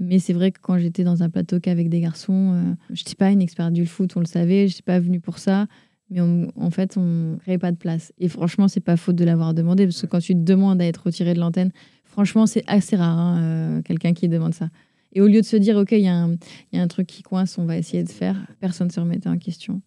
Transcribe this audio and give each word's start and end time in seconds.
Mais 0.00 0.18
c'est 0.18 0.32
vrai 0.32 0.50
que 0.50 0.58
quand 0.60 0.78
j'étais 0.78 1.04
dans 1.04 1.22
un 1.22 1.28
plateau 1.28 1.60
qu'avec 1.60 1.90
des 1.90 2.00
garçons, 2.00 2.54
euh, 2.54 2.74
je 2.90 3.02
n'étais 3.02 3.14
pas 3.14 3.30
une 3.30 3.42
experte 3.42 3.74
du 3.74 3.84
foot, 3.84 4.16
on 4.16 4.20
le 4.20 4.26
savait, 4.26 4.66
je 4.66 4.72
n'étais 4.72 4.82
pas 4.82 4.98
venue 4.98 5.20
pour 5.20 5.38
ça. 5.38 5.66
Mais 6.08 6.20
en 6.20 6.70
fait, 6.70 6.96
on 6.96 7.04
ne 7.04 7.36
créait 7.36 7.58
pas 7.58 7.70
de 7.70 7.76
place. 7.76 8.12
Et 8.18 8.28
franchement, 8.28 8.66
c'est 8.66 8.80
pas 8.80 8.96
faute 8.96 9.14
de 9.14 9.24
l'avoir 9.24 9.54
demandé, 9.54 9.86
parce 9.86 10.00
que 10.00 10.06
quand 10.06 10.18
tu 10.18 10.34
te 10.34 10.40
demandes 10.40 10.80
à 10.82 10.86
être 10.86 11.04
retiré 11.04 11.34
de 11.34 11.38
l'antenne, 11.38 11.70
franchement, 12.04 12.46
c'est 12.46 12.64
assez 12.66 12.96
rare, 12.96 13.16
hein, 13.16 13.42
euh, 13.42 13.82
quelqu'un 13.82 14.12
qui 14.12 14.28
demande 14.28 14.54
ça. 14.54 14.70
Et 15.12 15.20
au 15.20 15.26
lieu 15.26 15.40
de 15.40 15.46
se 15.46 15.56
dire, 15.56 15.76
OK, 15.76 15.92
il 15.92 16.00
y, 16.00 16.08
a 16.08 16.26
un 16.72 16.88
truc 16.88 17.06
qui 17.06 17.22
coince, 17.22 17.58
on 17.58 17.64
va 17.64 17.76
essayer 17.76 18.02
de 18.02 18.08
faire, 18.08 18.36
personne 18.58 18.88
ne 18.88 18.92
se 18.92 19.00
remettait 19.00 19.28
en 19.28 19.38
question. 19.38 19.82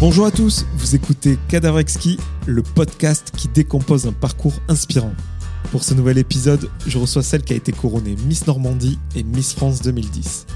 Bonjour 0.00 0.26
à 0.26 0.30
tous, 0.30 0.64
vous 0.76 0.94
écoutez 0.94 1.40
Cadavre 1.48 1.80
Exquis, 1.80 2.18
le 2.46 2.62
podcast 2.62 3.32
qui 3.36 3.48
décompose 3.48 4.06
un 4.06 4.12
parcours 4.12 4.54
inspirant. 4.68 5.12
Pour 5.72 5.82
ce 5.82 5.92
nouvel 5.92 6.18
épisode, 6.18 6.70
je 6.86 6.98
reçois 6.98 7.24
celle 7.24 7.42
qui 7.42 7.52
a 7.52 7.56
été 7.56 7.72
couronnée 7.72 8.14
Miss 8.24 8.46
Normandie 8.46 8.96
et 9.16 9.24
Miss 9.24 9.54
France 9.54 9.82
2010. 9.82 10.46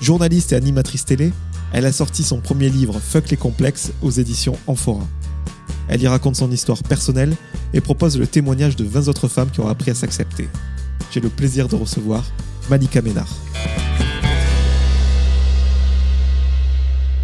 Journaliste 0.00 0.54
et 0.54 0.56
animatrice 0.56 1.04
télé, 1.04 1.34
elle 1.74 1.84
a 1.84 1.92
sorti 1.92 2.22
son 2.22 2.40
premier 2.40 2.70
livre 2.70 2.98
Fuck 2.98 3.28
les 3.28 3.36
complexes 3.36 3.92
aux 4.00 4.10
éditions 4.10 4.56
Amphora. 4.66 5.06
Elle 5.88 6.00
y 6.00 6.08
raconte 6.08 6.36
son 6.36 6.50
histoire 6.50 6.82
personnelle 6.82 7.36
et 7.74 7.82
propose 7.82 8.18
le 8.18 8.26
témoignage 8.26 8.76
de 8.76 8.84
20 8.84 9.08
autres 9.08 9.28
femmes 9.28 9.50
qui 9.50 9.60
ont 9.60 9.68
appris 9.68 9.90
à 9.90 9.94
s'accepter. 9.94 10.48
J'ai 11.10 11.20
le 11.20 11.28
plaisir 11.28 11.68
de 11.68 11.76
recevoir 11.76 12.24
Malika 12.70 13.02
Ménard. 13.02 13.34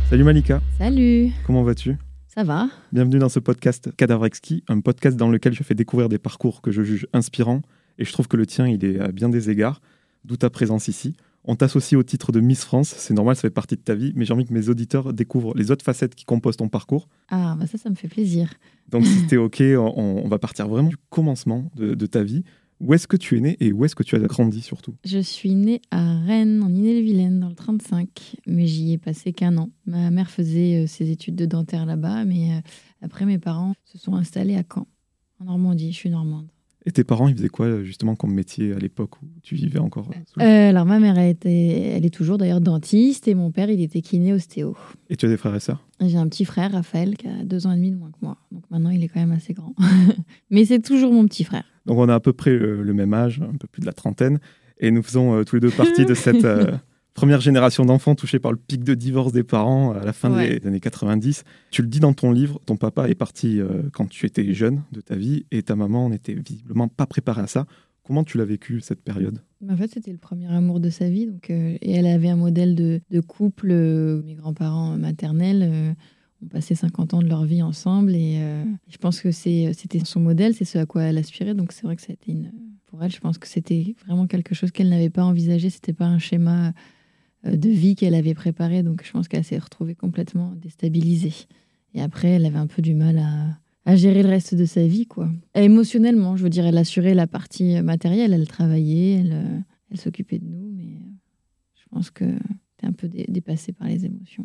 Salut 0.08 0.24
Malika. 0.24 0.62
Salut. 0.78 1.32
Comment 1.46 1.62
vas-tu? 1.62 1.94
Ça 2.28 2.42
va? 2.42 2.70
Bienvenue 2.92 3.18
dans 3.18 3.28
ce 3.28 3.40
podcast 3.40 3.94
Cadavre 3.94 4.24
Exquis, 4.24 4.64
un 4.66 4.80
podcast 4.80 5.18
dans 5.18 5.28
lequel 5.28 5.52
je 5.52 5.62
fais 5.62 5.74
découvrir 5.74 6.08
des 6.08 6.16
parcours 6.16 6.62
que 6.62 6.70
je 6.70 6.82
juge 6.82 7.06
inspirants 7.12 7.60
et 7.98 8.06
je 8.06 8.12
trouve 8.14 8.26
que 8.26 8.38
le 8.38 8.46
tien, 8.46 8.66
il 8.66 8.82
est 8.86 8.98
à 9.00 9.12
bien 9.12 9.28
des 9.28 9.50
égards, 9.50 9.82
d'où 10.24 10.38
ta 10.38 10.48
présence 10.48 10.88
ici. 10.88 11.14
On 11.44 11.56
t'associe 11.56 11.98
au 11.98 12.02
titre 12.02 12.32
de 12.32 12.40
Miss 12.40 12.64
France, 12.64 12.94
c'est 12.96 13.12
normal, 13.12 13.36
ça 13.36 13.42
fait 13.42 13.50
partie 13.50 13.76
de 13.76 13.82
ta 13.82 13.94
vie, 13.94 14.14
mais 14.16 14.24
j'ai 14.24 14.32
envie 14.32 14.46
que 14.46 14.54
mes 14.54 14.70
auditeurs 14.70 15.12
découvrent 15.12 15.54
les 15.54 15.70
autres 15.70 15.84
facettes 15.84 16.14
qui 16.14 16.24
composent 16.24 16.56
ton 16.56 16.70
parcours. 16.70 17.06
Ah, 17.28 17.54
bah 17.60 17.66
ça, 17.66 17.76
ça 17.76 17.90
me 17.90 17.94
fait 17.94 18.08
plaisir. 18.08 18.54
Donc 18.88 19.04
si 19.04 19.26
t'es 19.28 19.36
OK, 19.36 19.60
on, 19.60 20.26
va 20.26 20.38
partir 20.38 20.68
vraiment 20.68 20.88
du 20.88 20.96
commencement 21.10 21.70
de 21.76 22.06
ta 22.06 22.22
vie. 22.22 22.44
Où 22.80 22.94
est-ce 22.94 23.08
que 23.08 23.16
tu 23.16 23.36
es 23.36 23.40
né 23.40 23.56
et 23.60 23.72
où 23.72 23.84
est-ce 23.84 23.96
que 23.96 24.02
tu 24.02 24.14
as 24.14 24.20
grandi 24.20 24.60
surtout? 24.60 24.94
Je 25.04 25.18
suis 25.18 25.54
née 25.54 25.82
à 25.90 26.20
Rennes, 26.20 26.62
en 26.62 26.72
Ille-et-Vilaine, 26.72 27.40
dans 27.40 27.48
le 27.48 27.54
35, 27.54 28.36
mais 28.46 28.66
j'y 28.66 28.92
ai 28.92 28.98
passé 28.98 29.32
qu'un 29.32 29.56
an. 29.56 29.70
Ma 29.86 30.10
mère 30.10 30.30
faisait 30.30 30.84
euh, 30.84 30.86
ses 30.86 31.10
études 31.10 31.34
de 31.34 31.46
dentaire 31.46 31.86
là-bas, 31.86 32.24
mais 32.24 32.52
euh, 32.52 32.60
après 33.02 33.26
mes 33.26 33.38
parents 33.38 33.74
se 33.84 33.98
sont 33.98 34.14
installés 34.14 34.56
à 34.56 34.62
Caen, 34.62 34.86
en 35.40 35.46
Normandie. 35.46 35.92
Je 35.92 35.96
suis 35.96 36.10
normande. 36.10 36.46
Et 36.86 36.92
tes 36.92 37.04
parents, 37.04 37.28
ils 37.28 37.36
faisaient 37.36 37.48
quoi 37.48 37.82
justement 37.82 38.14
comme 38.14 38.32
métier 38.32 38.72
à 38.72 38.78
l'époque 38.78 39.20
où 39.22 39.26
tu 39.42 39.56
vivais 39.56 39.78
encore 39.78 40.10
euh, 40.40 40.68
Alors 40.68 40.86
ma 40.86 40.98
mère, 41.00 41.18
elle, 41.18 41.36
elle 41.44 42.06
est 42.06 42.14
toujours 42.14 42.38
d'ailleurs 42.38 42.60
dentiste 42.60 43.28
et 43.28 43.34
mon 43.34 43.50
père, 43.50 43.68
il 43.68 43.80
était 43.82 44.00
kiné 44.00 44.32
ostéo. 44.32 44.76
Et 45.10 45.16
tu 45.16 45.26
as 45.26 45.28
des 45.28 45.36
frères 45.36 45.54
et 45.54 45.60
sœurs? 45.60 45.84
J'ai 46.00 46.16
un 46.16 46.28
petit 46.28 46.44
frère, 46.44 46.72
Raphaël, 46.72 47.16
qui 47.16 47.26
a 47.26 47.44
deux 47.44 47.66
ans 47.66 47.72
et 47.72 47.76
demi 47.76 47.90
de 47.90 47.96
moins 47.96 48.10
que 48.10 48.18
moi. 48.22 48.38
Donc 48.52 48.62
maintenant, 48.70 48.90
il 48.90 49.02
est 49.02 49.08
quand 49.08 49.20
même 49.20 49.32
assez 49.32 49.52
grand. 49.52 49.74
Mais 50.50 50.64
c'est 50.64 50.80
toujours 50.80 51.12
mon 51.12 51.26
petit 51.26 51.44
frère. 51.44 51.64
Donc 51.86 51.98
on 51.98 52.08
a 52.08 52.14
à 52.14 52.20
peu 52.20 52.32
près 52.32 52.56
le, 52.56 52.94
même 52.94 53.12
âge, 53.12 53.40
un 53.42 53.56
peu 53.56 53.66
plus 53.66 53.80
de 53.80 53.86
la 53.86 53.92
trentaine, 53.92 54.38
et 54.78 54.90
nous 54.90 55.02
faisons 55.02 55.34
euh, 55.34 55.44
tous 55.44 55.56
les 55.56 55.60
deux 55.60 55.70
partie 55.70 56.04
de 56.04 56.14
cette 56.14 56.44
euh, 56.44 56.76
première 57.18 57.40
génération 57.40 57.84
d'enfants 57.84 58.14
touchés 58.14 58.38
par 58.38 58.52
le 58.52 58.58
pic 58.58 58.84
de 58.84 58.94
divorce 58.94 59.32
des 59.32 59.42
parents 59.42 59.92
à 59.92 60.04
la 60.04 60.12
fin 60.12 60.30
des, 60.30 60.64
années 60.66 60.80
90. 60.80 61.44
Tu 61.70 61.82
le 61.82 61.88
dis 61.88 62.00
dans 62.00 62.12
ton 62.12 62.30
livre, 62.30 62.60
ton 62.64 62.76
papa 62.76 63.08
est 63.08 63.14
parti 63.14 63.60
euh, 63.60 63.82
quand 63.92 64.08
tu 64.08 64.24
étais 64.26 64.52
jeune 64.54 64.82
de 64.92 65.00
ta 65.00 65.16
vie, 65.16 65.44
et 65.50 65.62
ta 65.62 65.76
maman 65.76 66.08
n'était 66.08 66.34
visiblement 66.34 66.88
pas 66.88 67.06
préparée 67.06 67.42
à 67.42 67.46
ça. 67.46 67.66
Comment 68.02 68.24
tu 68.24 68.38
l'as 68.38 68.44
vécu 68.44 68.80
cette 68.80 69.02
période? 69.02 69.42
En 69.68 69.76
fait, 69.76 69.90
c'était 69.92 70.12
le 70.12 70.18
premier 70.18 70.46
amour 70.46 70.80
de 70.80 70.90
sa 70.90 71.10
vie, 71.10 71.26
donc, 71.26 71.50
et 71.50 71.90
elle 71.90 72.06
avait 72.06 72.30
un 72.30 72.36
modèle 72.36 72.74
de, 72.74 73.00
de 73.10 73.20
couple, 73.20 73.72
mes 74.24 74.34
grands-parents 74.34 74.96
maternels 74.96 75.96
ont 76.42 76.48
passé 76.48 76.74
50 76.74 77.14
ans 77.14 77.22
de 77.22 77.28
leur 77.28 77.44
vie 77.44 77.62
ensemble 77.62 78.14
et 78.14 78.38
euh, 78.38 78.64
je 78.88 78.96
pense 78.98 79.20
que 79.20 79.30
c'était 79.32 79.72
son 80.04 80.20
modèle, 80.20 80.54
c'est 80.54 80.64
ce 80.64 80.78
à 80.78 80.86
quoi 80.86 81.02
elle 81.02 81.18
aspirait. 81.18 81.54
Donc 81.54 81.72
c'est 81.72 81.82
vrai 81.82 81.96
que 81.96 82.02
ça 82.02 82.10
a 82.10 82.14
été 82.14 82.32
une, 82.32 82.52
pour 82.86 83.02
elle, 83.02 83.10
je 83.10 83.20
pense 83.20 83.38
que 83.38 83.48
c'était 83.48 83.94
vraiment 84.06 84.26
quelque 84.26 84.54
chose 84.54 84.70
qu'elle 84.70 84.88
n'avait 84.88 85.10
pas 85.10 85.24
envisagé. 85.24 85.70
C'était 85.70 85.92
pas 85.92 86.06
un 86.06 86.18
schéma 86.18 86.68
euh, 86.68 86.72
de 87.44 87.68
vie 87.68 87.94
qu'elle 87.94 88.14
avait 88.14 88.34
préparé. 88.34 88.82
Donc 88.82 89.02
je 89.04 89.12
pense 89.12 89.28
qu'elle 89.28 89.44
s'est 89.44 89.58
retrouvée 89.58 89.94
complètement 89.94 90.52
déstabilisée. 90.56 91.46
Et 91.94 92.02
après, 92.02 92.28
elle 92.28 92.46
avait 92.46 92.58
un 92.58 92.66
peu 92.66 92.82
du 92.82 92.94
mal 92.94 93.18
à, 93.18 93.58
à 93.84 93.96
gérer 93.96 94.22
le 94.22 94.28
reste 94.28 94.54
de 94.54 94.66
sa 94.66 94.86
vie, 94.86 95.06
quoi. 95.06 95.30
émotionnellement, 95.54 96.36
je 96.36 96.42
veux 96.42 96.50
dire, 96.50 96.66
elle 96.66 96.76
assurait 96.76 97.14
la 97.14 97.26
partie 97.26 97.80
matérielle. 97.80 98.34
Elle 98.34 98.46
travaillait, 98.46 99.20
elle, 99.20 99.32
euh, 99.32 99.58
elle 99.90 99.98
s'occupait 99.98 100.38
de 100.38 100.44
nous, 100.44 100.70
mais 100.76 100.98
je 101.74 101.84
pense 101.90 102.10
que 102.10 102.24
était 102.78 102.86
un 102.86 102.92
peu 102.92 103.08
dépassée 103.08 103.72
par 103.72 103.88
les 103.88 104.04
émotions. 104.04 104.44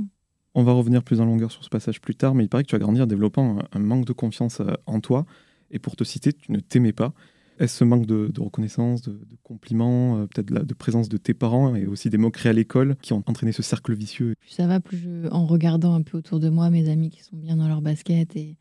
On 0.56 0.64
va 0.64 0.74
revenir 0.74 1.04
plus 1.04 1.20
en 1.20 1.26
longueur 1.26 1.52
sur 1.52 1.64
ce 1.64 1.70
passage 1.70 2.00
plus 2.00 2.16
tard, 2.16 2.36
mais 2.36 2.44
il 2.44 2.50
paraît 2.50 2.64
que 2.64 2.70
tu 2.70 2.76
as 2.76 2.80
grandi 2.80 3.02
en 3.02 3.06
développant 3.06 3.60
un, 3.72 3.80
manque 3.80 4.06
de 4.06 4.14
confiance 4.14 4.60
euh, 4.60 4.74
en 4.86 5.00
toi. 5.00 5.26
Et 5.72 5.80
pour 5.80 5.96
te 5.96 6.04
citer, 6.04 6.34
tu 6.34 6.52
ne 6.52 6.60
t'aimais 6.60 6.94
pas. 6.94 7.14
Est-ce 7.60 7.78
ce 7.78 7.84
manque 7.84 8.06
de, 8.06 8.32
reconnaissance, 8.40 9.02
de, 9.02 9.20
compliments, 9.44 10.18
euh, 10.18 10.28
peut-être 10.28 10.52
de, 10.52 10.74
présence 10.74 11.10
de 11.10 11.18
tes 11.18 11.34
parents 11.34 11.76
et 11.76 11.86
aussi 11.86 12.10
des 12.10 12.18
moqueries 12.18 12.50
à 12.50 12.54
l'école 12.54 12.96
qui 13.02 13.14
ont 13.14 13.24
entraîné 13.28 13.52
ce 13.52 13.62
cercle 13.62 13.94
vicieux? 13.94 14.36
Plus 14.40 14.50
ça 14.50 14.68
va, 14.68 14.80
plus 14.80 14.98
je, 14.98 15.30
en 15.30 15.46
regardant 15.46 15.94
un 15.94 16.02
peu 16.02 16.18
autour 16.18 16.40
de 16.40 16.50
moi 16.50 16.70
mes 16.70 16.90
amis 16.90 17.10
qui 17.10 17.22
sont 17.22 17.38
bien 17.38 17.58
dans 17.58 17.68
leur 17.68 17.82
basket 17.82 18.36
et, 18.36 18.58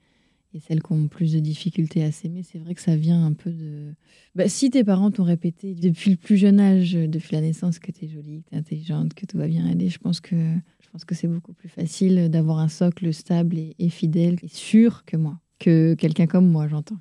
celles 0.60 0.82
qui 0.82 0.92
ont 0.92 1.08
plus 1.08 1.32
de 1.32 1.38
difficultés 1.40 2.04
à 2.04 2.12
s'aimer, 2.12 2.42
c'est 2.42 2.58
vrai 2.58 2.74
que 2.74 2.82
ça 2.82 2.94
vient 2.94 3.24
un 3.24 3.32
peu 3.32 3.50
de... 3.50 3.94
Bah, 4.34 4.50
si 4.50 4.68
tes 4.68 4.84
parents 4.84 5.10
t'ont 5.10 5.24
répété 5.24 5.74
depuis 5.74 6.10
le 6.10 6.18
plus 6.18 6.36
jeune 6.36 6.60
âge, 6.60 6.92
depuis 6.92 7.34
la 7.34 7.40
naissance, 7.40 7.78
que 7.78 7.90
tu 7.90 8.04
es 8.04 8.08
jolie, 8.08 8.42
que 8.42 8.50
tu 8.50 8.54
es 8.56 8.58
intelligente, 8.58 9.14
que 9.14 9.24
tout 9.24 9.38
va 9.38 9.48
bien 9.48 9.66
aller, 9.66 9.88
je 9.88 9.98
pense 9.98 10.20
que 10.20 10.36
je 10.36 10.90
pense 10.90 11.06
que 11.06 11.14
c'est 11.14 11.26
beaucoup 11.26 11.54
plus 11.54 11.70
facile 11.70 12.28
d'avoir 12.28 12.58
un 12.58 12.68
socle 12.68 13.14
stable 13.14 13.56
et, 13.78 13.88
fidèle 13.88 14.36
et 14.42 14.48
sûr 14.48 15.06
que 15.06 15.16
moi, 15.16 15.40
que 15.58 15.94
quelqu'un 15.94 16.26
comme 16.26 16.50
moi, 16.50 16.68
j'entends. 16.68 16.98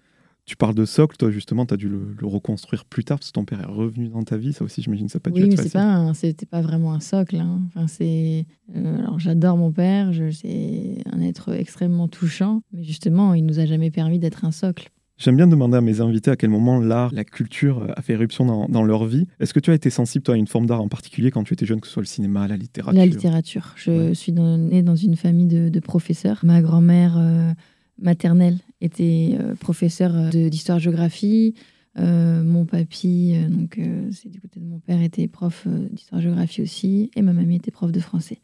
Tu 0.51 0.57
parles 0.57 0.75
de 0.75 0.83
socle, 0.83 1.15
toi 1.15 1.31
justement, 1.31 1.65
tu 1.65 1.73
as 1.73 1.77
dû 1.77 1.87
le, 1.87 2.13
reconstruire 2.23 2.83
plus 2.83 3.05
tard 3.05 3.19
parce 3.19 3.29
que 3.29 3.35
ton 3.35 3.45
père 3.45 3.61
est 3.61 3.71
revenu 3.71 4.09
dans 4.09 4.21
ta 4.23 4.35
vie. 4.35 4.51
Ça 4.51 4.65
aussi, 4.65 4.81
j'imagine, 4.81 5.07
ça 5.07 5.17
n'a 5.17 5.21
pas 5.21 5.29
dû 5.29 5.43
oui, 5.43 5.47
mais 5.49 5.55
c'est 5.55 5.71
pas, 5.71 6.11
c'était 6.13 6.45
pas 6.45 6.59
vraiment 6.59 6.91
un 6.91 6.99
socle. 6.99 7.37
Hein. 7.37 7.61
Enfin, 7.67 7.87
c'est, 7.87 8.45
euh, 8.75 8.99
alors 8.99 9.17
j'adore 9.17 9.55
mon 9.55 9.71
père, 9.71 10.11
c'est 10.33 10.97
un 11.09 11.21
être 11.21 11.53
extrêmement 11.53 12.09
touchant, 12.09 12.63
mais 12.73 12.83
justement, 12.83 13.33
il 13.33 13.45
nous 13.45 13.59
a 13.59 13.65
jamais 13.65 13.91
permis 13.91 14.19
d'être 14.19 14.43
un 14.43 14.51
socle. 14.51 14.91
J'aime 15.17 15.37
bien 15.37 15.47
demander 15.47 15.77
à 15.77 15.81
mes 15.81 16.01
invités 16.01 16.31
à 16.31 16.35
quel 16.35 16.49
moment 16.49 16.81
l'art, 16.81 17.13
la 17.13 17.23
culture 17.23 17.87
a 17.95 18.01
fait 18.01 18.11
éruption 18.11 18.67
dans, 18.67 18.83
leur 18.83 19.05
vie. 19.05 19.27
Est-ce 19.39 19.53
que 19.53 19.59
tu 19.61 19.71
as 19.71 19.73
été 19.73 19.89
sensible, 19.89 20.23
toi, 20.23 20.33
à 20.33 20.37
une 20.37 20.47
forme 20.47 20.65
d'art 20.65 20.81
en 20.81 20.89
particulier 20.89 21.31
quand 21.31 21.45
tu 21.45 21.53
étais 21.53 21.65
jeune, 21.65 21.79
que 21.79 21.87
ce 21.87 21.93
soit 21.93 22.01
le 22.01 22.07
cinéma, 22.07 22.47
la 22.49 22.57
littérature? 22.57 22.99
La 22.99 23.05
littérature. 23.05 23.73
Je 23.77 24.13
suis 24.13 24.33
née 24.33 24.81
dans 24.81 24.97
une 24.97 25.15
famille 25.15 25.47
de, 25.47 25.79
professeurs. 25.79 26.41
Ma 26.43 26.61
grand-mère 26.61 27.17
euh, 27.17 27.53
maternelle 27.97 28.59
était 28.79 29.37
euh, 29.39 29.55
professeure 29.55 30.15
euh, 30.15 30.49
d'histoire-géographie. 30.49 31.55
mon 31.95 32.65
papy, 32.65 33.35
donc 33.49 33.79
c'est 34.11 34.29
du 34.29 34.39
côté 34.39 34.59
de 34.59 34.65
mon 34.65 34.79
père, 34.79 35.01
était 35.01 35.27
prof 35.27 35.67
d'histoire-géographie 35.67 36.61
aussi. 36.61 37.11
Et 37.15 37.21
ma 37.21 37.33
mamie 37.33 37.57
était 37.57 37.71
prof 37.71 37.91
de 37.91 37.99
français. 37.99 38.39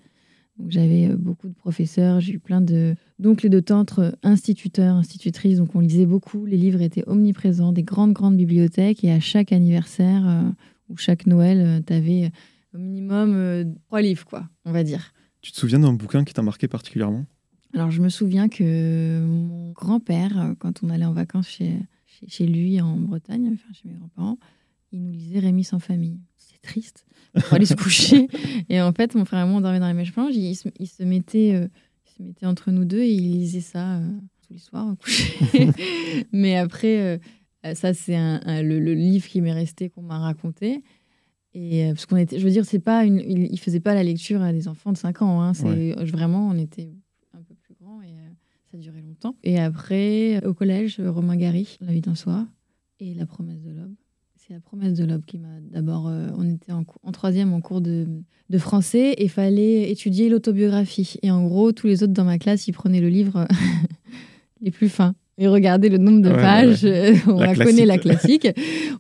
Donc 0.58 0.72
j'avais 0.72 1.08
euh, 1.08 1.16
beaucoup 1.16 1.48
de 1.48 1.54
professeurs, 1.54 2.20
j'ai 2.20 2.34
eu 2.34 2.40
plein 2.40 2.62
de 2.62 2.96
d'oncles 3.20 3.48
et 3.48 3.50
de 3.50 3.60
tantes 3.60 4.00
euh, 4.00 4.12
instituteurs, 4.24 4.96
institutrices. 4.96 5.58
Donc 5.58 5.76
on 5.76 5.80
lisait 5.80 6.06
beaucoup, 6.06 6.46
les 6.46 6.58
livres 6.58 6.82
étaient 6.82 7.04
omniprésents, 7.08 7.72
des 7.72 7.84
grandes 7.84 8.14
grandes 8.14 8.38
bibliothèques 8.38 9.04
et 9.04 9.12
à 9.12 9.20
chaque 9.20 9.52
anniversaire 9.52 10.28
euh, 10.28 10.50
ou 10.90 10.98
chaque 10.98 11.28
Noël, 11.28 11.84
tu 11.86 11.94
avais 11.94 12.32
au 12.74 12.78
minimum 12.78 13.76
trois 13.88 14.02
livres 14.02 14.26
quoi, 14.26 14.48
on 14.66 14.72
va 14.72 14.84
dire. 14.84 15.14
Tu 15.42 15.52
te 15.52 15.58
souviens 15.58 15.80
d'un 15.80 15.94
bouquin 15.94 16.24
qui 16.24 16.34
t'a 16.34 16.42
marqué 16.42 16.68
particulièrement? 16.68 17.26
Alors 17.74 17.92
je 17.92 18.02
me 18.02 18.10
souviens 18.10 18.50
que 18.50 19.26
mon 19.26 19.72
grand-père, 19.72 20.56
quand 20.60 20.84
on 20.84 20.90
allait 20.90 21.06
en 21.06 21.14
vacances 21.14 21.50
chez, 21.50 21.74
chez, 22.28 22.48
lui 22.48 22.82
en 22.82 22.98
Bretagne, 22.98 23.52
enfin 23.54 23.74
chez 23.74 23.88
mes 23.88 23.96
grands-parents, 23.96 24.38
il 24.92 25.04
nous 25.04 25.12
lisait 25.12 25.40
Rémi 25.40 25.64
sans 25.64 25.80
famille. 25.80 26.20
C'est 26.38 26.62
triste 26.62 27.06
pour 27.34 27.54
aller 27.54 27.66
se 27.66 27.76
coucher. 27.76 28.28
Et 28.70 28.82
en 28.82 28.94
fait, 28.94 29.16
mon 29.16 29.26
frère 29.26 29.46
et 29.46 29.48
moi, 29.48 29.58
on 29.58 29.62
dormait 29.62 29.80
dans 29.80 29.88
les 29.88 29.94
mèches 29.94 30.14
blanches. 30.14 30.34
Il, 30.34 30.56
se, 30.56 30.70
il 30.80 30.88
se 30.88 31.04
mettait, 31.04 31.54
euh, 31.54 31.68
se 32.06 32.24
mettait 32.24 32.46
entre 32.46 32.72
nous 32.72 32.86
deux 32.86 33.02
et 33.02 33.12
il 33.12 33.32
lisait 33.34 33.62
ça 33.62 33.98
euh, 33.98 34.10
tous 34.48 34.54
les 34.54 34.60
soirs 34.60 34.88
au 34.88 34.96
coucher. 34.96 35.70
Mais 36.32 36.58
après, 36.58 37.00
euh, 37.00 37.74
ça, 37.76 37.94
c'est 37.94 38.16
un, 38.16 38.62
le, 38.64 38.80
livre 38.94 39.28
qui 39.28 39.42
m'est 39.42 39.54
resté, 39.54 39.90
qu'on 39.90 40.02
m'a 40.02 40.20
raconté. 40.20 40.84
Et 41.54 41.88
parce 41.90 42.06
qu'on 42.06 42.18
était, 42.18 42.40
je 42.40 42.44
veux 42.44 42.52
dire, 42.52 42.66
c'est 42.66 42.80
pas 42.80 43.04
une, 43.04 43.20
il, 43.20 43.60
faisait 43.60 43.80
pas 43.80 43.96
la 43.96 44.04
lecture 44.04 44.42
à 44.42 44.54
des 44.54 44.68
enfants 44.68 44.92
de 44.92 44.98
5 44.98 45.22
ans. 45.22 45.42
Hein. 45.42 45.54
C'est 45.54 45.94
vraiment, 46.06 46.50
on 46.50 46.58
était 46.58 46.92
et 48.04 48.14
ça 48.72 48.78
durait 48.78 49.02
longtemps. 49.02 49.36
Et 49.44 49.60
après, 49.60 50.44
au 50.46 50.54
collège, 50.54 51.00
Romain 51.00 51.36
Gary, 51.36 51.78
La 51.82 51.92
vie 51.94 52.02
d'un 52.02 52.16
soir 52.16 52.46
et 53.00 53.14
La 53.14 53.26
promesse 53.26 53.62
de 53.62 53.72
l'aube 53.72 53.94
c'est 54.36 54.54
la 54.54 54.60
promesse 54.62 54.94
de 54.94 55.04
l'aube 55.04 55.26
qui 55.26 55.40
m'a 55.40 55.60
d'abord. 55.62 56.08
euh, 56.08 56.30
on 56.38 56.48
était 56.50 56.72
en, 56.72 56.86
troisième 57.12 57.52
en 57.52 57.60
cours 57.60 57.82
de, 57.82 58.08
de 58.50 58.58
français 58.58 59.14
et 59.18 59.28
fallait 59.28 59.92
étudier 59.92 60.30
l'autobiographie. 60.30 61.16
Et 61.22 61.32
en 61.32 61.46
gros, 61.46 61.74
tous 61.74 61.88
les 61.88 62.02
autres 62.02 62.14
dans 62.14 62.24
ma 62.24 62.38
classe, 62.38 62.66
ils 62.70 62.72
prenaient 62.72 63.02
le 63.02 63.10
livre 63.10 63.46
les 64.62 64.72
plus 64.72 64.88
fins. 64.88 65.16
Et 65.38 65.48
regardaient 65.48 65.90
le 65.90 65.98
nombre 65.98 66.22
de 66.22 66.30
Ouais, 66.30 66.36
pages. 66.42 66.86
euh, 66.86 67.14
on 67.28 67.40
La 67.40 67.54
la 67.54 67.66
connaît 67.66 67.86
la 67.86 67.98
classique. 67.98 68.48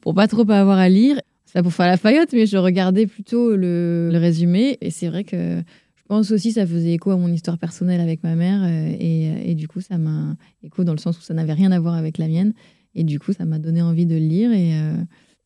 pour 0.01 0.13
pas 0.13 0.27
trop 0.27 0.41
avoir 0.51 0.77
à 0.79 0.89
lire. 0.89 1.19
C'est 1.45 1.53
pas 1.53 1.63
pour 1.63 1.73
faire 1.73 1.87
la 1.87 1.97
faillotte, 1.97 2.33
mais 2.33 2.45
je 2.45 2.57
regardais 2.57 3.07
plutôt 3.07 3.55
le, 3.55 4.09
le 4.11 4.17
résumé. 4.17 4.77
Et 4.81 4.91
c'est 4.91 5.07
vrai 5.07 5.23
que 5.23 5.61
je 6.09 6.15
pense 6.15 6.31
aussi 6.31 6.53
ça 6.53 6.65
faisait 6.65 6.93
écho 6.93 7.11
à 7.11 7.17
mon 7.17 7.27
histoire 7.27 7.57
personnelle 7.57 7.99
avec 7.99 8.23
ma 8.23 8.35
mère. 8.35 8.63
euh, 8.63 8.95
Et, 8.97 9.51
et 9.51 9.55
du 9.55 9.67
coup, 9.67 9.81
ça 9.81 9.97
m'a 9.97 10.37
écho 10.63 10.85
dans 10.85 10.93
le 10.93 10.99
sens 10.99 11.17
où 11.19 11.21
ça 11.21 11.33
n'avait 11.33 11.51
rien 11.51 11.69
à 11.73 11.79
voir 11.81 11.95
avec 11.95 12.17
la 12.17 12.29
mienne. 12.29 12.53
Et 12.95 13.03
du 13.03 13.19
coup, 13.19 13.33
ça 13.33 13.43
m'a 13.43 13.59
donné 13.59 13.81
envie 13.81 14.05
de 14.05 14.13
le 14.15 14.21
lire. 14.21 14.53
Et, 14.53 14.79
euh, 14.79 14.95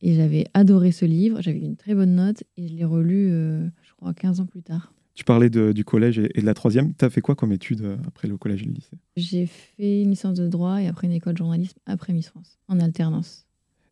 et 0.02 0.14
j'avais 0.14 0.44
adoré 0.54 0.92
ce 0.92 1.04
livre. 1.04 1.42
J'avais 1.42 1.58
une 1.58 1.74
très 1.76 1.96
bonne 1.96 2.14
note. 2.14 2.44
Et 2.56 2.68
je 2.68 2.74
l'ai 2.76 2.84
relu, 2.84 3.26
euh, 3.32 3.66
je 3.82 3.92
crois, 3.96 4.14
15 4.14 4.38
ans 4.38 4.46
plus 4.46 4.62
tard. 4.62 4.94
Tu 5.14 5.24
parlais 5.24 5.50
de- 5.50 5.72
du 5.72 5.84
collège 5.84 6.20
et, 6.20 6.30
et 6.36 6.40
de 6.40 6.46
la 6.46 6.54
troisième. 6.54 6.94
Tu 6.94 7.04
as 7.04 7.10
fait 7.10 7.20
quoi 7.20 7.34
comme 7.34 7.50
études 7.52 7.80
euh, 7.82 7.96
après 8.06 8.28
le 8.28 8.36
collège 8.36 8.62
et 8.62 8.66
le 8.66 8.72
lycée? 8.72 8.96
J'ai 9.16 9.46
fait 9.46 10.02
une 10.02 10.10
licence 10.10 10.38
de 10.38 10.46
droit 10.46 10.80
et 10.80 10.86
après 10.86 11.08
une 11.08 11.12
école 11.12 11.32
de 11.32 11.38
journalisme 11.38 11.78
après 11.86 12.12
Miss 12.12 12.28
France, 12.28 12.60
en 12.68 12.78
alternance. 12.78 13.46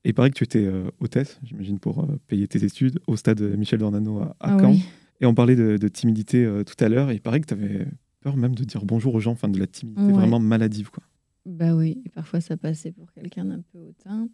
Et 0.04 0.10
il 0.10 0.14
paraît 0.14 0.30
que 0.30 0.36
tu 0.36 0.44
étais 0.44 0.64
euh, 0.64 0.84
hôtesse, 1.00 1.40
j'imagine, 1.42 1.80
pour 1.80 2.04
euh, 2.04 2.18
payer 2.28 2.46
tes 2.46 2.64
études 2.64 3.00
au 3.08 3.16
stade 3.16 3.40
Michel 3.42 3.80
Dornano 3.80 4.20
à, 4.20 4.36
à 4.38 4.54
Ah 4.54 4.56
Caen. 4.60 4.70
oui. 4.70 4.84
Et 5.20 5.26
on 5.26 5.34
parlait 5.34 5.56
de, 5.56 5.76
de 5.76 5.88
timidité 5.88 6.44
euh, 6.44 6.64
tout 6.64 6.82
à 6.82 6.88
l'heure. 6.88 7.10
Et 7.10 7.14
il 7.14 7.20
paraît 7.20 7.40
que 7.40 7.46
tu 7.46 7.54
avais 7.54 7.86
peur 8.20 8.36
même 8.36 8.54
de 8.54 8.64
dire 8.64 8.84
bonjour 8.84 9.14
aux 9.14 9.20
gens, 9.20 9.32
enfin 9.32 9.48
de 9.48 9.58
la 9.58 9.66
timidité 9.66 10.02
Ouais. 10.02 10.12
vraiment 10.12 10.40
maladive. 10.40 10.90
Quoi. 10.90 11.02
Bah 11.46 11.74
oui, 11.74 12.02
et 12.04 12.08
parfois 12.10 12.40
ça 12.40 12.56
passait 12.56 12.92
pour 12.92 13.12
quelqu'un 13.12 13.44
d'un 13.46 13.62
peu 13.72 13.78
hautain. 13.78 14.28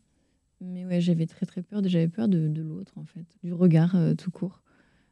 Mais 0.60 0.84
ouais, 0.86 1.00
j'avais 1.00 1.26
très 1.26 1.44
très 1.46 1.62
peur. 1.62 1.80
J'avais 1.84 2.08
peur 2.08 2.28
de, 2.28 2.48
de 2.48 2.62
l'autre, 2.62 2.92
en 2.96 3.04
fait, 3.04 3.26
du 3.44 3.52
regard 3.52 3.94
euh, 3.94 4.14
tout 4.14 4.30
court. 4.30 4.62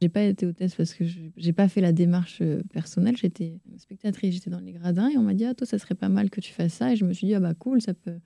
J'ai 0.03 0.09
pas 0.09 0.23
été 0.23 0.45
hôtesse 0.47 0.75
parce 0.75 0.93
que 0.95 1.05
je- 1.05 1.21
j'ai 1.37 1.53
pas 1.53 1.69
fait 1.69 1.81
la 1.81 1.93
démarche 1.93 2.39
euh, 2.43 2.63
personnelle. 2.73 3.17
J'étais 3.17 3.61
spectatrice, 3.77 4.35
j'étais 4.35 4.51
dans 4.51 4.59
les 4.61 4.73
gradins 4.73 5.09
et 5.09 5.17
on 5.19 5.23
m'a 5.23 5.35
dit 5.35 5.45
Ah, 5.45 5.55
toi, 5.55 5.67
ça 5.67 5.79
serait 5.79 5.95
pas 5.95 6.09
mal 6.09 6.31
que 6.31 6.41
tu 6.41 6.53
fasses 6.53 6.75
ça. 6.75 6.93
Et 6.93 6.97
je 6.97 7.05
me 7.05 7.13
suis 7.13 7.27
dit 7.27 7.35
Ah, 7.35 7.41
bah 7.41 7.55
cool, 7.55 7.81
ça 7.81 7.95
peut 7.95 8.19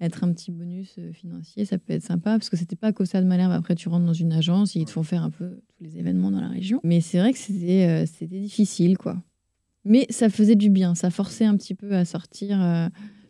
être 0.00 0.24
un 0.24 0.32
petit 0.32 0.50
bonus 0.50 0.96
euh, 0.98 1.12
financier, 1.12 1.64
ça 1.64 1.78
peut 1.78 1.92
être 1.94 2.02
sympa 2.02 2.32
parce 2.32 2.50
que 2.50 2.56
c'était 2.56 2.76
pas 2.76 2.92
qu'au 2.92 3.04
stade 3.04 3.24
Malherbe. 3.24 3.52
Après, 3.52 3.74
tu 3.74 3.88
rentres 3.88 4.04
dans 4.04 4.12
une 4.12 4.32
agence 4.32 4.74
ils 4.74 4.84
te 4.84 4.90
font 4.90 5.02
faire 5.02 5.22
un 5.22 5.30
peu 5.30 5.60
tous 5.68 5.84
les 5.84 5.96
événements 5.98 6.30
dans 6.30 6.40
la 6.40 6.48
région. 6.48 6.80
Mais 6.84 7.00
c'est 7.00 7.18
vrai 7.18 7.32
que 7.32 7.38
c'était 7.38 7.86
euh, 7.86 8.06
c'était 8.06 8.40
difficile, 8.40 8.98
quoi. 8.98 9.22
Mais 9.84 10.06
ça 10.10 10.28
faisait 10.28 10.56
du 10.56 10.68
bien, 10.68 10.94
ça 10.94 11.10
forçait 11.10 11.44
un 11.44 11.56
petit 11.56 11.74
peu 11.74 11.92
à 11.94 12.04
sortir. 12.04 12.62
euh, 12.62 12.88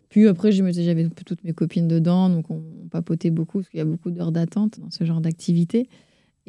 puis 0.09 0.27
après, 0.27 0.51
j'avais 0.51 1.09
toutes 1.25 1.43
mes 1.43 1.53
copines 1.53 1.87
dedans, 1.87 2.29
donc 2.29 2.49
on, 2.49 2.63
on 2.83 2.87
papotait 2.87 3.29
beaucoup, 3.29 3.59
parce 3.59 3.69
qu'il 3.69 3.77
y 3.77 3.81
a 3.81 3.85
beaucoup 3.85 4.09
d'heures 4.09 4.31
d'attente 4.31 4.79
dans 4.79 4.89
ce 4.89 5.03
genre 5.03 5.21
d'activité. 5.21 5.89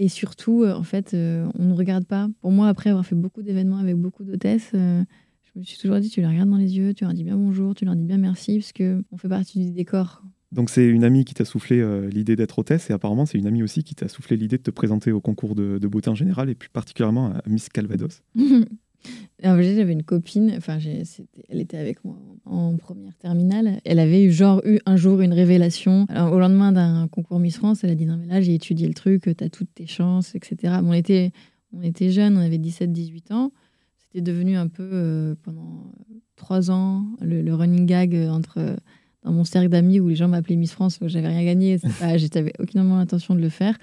Et 0.00 0.08
surtout, 0.08 0.64
en 0.64 0.84
fait, 0.84 1.12
euh, 1.12 1.50
on 1.58 1.64
ne 1.64 1.74
regarde 1.74 2.04
pas. 2.04 2.28
Pour 2.40 2.52
moi, 2.52 2.68
après 2.68 2.90
avoir 2.90 3.04
fait 3.04 3.16
beaucoup 3.16 3.42
d'événements 3.42 3.78
avec 3.78 3.96
beaucoup 3.96 4.22
d'hôtesses, 4.22 4.70
je 5.58 5.62
me 5.62 5.64
suis 5.64 5.78
toujours 5.78 5.98
dit, 5.98 6.08
tu 6.08 6.20
les 6.20 6.26
regardes 6.26 6.48
dans 6.48 6.56
les 6.56 6.76
yeux, 6.76 6.94
tu 6.94 7.02
leur 7.02 7.12
dis 7.12 7.24
bien 7.24 7.36
bonjour, 7.36 7.74
tu 7.74 7.84
leur 7.84 7.96
dis 7.96 8.04
bien 8.04 8.16
merci, 8.16 8.60
parce 8.60 8.72
qu'on 8.72 9.16
fait 9.16 9.28
partie 9.28 9.58
du 9.58 9.72
décor. 9.72 10.22
Donc 10.52 10.70
c'est 10.70 10.86
une 10.86 11.02
amie 11.02 11.24
qui 11.24 11.34
t'a 11.34 11.44
soufflé 11.44 11.80
euh, 11.80 12.08
l'idée 12.08 12.36
d'être 12.36 12.60
hôtesse 12.60 12.90
et 12.90 12.92
apparemment 12.92 13.26
c'est 13.26 13.38
une 13.38 13.48
amie 13.48 13.64
aussi 13.64 13.82
qui 13.82 13.96
t'a 13.96 14.06
soufflé 14.06 14.36
l'idée 14.36 14.56
de 14.56 14.62
te 14.62 14.70
présenter 14.70 15.10
au 15.10 15.20
concours 15.20 15.56
de, 15.56 15.78
de 15.78 15.88
beauté 15.88 16.10
en 16.10 16.14
général 16.14 16.48
et 16.48 16.54
plus 16.54 16.68
particulièrement 16.68 17.32
à 17.32 17.42
Miss 17.48 17.68
Calvados. 17.68 18.22
J'avais 19.42 19.92
une 19.92 20.04
copine, 20.04 20.54
enfin, 20.56 20.78
elle 21.48 21.60
était 21.60 21.76
avec 21.76 22.04
moi 22.04 22.16
en 22.44 22.76
première 22.76 23.16
terminale. 23.16 23.80
Elle 23.84 23.98
avait 23.98 24.22
eu, 24.24 24.32
genre 24.32 24.62
eu 24.64 24.78
un 24.86 24.96
jour 24.96 25.20
une 25.20 25.32
révélation. 25.32 26.06
Alors, 26.08 26.32
au 26.32 26.38
lendemain 26.38 26.72
d'un 26.72 27.08
concours 27.08 27.38
Miss 27.38 27.56
France, 27.56 27.84
elle 27.84 27.90
a 27.90 27.94
dit 27.94 28.06
Non, 28.06 28.16
mais 28.16 28.26
là, 28.26 28.40
j'ai 28.40 28.54
étudié 28.54 28.88
le 28.88 28.94
truc, 28.94 29.30
t'as 29.36 29.48
toutes 29.48 29.72
tes 29.74 29.86
chances, 29.86 30.34
etc. 30.34 30.78
Bon, 30.82 30.90
on, 30.90 30.92
était, 30.92 31.32
on 31.72 31.82
était 31.82 32.10
jeunes, 32.10 32.36
on 32.36 32.40
avait 32.40 32.58
17-18 32.58 33.32
ans. 33.32 33.52
C'était 34.08 34.22
devenu 34.22 34.56
un 34.56 34.68
peu, 34.68 34.88
euh, 34.92 35.34
pendant 35.42 35.92
trois 36.36 36.70
ans, 36.70 37.06
le, 37.20 37.52
running 37.54 37.86
gag 37.86 38.14
euh, 38.14 38.28
entre. 38.28 38.58
euh, 38.58 38.76
dans 39.24 39.32
mon 39.32 39.44
cercle 39.44 39.68
d'amis 39.68 40.00
où 40.00 40.08
les 40.08 40.16
gens 40.16 40.28
m'appelaient 40.28 40.56
Miss 40.56 40.72
France, 40.72 40.98
où 41.00 41.08
j'avais 41.08 41.28
rien 41.28 41.44
gagné, 41.44 41.78
j'avais 42.16 42.52
aucunement 42.58 42.96
l'intention 42.96 43.34
de 43.34 43.40
le 43.40 43.48
faire. 43.48 43.76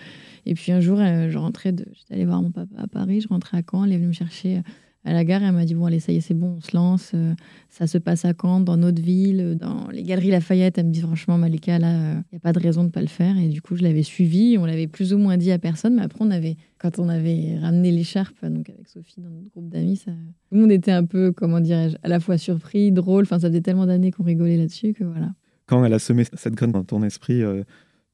Et 0.45 0.53
puis 0.53 0.71
un 0.71 0.79
jour, 0.79 0.99
euh, 0.99 1.29
je 1.29 1.37
rentrais, 1.37 1.73
j'étais 1.93 2.13
allée 2.13 2.25
voir 2.25 2.41
mon 2.41 2.51
papa 2.51 2.73
à 2.77 2.87
Paris, 2.87 3.21
je 3.21 3.27
rentrais 3.27 3.57
à 3.57 3.61
Caen, 3.69 3.83
elle 3.85 3.93
est 3.93 3.97
venue 3.97 4.07
me 4.07 4.13
chercher 4.13 4.57
euh, 4.57 4.61
à 5.05 5.13
la 5.13 5.23
gare 5.23 5.41
et 5.43 5.45
elle 5.45 5.53
m'a 5.53 5.65
dit 5.65 5.75
bon 5.75 5.85
allez 5.85 5.99
ça 5.99 6.11
y 6.11 6.17
est 6.17 6.21
c'est 6.21 6.33
bon 6.33 6.55
on 6.57 6.61
se 6.61 6.75
lance 6.75 7.11
euh, 7.13 7.33
ça 7.69 7.87
se 7.87 7.97
passe 7.97 8.25
à 8.25 8.33
Caen 8.39 8.59
dans 8.59 8.75
notre 8.75 9.01
ville 9.01 9.39
euh, 9.39 9.55
dans 9.55 9.87
les 9.91 10.03
galeries 10.03 10.31
Lafayette. 10.31 10.77
Elle 10.77 10.87
me 10.87 10.91
dit 10.91 11.01
franchement 11.01 11.37
Malika 11.37 11.79
là 11.79 12.13
il 12.13 12.33
n'y 12.33 12.37
a 12.37 12.39
pas 12.39 12.51
de 12.51 12.59
raison 12.59 12.83
de 12.83 12.89
pas 12.89 13.01
le 13.01 13.07
faire. 13.07 13.37
Et 13.37 13.47
du 13.47 13.61
coup 13.61 13.75
je 13.75 13.83
l'avais 13.83 14.03
suivi 14.03 14.57
on 14.59 14.65
l'avait 14.65 14.87
plus 14.87 15.13
ou 15.13 15.17
moins 15.17 15.37
dit 15.37 15.51
à 15.51 15.59
personne 15.59 15.95
mais 15.95 16.01
après 16.01 16.19
on 16.21 16.31
avait 16.31 16.57
quand 16.79 16.99
on 16.99 17.07
avait 17.07 17.57
ramené 17.59 17.91
l'écharpe 17.91 18.43
donc 18.45 18.69
avec 18.69 18.87
Sophie 18.87 19.21
dans 19.21 19.29
notre 19.29 19.49
groupe 19.49 19.69
d'amis 19.69 19.97
ça 19.97 20.11
tout 20.11 20.55
le 20.55 20.61
monde 20.61 20.71
était 20.71 20.91
un 20.91 21.05
peu 21.05 21.31
comment 21.31 21.59
dirais-je 21.59 21.95
à 22.03 22.07
la 22.07 22.19
fois 22.19 22.37
surpris 22.37 22.91
drôle. 22.91 23.23
Enfin 23.23 23.39
ça 23.39 23.47
faisait 23.47 23.61
tellement 23.61 23.85
d'années 23.85 24.11
qu'on 24.11 24.23
rigolait 24.23 24.57
là-dessus 24.57 24.93
que 24.93 25.03
voilà. 25.03 25.33
Quand 25.67 25.83
elle 25.83 25.93
a 25.93 25.99
semé 25.99 26.25
cette 26.33 26.53
graine 26.53 26.71
dans 26.71 26.83
ton 26.83 27.01
esprit, 27.01 27.41
euh, 27.41 27.63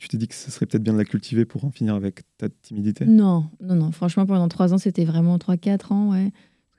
tu 0.01 0.07
t'es 0.07 0.17
dit 0.17 0.27
que 0.27 0.33
ce 0.33 0.49
serait 0.49 0.65
peut-être 0.65 0.81
bien 0.81 0.93
de 0.93 0.97
la 0.97 1.05
cultiver 1.05 1.45
pour 1.45 1.63
en 1.63 1.69
finir 1.69 1.93
avec 1.93 2.21
ta 2.39 2.49
timidité? 2.49 3.05
Non, 3.05 3.45
non, 3.61 3.75
non. 3.75 3.91
Franchement, 3.91 4.25
pendant 4.25 4.47
trois 4.47 4.73
ans, 4.73 4.79
c'était 4.79 5.05
vraiment 5.05 5.37
3-4 5.37 5.93
ans, 5.93 6.11
ouais. 6.11 6.31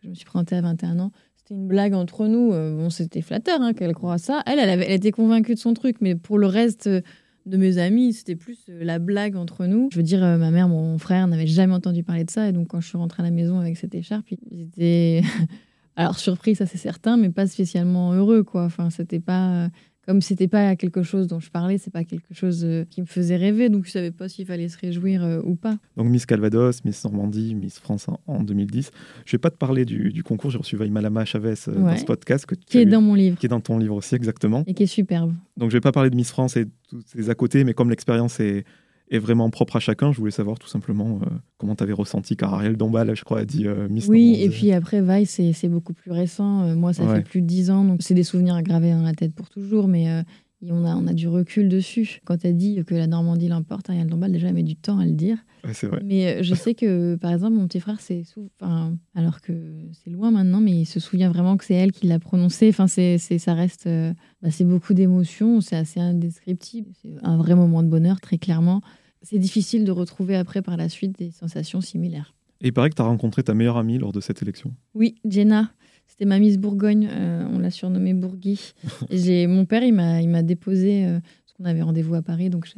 Je 0.02 0.08
me 0.08 0.14
suis 0.14 0.24
présentée 0.24 0.56
à 0.56 0.60
21 0.60 0.98
ans. 0.98 1.12
C'était 1.36 1.54
une 1.54 1.68
blague 1.68 1.94
entre 1.94 2.26
nous. 2.26 2.52
Euh, 2.52 2.74
bon, 2.74 2.90
c'était 2.90 3.22
flatteur 3.22 3.60
hein, 3.60 3.72
qu'elle 3.72 3.94
croit 3.94 4.14
à 4.14 4.18
ça. 4.18 4.42
Elle, 4.46 4.58
elle, 4.58 4.70
avait, 4.70 4.86
elle 4.86 4.92
était 4.92 5.12
convaincue 5.12 5.54
de 5.54 5.60
son 5.60 5.74
truc, 5.74 5.96
mais 6.00 6.16
pour 6.16 6.38
le 6.38 6.46
reste 6.46 6.88
euh, 6.88 7.00
de 7.46 7.56
mes 7.56 7.78
amis, 7.78 8.12
c'était 8.12 8.34
plus 8.34 8.58
euh, 8.68 8.82
la 8.82 8.98
blague 8.98 9.36
entre 9.36 9.66
nous. 9.66 9.88
Je 9.92 9.96
veux 9.96 10.02
dire, 10.02 10.20
ma 10.20 10.50
mère, 10.50 10.68
mon 10.68 10.98
frère 10.98 11.26
n'avaient 11.28 11.46
jamais 11.46 11.74
entendu 11.74 12.02
parler 12.02 12.24
de 12.24 12.30
ça. 12.30 12.48
Et 12.48 12.52
donc, 12.52 12.68
quand 12.68 12.80
je 12.80 12.88
suis 12.88 12.98
rentrée 12.98 13.22
à 13.22 13.26
la 13.26 13.30
maison 13.30 13.60
avec 13.60 13.76
cette 13.76 13.94
écharpe, 13.94 14.26
ils 14.30 14.62
étaient. 14.62 15.22
Alors, 15.96 16.18
surpris, 16.18 16.54
ça 16.54 16.64
c'est 16.64 16.78
certain, 16.78 17.18
mais 17.18 17.28
pas 17.28 17.46
spécialement 17.46 18.12
heureux, 18.12 18.42
quoi. 18.42 18.64
Enfin, 18.64 18.90
c'était 18.90 19.20
pas. 19.20 19.68
Comme 20.06 20.20
c'était 20.20 20.48
pas 20.48 20.74
quelque 20.74 21.04
chose 21.04 21.28
dont 21.28 21.38
je 21.38 21.50
parlais, 21.50 21.78
c'est 21.78 21.92
pas 21.92 22.02
quelque 22.02 22.34
chose 22.34 22.64
euh, 22.64 22.84
qui 22.90 23.00
me 23.00 23.06
faisait 23.06 23.36
rêver, 23.36 23.68
donc 23.68 23.84
je 23.86 23.90
savais 23.92 24.10
pas 24.10 24.28
s'il 24.28 24.46
fallait 24.46 24.68
se 24.68 24.76
réjouir 24.76 25.22
euh, 25.22 25.40
ou 25.44 25.54
pas. 25.54 25.76
Donc 25.96 26.08
Miss 26.08 26.26
Calvados, 26.26 26.84
Miss 26.84 27.04
Normandie, 27.04 27.54
Miss 27.54 27.78
France 27.78 28.08
en, 28.08 28.18
en 28.26 28.42
2010. 28.42 28.90
Je 29.24 29.32
vais 29.32 29.38
pas 29.38 29.50
te 29.50 29.56
parler 29.56 29.84
du, 29.84 30.10
du 30.10 30.24
concours, 30.24 30.50
j'ai 30.50 30.58
reçu 30.58 30.76
Malama 30.76 31.24
Chavez 31.24 31.54
euh, 31.68 31.74
dans 31.74 31.96
ce 31.96 32.04
podcast 32.04 32.46
que 32.46 32.56
Qui 32.56 32.78
est 32.78 32.86
dans 32.86 33.00
mon 33.00 33.14
livre 33.14 33.38
qui 33.38 33.46
est 33.46 33.48
dans 33.48 33.60
ton 33.60 33.78
livre 33.78 33.94
aussi 33.94 34.16
exactement. 34.16 34.64
et 34.66 34.74
qui 34.74 34.82
est 34.82 34.86
superbe. 34.86 35.34
Donc 35.56 35.70
je 35.70 35.76
vais 35.76 35.80
pas 35.80 35.92
parler 35.92 36.10
de 36.10 36.16
Miss 36.16 36.30
France 36.30 36.56
et 36.56 36.66
tous 36.88 37.00
ses 37.06 37.30
à 37.30 37.34
côté, 37.34 37.62
mais 37.62 37.72
comme 37.72 37.90
l'expérience 37.90 38.40
est, 38.40 38.64
est 39.12 39.18
vraiment 39.18 39.50
propre 39.50 39.76
à 39.76 39.80
chacun, 39.80 40.10
je 40.12 40.18
voulais 40.18 40.30
savoir 40.32 40.58
tout 40.58 40.68
simplement 40.68 41.20
euh, 41.22 41.26
comment 41.58 41.74
tu 41.74 41.82
avais 41.82 41.92
ressenti, 41.92 42.36
car 42.36 42.54
Ariel 42.54 42.76
Dombal, 42.76 43.14
je 43.14 43.24
crois, 43.24 43.40
a 43.40 43.44
dit 43.44 43.66
euh, 43.66 43.88
Miss 43.88 44.08
Oui, 44.08 44.36
et 44.40 44.48
puis 44.48 44.72
après, 44.72 45.02
Vice, 45.02 45.40
c'est- 45.52 45.68
beaucoup 45.68 45.92
plus 45.92 46.10
récent. 46.10 46.62
Euh, 46.62 46.74
moi, 46.74 46.92
ça 46.92 47.04
Ouais. 47.04 47.16
fait 47.16 47.22
plus 47.22 47.42
de 47.42 47.46
dix 47.46 47.70
ans, 47.70 47.84
donc 47.84 48.02
c'est 48.02 48.14
des 48.14 48.24
souvenirs 48.24 48.60
gravés 48.62 48.90
dans 48.92 49.02
la 49.02 49.12
tête 49.14 49.34
pour 49.34 49.48
toujours, 49.48 49.86
mais 49.88 50.08
euh, 50.10 50.22
on, 50.68 50.84
a, 50.84 50.94
on 50.96 51.06
a 51.06 51.12
du 51.12 51.28
recul 51.28 51.68
dessus. 51.68 52.20
Quand 52.24 52.36
tu 52.38 52.46
as 52.46 52.52
dit 52.52 52.82
que 52.86 52.94
la 52.94 53.06
Normandie 53.06 53.48
l'emporte, 53.48 53.90
Ariel 53.90 54.06
Dombal, 54.08 54.32
déjà, 54.32 54.52
met 54.52 54.62
du 54.62 54.76
temps 54.76 54.98
à 54.98 55.04
le 55.06 55.12
dire. 55.12 55.38
Ouais, 55.64 55.74
c'est 55.74 55.86
vrai. 55.86 56.00
Mais 56.04 56.42
je 56.42 56.54
sais 56.54 56.74
que, 56.74 57.14
par 57.16 57.32
exemple, 57.32 57.54
mon 57.56 57.66
petit 57.68 57.78
frère, 57.80 58.00
c'est 58.00 58.22
enfin, 58.60 58.96
alors 59.14 59.40
que 59.40 59.52
c'est 59.92 60.10
loin 60.10 60.30
maintenant, 60.32 60.60
mais 60.60 60.72
il 60.72 60.86
se 60.86 60.98
souvient 61.00 61.30
vraiment 61.30 61.56
que 61.56 61.64
c'est 61.64 61.74
elle 61.74 61.92
qui 61.92 62.06
l'a 62.08 62.18
prononcé. 62.18 62.68
Enfin, 62.68 62.86
c'est, 62.88 63.18
c'est- 63.18 63.38
ça 63.38 63.54
reste, 63.54 63.86
euh, 63.86 64.12
bah, 64.42 64.50
c'est 64.50 64.64
beaucoup 64.64 64.94
d'émotions, 64.94 65.60
c'est 65.60 65.76
assez 65.76 66.00
indescriptible. 66.00 66.90
C'est 67.00 67.10
un 67.22 67.36
vrai 67.36 67.54
moment 67.54 67.82
de 67.82 67.88
bonheur, 67.88 68.20
très 68.20 68.38
clairement. 68.38 68.80
C'est 69.22 69.38
difficile 69.38 69.84
de 69.84 69.92
retrouver 69.92 70.36
après, 70.36 70.62
par 70.62 70.76
la 70.76 70.88
suite, 70.88 71.18
des 71.18 71.30
sensations 71.30 71.80
similaires. 71.80 72.34
Et 72.60 72.68
il 72.68 72.72
paraît 72.72 72.90
que 72.90 72.94
tu 72.94 73.02
as 73.02 73.06
rencontré 73.06 73.42
ta 73.42 73.54
meilleure 73.54 73.76
amie 73.76 73.98
lors 73.98 74.12
de 74.12 74.20
cette 74.20 74.42
élection. 74.42 74.72
Oui, 74.94 75.16
Jenna. 75.24 75.72
C'était 76.06 76.24
ma 76.26 76.38
Miss 76.38 76.58
Bourgogne. 76.58 77.08
euh, 77.10 77.46
on 77.50 77.58
l'a 77.58 77.70
surnommée 77.70 78.12
Bourgui. 78.14 78.72
J'ai, 79.10 79.46
mon 79.48 79.64
père, 79.64 79.82
il 79.82 79.94
m'a, 79.94 80.20
il 80.20 80.28
m'a 80.28 80.42
déposé, 80.42 81.06
euh, 81.06 81.20
parce 81.20 81.54
qu'on 81.56 81.64
avait 81.64 81.82
rendez-vous 81.82 82.14
à 82.14 82.22
Paris. 82.22 82.50
Donc, 82.50 82.70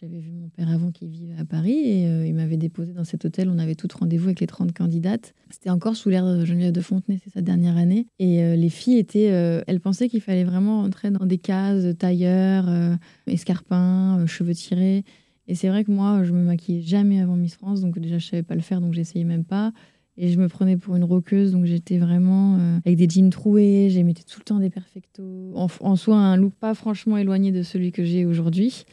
j'avais 0.00 0.18
vu 0.18 0.32
mon 0.32 0.48
père 0.48 0.70
avant 0.70 0.90
qui 0.90 1.06
vivait 1.06 1.38
à 1.38 1.44
Paris. 1.44 1.78
Et 1.78 2.06
euh, 2.08 2.26
il 2.26 2.34
m'avait 2.34 2.56
déposé 2.56 2.92
dans 2.92 3.04
cet 3.04 3.24
hôtel. 3.24 3.50
On 3.50 3.58
avait 3.58 3.74
toutes 3.74 3.92
rendez-vous 3.92 4.26
avec 4.26 4.40
les 4.40 4.46
30 4.46 4.72
candidates. 4.72 5.34
C'était 5.50 5.70
encore 5.70 5.96
sous 5.96 6.08
l'ère 6.08 6.24
de 6.26 6.44
Geneviève 6.44 6.72
de 6.72 6.80
Fontenay, 6.80 7.18
c'est 7.22 7.30
sa 7.32 7.42
dernière 7.42 7.76
année. 7.76 8.06
Et 8.18 8.56
les 8.56 8.70
filles 8.70 8.98
étaient. 8.98 9.62
elles 9.66 9.80
pensaient 9.80 10.08
qu'il 10.08 10.22
fallait 10.22 10.44
vraiment 10.44 10.80
entrer 10.80 11.10
dans 11.10 11.26
des 11.26 11.38
cases, 11.38 11.84
tailleur, 11.98 12.68
escarpins, 13.26 14.20
euh, 14.20 14.26
cheveux 14.26 14.54
tirés. 14.54 15.04
Et 15.48 15.54
c'est 15.54 15.68
vrai 15.68 15.84
que 15.84 15.90
moi, 15.90 16.22
je 16.24 16.32
me 16.32 16.42
maquillais 16.42 16.82
jamais 16.82 17.20
avant 17.20 17.36
Miss 17.36 17.56
France. 17.56 17.80
Donc, 17.80 17.98
déjà, 17.98 18.18
je 18.18 18.26
savais 18.26 18.42
pas 18.42 18.54
le 18.54 18.60
faire. 18.60 18.80
Donc, 18.80 18.92
j'essayais 18.92 19.24
même 19.24 19.44
pas. 19.44 19.72
Et 20.18 20.28
je 20.28 20.38
me 20.38 20.46
prenais 20.46 20.76
pour 20.76 20.94
une 20.94 21.04
roqueuse, 21.04 21.52
donc 21.52 21.64
j'étais 21.64 21.96
vraiment 21.96 22.56
euh, 22.56 22.78
avec 22.84 22.98
des 22.98 23.08
jeans 23.08 23.30
troués, 23.30 23.88
j'ai 23.88 24.02
mettais 24.02 24.24
tout 24.24 24.40
le 24.40 24.44
temps 24.44 24.58
des 24.58 24.68
perfectos. 24.68 25.52
En, 25.54 25.68
en 25.80 25.96
soi, 25.96 26.16
un 26.16 26.36
look 26.36 26.52
pas 26.52 26.74
franchement 26.74 27.16
éloigné 27.16 27.50
de 27.50 27.62
celui 27.62 27.92
que 27.92 28.04
j'ai 28.04 28.26
aujourd'hui. 28.26 28.84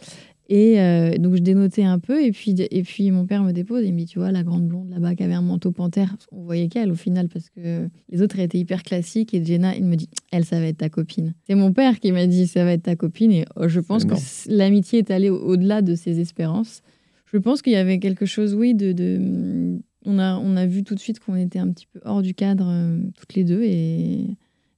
Et 0.51 0.79
euh, 0.82 1.15
donc 1.20 1.36
je 1.36 1.41
dénotais 1.41 1.84
un 1.84 2.00
peu, 2.00 2.24
et 2.24 2.32
puis, 2.32 2.56
et 2.72 2.82
puis 2.82 3.12
mon 3.12 3.27
père 3.27 3.44
me 3.44 3.51
dépose, 3.51 3.84
et 3.84 3.89
il 3.89 3.94
me 3.94 4.00
dit, 4.00 4.08
tu 4.08 4.18
vois, 4.18 4.32
la 4.32 4.41
grande 4.41 4.68
blonde 4.68 4.89
là-bas 4.89 5.13
qui 5.13 5.22
avait 5.22 5.36
un 5.36 5.44
manteau 5.44 5.72
panthère, 5.72 6.15
on 6.32 6.41
voyait 6.41 6.68
qu'elle 6.70 6.89
au 6.91 6.96
final, 6.96 7.29
parce 7.29 7.50
que 7.51 7.88
les 8.10 8.22
autres 8.24 8.39
étaient 8.39 8.58
hyper 8.58 8.82
classiques, 8.82 9.36
et 9.36 9.46
Jenna, 9.46 9.75
il 9.75 9.86
me 9.86 9.96
dit, 9.96 10.10
elle, 10.32 10.46
ça 10.46 10.60
va 10.60 10.65
être 10.65 10.77
ta 10.79 10.89
copine. 10.89 11.36
C'est 11.46 11.53
mon 11.53 11.72
père 11.72 12.00
qui 12.00 12.12
m'a 12.12 12.25
dit, 12.25 12.48
ça 12.48 12.63
va 12.63 12.72
être 12.74 12.82
ta 12.82 12.96
copine, 12.96 13.32
et 13.32 13.46
oh, 13.58 13.68
je 13.68 13.79
pense 13.79 14.06
que 14.06 14.15
l'amitié 14.51 14.98
est 15.00 15.12
allée 15.12 15.29
au- 15.29 15.39
au-delà 15.39 15.84
de 15.84 15.94
ses 15.94 16.20
espérances. 16.20 16.82
Je 17.32 17.38
pense 17.38 17.62
qu'il 17.62 17.74
y 17.74 17.75
avait 17.75 18.00
quelque 18.00 18.25
chose, 18.25 18.56
oui, 18.56 18.74
de. 18.74 18.91
de 18.91 19.79
on, 20.06 20.18
a, 20.18 20.36
on 20.39 20.56
a 20.58 20.65
vu 20.65 20.84
tout 20.84 20.96
de 20.96 21.00
suite 21.00 21.20
qu'on 21.20 21.36
était 21.36 21.60
un 21.60 21.70
petit 21.72 21.86
peu 21.94 22.00
hors 22.06 22.24
du 22.24 22.34
cadre, 22.34 22.68
euh, 22.68 22.98
toutes 23.20 23.36
les 23.36 23.44
deux, 23.44 23.62
et 23.62 24.25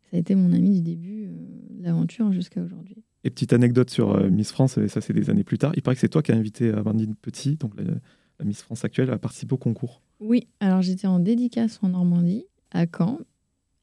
ça 0.09 0.17
a 0.17 0.19
été 0.19 0.35
mon 0.35 0.51
ami 0.51 0.71
du 0.71 0.81
début 0.81 1.27
euh, 1.27 1.79
de 1.79 1.83
l'aventure 1.85 2.33
jusqu'à 2.33 2.61
aujourd'hui. 2.61 2.97
Et 3.23 3.29
petite 3.29 3.53
anecdote 3.53 3.89
sur 3.89 4.15
euh, 4.15 4.29
Miss 4.29 4.51
France, 4.51 4.79
ça 4.87 5.01
c'est 5.01 5.13
des 5.13 5.29
années 5.29 5.43
plus 5.43 5.57
tard, 5.57 5.71
il 5.75 5.81
paraît 5.81 5.95
que 5.95 6.01
c'est 6.01 6.09
toi 6.09 6.21
qui 6.21 6.31
as 6.31 6.35
invité 6.35 6.71
Amandine 6.71 7.15
Petit, 7.15 7.55
donc 7.55 7.73
la, 7.77 8.45
Miss 8.45 8.63
France 8.63 8.83
actuelle, 8.83 9.11
à 9.11 9.19
participer 9.19 9.53
au 9.53 9.57
concours. 9.57 10.01
Oui, 10.19 10.47
alors 10.59 10.81
j'étais 10.81 11.05
en 11.05 11.19
dédicace 11.19 11.79
en 11.83 11.89
Normandie, 11.89 12.45
à 12.71 12.85
Caen, 12.85 13.19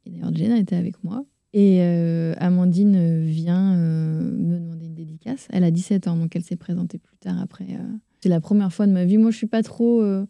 et 0.05 0.11
d'ailleurs 0.11 0.35
Jenna 0.35 0.59
était 0.59 0.75
avec 0.75 1.03
moi. 1.05 1.25
Et 1.55 1.81
Amandine 2.39 3.25
vient 3.25 3.75
me 3.77 4.59
demander 4.59 4.87
une 4.87 4.95
dédicace. 4.95 5.47
Elle 5.51 5.65
a 5.65 5.71
17 5.71 6.09
ans, 6.09 6.17
donc 6.17 6.35
elle 6.35 6.43
s'est 6.43 6.57
présentée 6.57 6.99
plus 6.99 7.17
tard 7.17 7.41
après 7.41 7.79
c'est 8.21 8.29
la 8.29 8.41
première 8.41 8.73
fois 8.73 8.87
de 8.87 8.93
ma 8.93 9.05
vie. 9.05 9.19
Moi, 9.19 9.31
je 9.31 9.37
suis 9.37 9.47
pas 9.47 9.63
trop, 9.63 10.03
euh, 10.03 10.27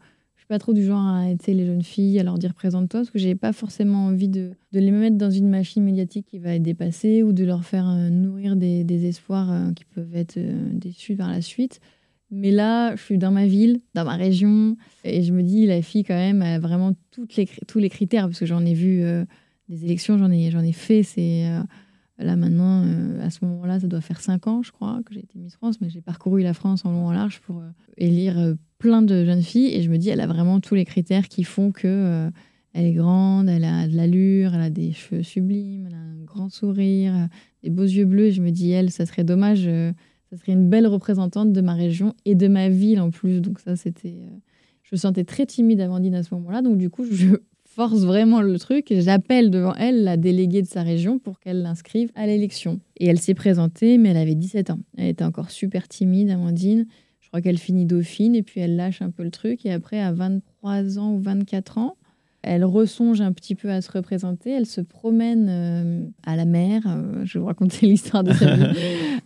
pas 0.49 0.59
trop 0.59 0.73
du 0.73 0.85
genre 0.85 1.07
à 1.07 1.31
aider 1.31 1.55
les 1.55 1.67
jeunes 1.67 1.83
filles, 1.83 2.19
à 2.19 2.23
leur 2.23 2.39
dire 2.39 2.55
présente-toi, 2.55 3.01
parce 3.01 3.11
que 3.11 3.19
j'ai 3.19 3.35
pas 3.35 3.53
forcément 3.53 4.07
envie 4.07 4.29
de, 4.29 4.51
de, 4.73 4.81
les 4.81 4.91
mettre 4.91 5.17
dans 5.17 5.31
une 5.31 5.49
machine 5.49 5.85
médiatique 5.85 6.27
qui 6.27 6.39
va 6.39 6.55
être 6.55 6.63
dépassée 6.63 7.23
ou 7.23 7.33
de 7.33 7.45
leur 7.45 7.65
faire 7.65 7.89
euh, 7.89 8.09
nourrir 8.11 8.57
des, 8.57 8.85
des 8.85 9.07
espoirs 9.07 9.53
euh, 9.53 9.73
qui 9.73 9.85
peuvent 9.85 10.17
être 10.17 10.39
déçus 10.73 11.17
par 11.17 11.31
la 11.31 11.43
suite. 11.43 11.81
Mais 12.31 12.51
là, 12.51 12.95
je 12.97 13.03
suis 13.03 13.19
dans 13.19 13.31
ma 13.31 13.47
ville, 13.47 13.81
dans 13.95 14.05
ma 14.05 14.17
région, 14.17 14.77
et 15.05 15.23
je 15.23 15.33
me 15.33 15.43
dis, 15.43 15.67
la 15.67 15.81
fille, 15.81 16.05
quand 16.05 16.15
même, 16.15 16.43
a 16.43 16.59
vraiment 16.59 16.93
les, 17.37 17.49
tous 17.67 17.79
les 17.79 17.89
critères, 17.89 18.27
parce 18.27 18.39
que 18.39 18.45
j'en 18.45 18.67
ai 18.67 18.75
vu 18.75 19.03
des 19.71 19.85
élections, 19.87 20.19
j'en 20.19 20.31
ai, 20.31 20.49
ai 20.49 20.73
fait. 20.73 21.03
C'est 21.03 21.47
Là 22.19 22.35
maintenant, 22.35 22.83
euh, 22.85 23.25
à 23.25 23.31
ce 23.31 23.45
moment-là, 23.45 23.79
ça 23.79 23.87
doit 23.87 24.01
faire 24.01 24.21
cinq 24.21 24.49
ans, 24.49 24.63
je 24.63 24.73
crois, 24.73 25.01
que 25.07 25.15
j'ai 25.15 25.21
été 25.21 25.39
Miss 25.39 25.55
France, 25.55 25.81
mais 25.81 25.89
j'ai 25.89 26.01
parcouru 26.01 26.43
la 26.43 26.53
France 26.53 26.85
en 26.85 26.91
long 26.91 27.07
en 27.07 27.13
large 27.13 27.41
pour 27.41 27.61
euh, 27.61 27.71
élire 27.97 28.39
euh, 28.39 28.55
plein 28.79 29.03
de 29.03 29.25
jeunes 29.25 29.43
filles. 29.43 29.75
Et 29.75 29.83
je 29.83 29.91
me 29.91 29.99
dis, 29.99 30.09
elle 30.11 30.21
a 30.21 30.27
vraiment 30.27 30.61
tous 30.61 30.75
les 30.75 30.85
critères 30.85 31.29
qui 31.29 31.45
font 31.45 31.73
que 31.73 32.31
elle 32.75 32.85
est 32.85 32.93
grande, 32.93 33.49
elle 33.49 33.65
a 33.65 33.89
de 33.89 33.97
l'allure, 33.97 34.55
elle 34.55 34.61
a 34.61 34.71
des 34.71 34.93
cheveux 34.93 35.23
sublimes, 35.23 35.87
elle 35.89 35.95
a 35.95 35.99
un 35.99 36.25
grand 36.25 36.49
sourire, 36.49 37.29
des 37.63 37.71
beaux 37.71 37.83
yeux 37.83 38.05
bleus. 38.05 38.27
Et 38.27 38.33
je 38.33 38.43
me 38.43 38.51
dis, 38.51 38.71
elle, 38.71 38.91
ça 38.91 39.07
serait 39.07 39.25
dommage, 39.25 39.69
ça 40.31 40.37
serait 40.37 40.53
une 40.53 40.69
belle 40.69 40.87
représentante 40.87 41.53
de 41.53 41.61
ma 41.61 41.75
région 41.75 42.15
et 42.25 42.35
de 42.35 42.49
ma 42.49 42.69
ville 42.69 43.01
en 43.01 43.11
plus. 43.11 43.41
Donc 43.41 43.61
ça, 43.61 43.77
c'était, 43.77 44.17
je 44.83 44.91
me 44.93 44.99
sentais 44.99 45.25
très 45.25 45.47
timide, 45.47 45.81
Amandine, 45.81 46.15
à 46.15 46.23
ce 46.23 46.35
moment-là. 46.35 46.63
Donc 46.63 46.79
du 46.79 46.91
coup, 46.91 47.05
je 47.11 47.37
force 47.65 48.01
vraiment 48.01 48.43
le 48.43 48.59
truc. 48.59 48.87
J'appelle 48.91 49.51
devant 49.51 49.75
elle 49.75 50.03
la 50.03 50.17
déléguée 50.17 50.63
de 50.63 50.67
sa 50.67 50.83
région 50.83 51.19
pour 51.19 51.39
qu'elle 51.41 51.63
l'inscrive 51.63 52.11
à 52.15 52.27
l'élection. 52.27 52.81
Et 52.97 53.07
elle 53.07 53.19
s'est 53.19 53.35
présentée, 53.35 53.99
mais 53.99 54.11
elle 54.11 54.17
avait 54.17 54.35
17 54.35 54.71
ans. 54.71 54.81
Elle 54.97 55.09
était 55.09 55.25
encore 55.25 55.51
super 55.51 55.89
timide, 55.89 56.31
Amandine. 56.31 56.87
Je 57.29 57.33
crois 57.33 57.43
qu'elle 57.43 57.59
finit 57.59 57.85
dauphine 57.85 58.35
et 58.35 58.43
puis 58.43 58.59
elle 58.59 58.75
lâche 58.75 59.03
un 59.03 59.11
peu 59.11 59.23
le 59.23 59.31
truc. 59.31 59.67
Et 59.67 59.71
après, 59.71 60.01
à 60.01 60.13
23 60.13 60.99
ans 60.99 61.13
ou 61.13 61.21
24 61.21 61.77
ans, 61.77 61.97
elle 62.41 62.65
ressonge 62.65 63.21
un 63.21 63.33
petit 63.33 63.55
peu 63.55 63.71
à 63.71 63.83
se 63.83 63.93
représenter. 63.93 64.51
Elle 64.51 64.65
se 64.65 64.81
promène 64.81 65.47
euh, 65.51 66.07
à 66.25 66.37
la 66.37 66.47
mer. 66.47 66.81
Euh, 66.87 67.27
je 67.27 67.35
vais 67.35 67.41
vous 67.41 67.47
raconter 67.47 67.85
l'histoire 67.87 68.25
de 68.25 68.33
sa 68.33 68.55
vie. 68.57 68.65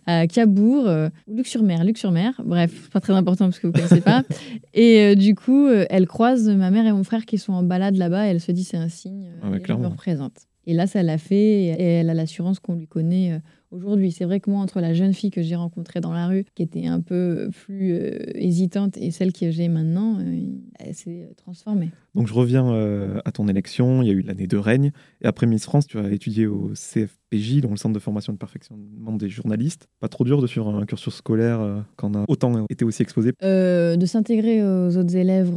à 0.05 0.27
Cabourg, 0.27 0.85
euh, 0.85 1.07
Luc-sur-Mer. 1.29 1.85
Luc-sur-Mer. 1.85 2.41
Bref, 2.43 2.89
pas 2.89 2.99
très 2.99 3.13
important 3.13 3.45
parce 3.45 3.59
que 3.59 3.67
vous 3.67 3.71
ne 3.71 3.77
connaissez 3.77 4.01
pas. 4.01 4.23
et 4.73 5.15
du 5.15 5.33
coup, 5.33 5.69
elle 5.69 6.05
croise 6.05 6.49
ma 6.49 6.71
mère 6.71 6.85
et 6.85 6.91
mon 6.91 7.05
frère 7.05 7.25
qui 7.25 7.37
sont 7.37 7.53
en 7.53 7.63
balade 7.63 7.95
là-bas. 7.95 8.27
Et 8.27 8.31
elle 8.31 8.41
se 8.41 8.51
dit 8.51 8.65
c'est 8.65 8.75
un 8.75 8.89
signe. 8.89 9.31
Ah 9.41 9.47
je 9.65 9.73
me 9.75 9.87
représente. 9.87 10.47
Et 10.65 10.73
là, 10.73 10.87
ça 10.87 11.03
l'a 11.03 11.17
fait. 11.17 11.63
Et 11.65 11.81
elle 11.81 12.09
a 12.09 12.13
l'assurance 12.13 12.59
qu'on 12.59 12.75
lui 12.75 12.87
connaît 12.87 13.39
aujourd'hui. 13.73 14.11
C'est 14.11 14.25
vrai 14.25 14.39
que 14.39 14.49
moi, 14.49 14.61
entre 14.61 14.79
la 14.79 14.93
jeune 14.93 15.13
fille 15.13 15.31
que 15.31 15.41
j'ai 15.41 15.55
rencontrée 15.55 15.99
dans 15.99 16.13
la 16.13 16.27
rue, 16.27 16.45
qui 16.55 16.63
était 16.63 16.85
un 16.85 17.01
peu 17.01 17.49
plus 17.51 17.93
euh, 17.93 18.19
hésitante, 18.35 18.97
et 18.97 19.11
celle 19.11 19.33
que 19.33 19.51
j'ai 19.51 19.67
maintenant, 19.67 20.19
euh, 20.19 20.45
elle 20.79 20.93
s'est 20.93 21.27
transformée. 21.37 21.89
Donc 22.15 22.27
je 22.27 22.33
reviens 22.33 22.71
euh, 22.71 23.19
à 23.25 23.31
ton 23.31 23.47
élection, 23.47 24.01
il 24.01 24.07
y 24.07 24.11
a 24.11 24.13
eu 24.13 24.21
l'année 24.21 24.47
de 24.47 24.57
règne, 24.57 24.91
et 25.21 25.25
après 25.25 25.47
Miss 25.47 25.63
France, 25.63 25.87
tu 25.87 25.97
as 25.97 26.09
étudié 26.11 26.45
au 26.45 26.71
CFPJ, 26.75 27.61
donc 27.61 27.71
le 27.71 27.77
Centre 27.77 27.93
de 27.93 27.99
formation 27.99 28.33
de 28.33 28.37
perfectionnement 28.37 29.13
des 29.13 29.29
journalistes. 29.29 29.87
Pas 29.99 30.09
trop 30.09 30.23
dur 30.23 30.41
de 30.41 30.47
suivre 30.47 30.73
un 30.73 30.85
cursus 30.85 31.15
scolaire 31.15 31.83
quand 31.95 32.15
on 32.15 32.19
a 32.21 32.25
autant 32.27 32.65
été 32.69 32.85
aussi 32.85 33.01
exposé 33.01 33.31
De 33.41 34.05
s'intégrer 34.05 34.63
aux 34.63 34.95
autres 34.95 35.15
élèves, 35.15 35.51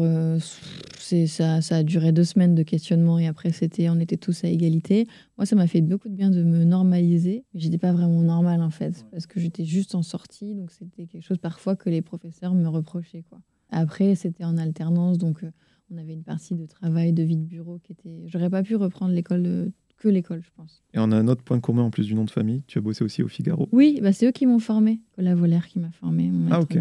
ça, 1.27 1.61
ça 1.61 1.77
a 1.77 1.83
duré 1.83 2.13
deux 2.13 2.25
semaines 2.25 2.55
de 2.55 2.63
questionnement, 2.63 3.19
et 3.19 3.27
après 3.27 3.53
c'était, 3.53 3.89
on 3.89 3.99
était 4.01 4.17
tous 4.17 4.45
à 4.45 4.49
égalité. 4.49 5.07
Moi, 5.39 5.47
ça 5.47 5.57
m'a 5.57 5.67
fait 5.67 5.81
beaucoup 5.81 6.09
de 6.09 6.15
bien 6.15 6.31
de 6.31 6.43
me 6.43 6.65
normaliser. 6.65 7.45
J'étais 7.55 7.79
pas 7.79 7.93
vraiment 7.93 8.23
normale 8.23 8.63
en 8.63 8.71
fait, 8.71 9.07
parce 9.11 9.27
que 9.27 9.41
j'étais 9.41 9.65
juste 9.65 9.95
en 9.95 10.03
sortie, 10.03 10.55
donc 10.55 10.71
c'était 10.71 11.07
quelque 11.07 11.25
chose 11.25 11.39
parfois 11.39 11.77
que 11.77 11.91
les 11.91 12.03
professeurs 12.03 12.55
me 12.55 12.69
reprochaient. 12.69 13.25
Quoi. 13.29 13.41
Après, 13.71 14.15
c'était 14.15 14.45
en 14.45 14.57
alternance, 14.57 15.19
donc 15.19 15.43
euh, 15.45 15.51
on 15.91 15.99
avait 15.99 16.15
une 16.15 16.25
partie 16.25 16.55
de 16.55 16.67
travail, 16.67 17.13
de 17.13 17.23
vie 17.23 17.37
de 17.37 17.45
bureau 17.45 17.79
qui 17.79 17.93
était. 17.93 18.25
J'aurais 18.27 18.51
pas 18.51 18.63
pu 18.63 18.77
reprendre 18.77 19.13
l'école 19.13 19.71
que 19.99 20.09
l'école, 20.09 20.43
je 20.43 20.50
pense. 20.57 20.83
Et 20.95 20.99
on 20.99 21.11
a 21.11 21.17
un 21.17 21.29
autre 21.29 21.43
point 21.43 21.59
commun 21.61 21.83
en 21.83 21.91
plus 21.91 22.07
du 22.07 22.15
nom 22.15 22.25
de 22.25 22.31
famille. 22.31 22.62
Tu 22.67 22.79
as 22.79 22.81
bossé 22.81 23.03
aussi 23.05 23.23
au 23.23 23.29
Figaro. 23.29 23.69
Oui, 23.73 23.99
bah 24.03 24.12
c'est 24.12 24.26
eux 24.26 24.33
qui 24.33 24.47
m'ont 24.47 24.59
formé. 24.59 25.00
La 25.17 25.35
Volaire 25.35 25.67
qui 25.67 25.79
m'a 25.79 25.91
formé. 25.91 26.31
Ah 26.50 26.61
ok. 26.61 26.79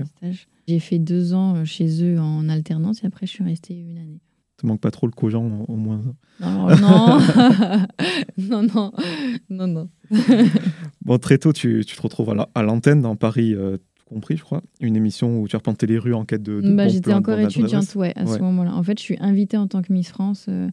J'ai 0.67 0.79
fait 0.79 0.99
deux 0.99 1.33
ans 1.33 1.55
euh, 1.57 1.65
chez 1.65 2.03
eux 2.03 2.19
en 2.19 2.49
alternance 2.49 3.03
et 3.03 3.07
après 3.07 3.25
je 3.27 3.31
suis 3.31 3.43
restée 3.43 3.75
une 3.75 3.97
année. 3.97 4.19
Ça 4.59 4.67
manque 4.67 4.79
pas 4.81 4.91
trop 4.91 5.05
le 5.05 5.11
cogent 5.11 5.35
au 5.35 5.75
moins. 5.75 6.01
Non, 6.39 6.67
non, 8.37 8.63
non, 8.63 8.63
non, 8.63 8.91
non, 9.49 9.67
non. 9.67 9.89
bon, 11.03 11.17
très 11.17 11.37
tôt, 11.37 11.53
tu, 11.53 11.83
tu 11.85 11.95
te 11.95 12.01
retrouves 12.01 12.35
à 12.53 12.63
l'antenne 12.63 13.01
dans 13.01 13.15
Paris, 13.15 13.53
euh, 13.55 13.77
tout 13.95 14.05
compris, 14.05 14.35
je 14.35 14.43
crois. 14.43 14.61
Une 14.81 14.95
émission 14.97 15.39
où 15.41 15.47
tu 15.47 15.55
arpentais 15.55 15.85
les 15.87 15.97
rues 15.97 16.13
en 16.13 16.25
quête 16.25 16.43
de. 16.43 16.61
bah, 16.75 16.87
J'étais 16.89 17.13
encore 17.13 17.39
étudiante, 17.39 17.95
ouais, 17.95 18.11
à 18.17 18.25
ce 18.25 18.39
moment-là. 18.39 18.73
En 18.73 18.83
fait, 18.83 18.97
je 18.99 19.03
suis 19.03 19.17
invitée 19.21 19.57
en 19.57 19.67
tant 19.67 19.81
que 19.81 19.93
Miss 19.93 20.09
France. 20.09 20.47
Euh, 20.49 20.67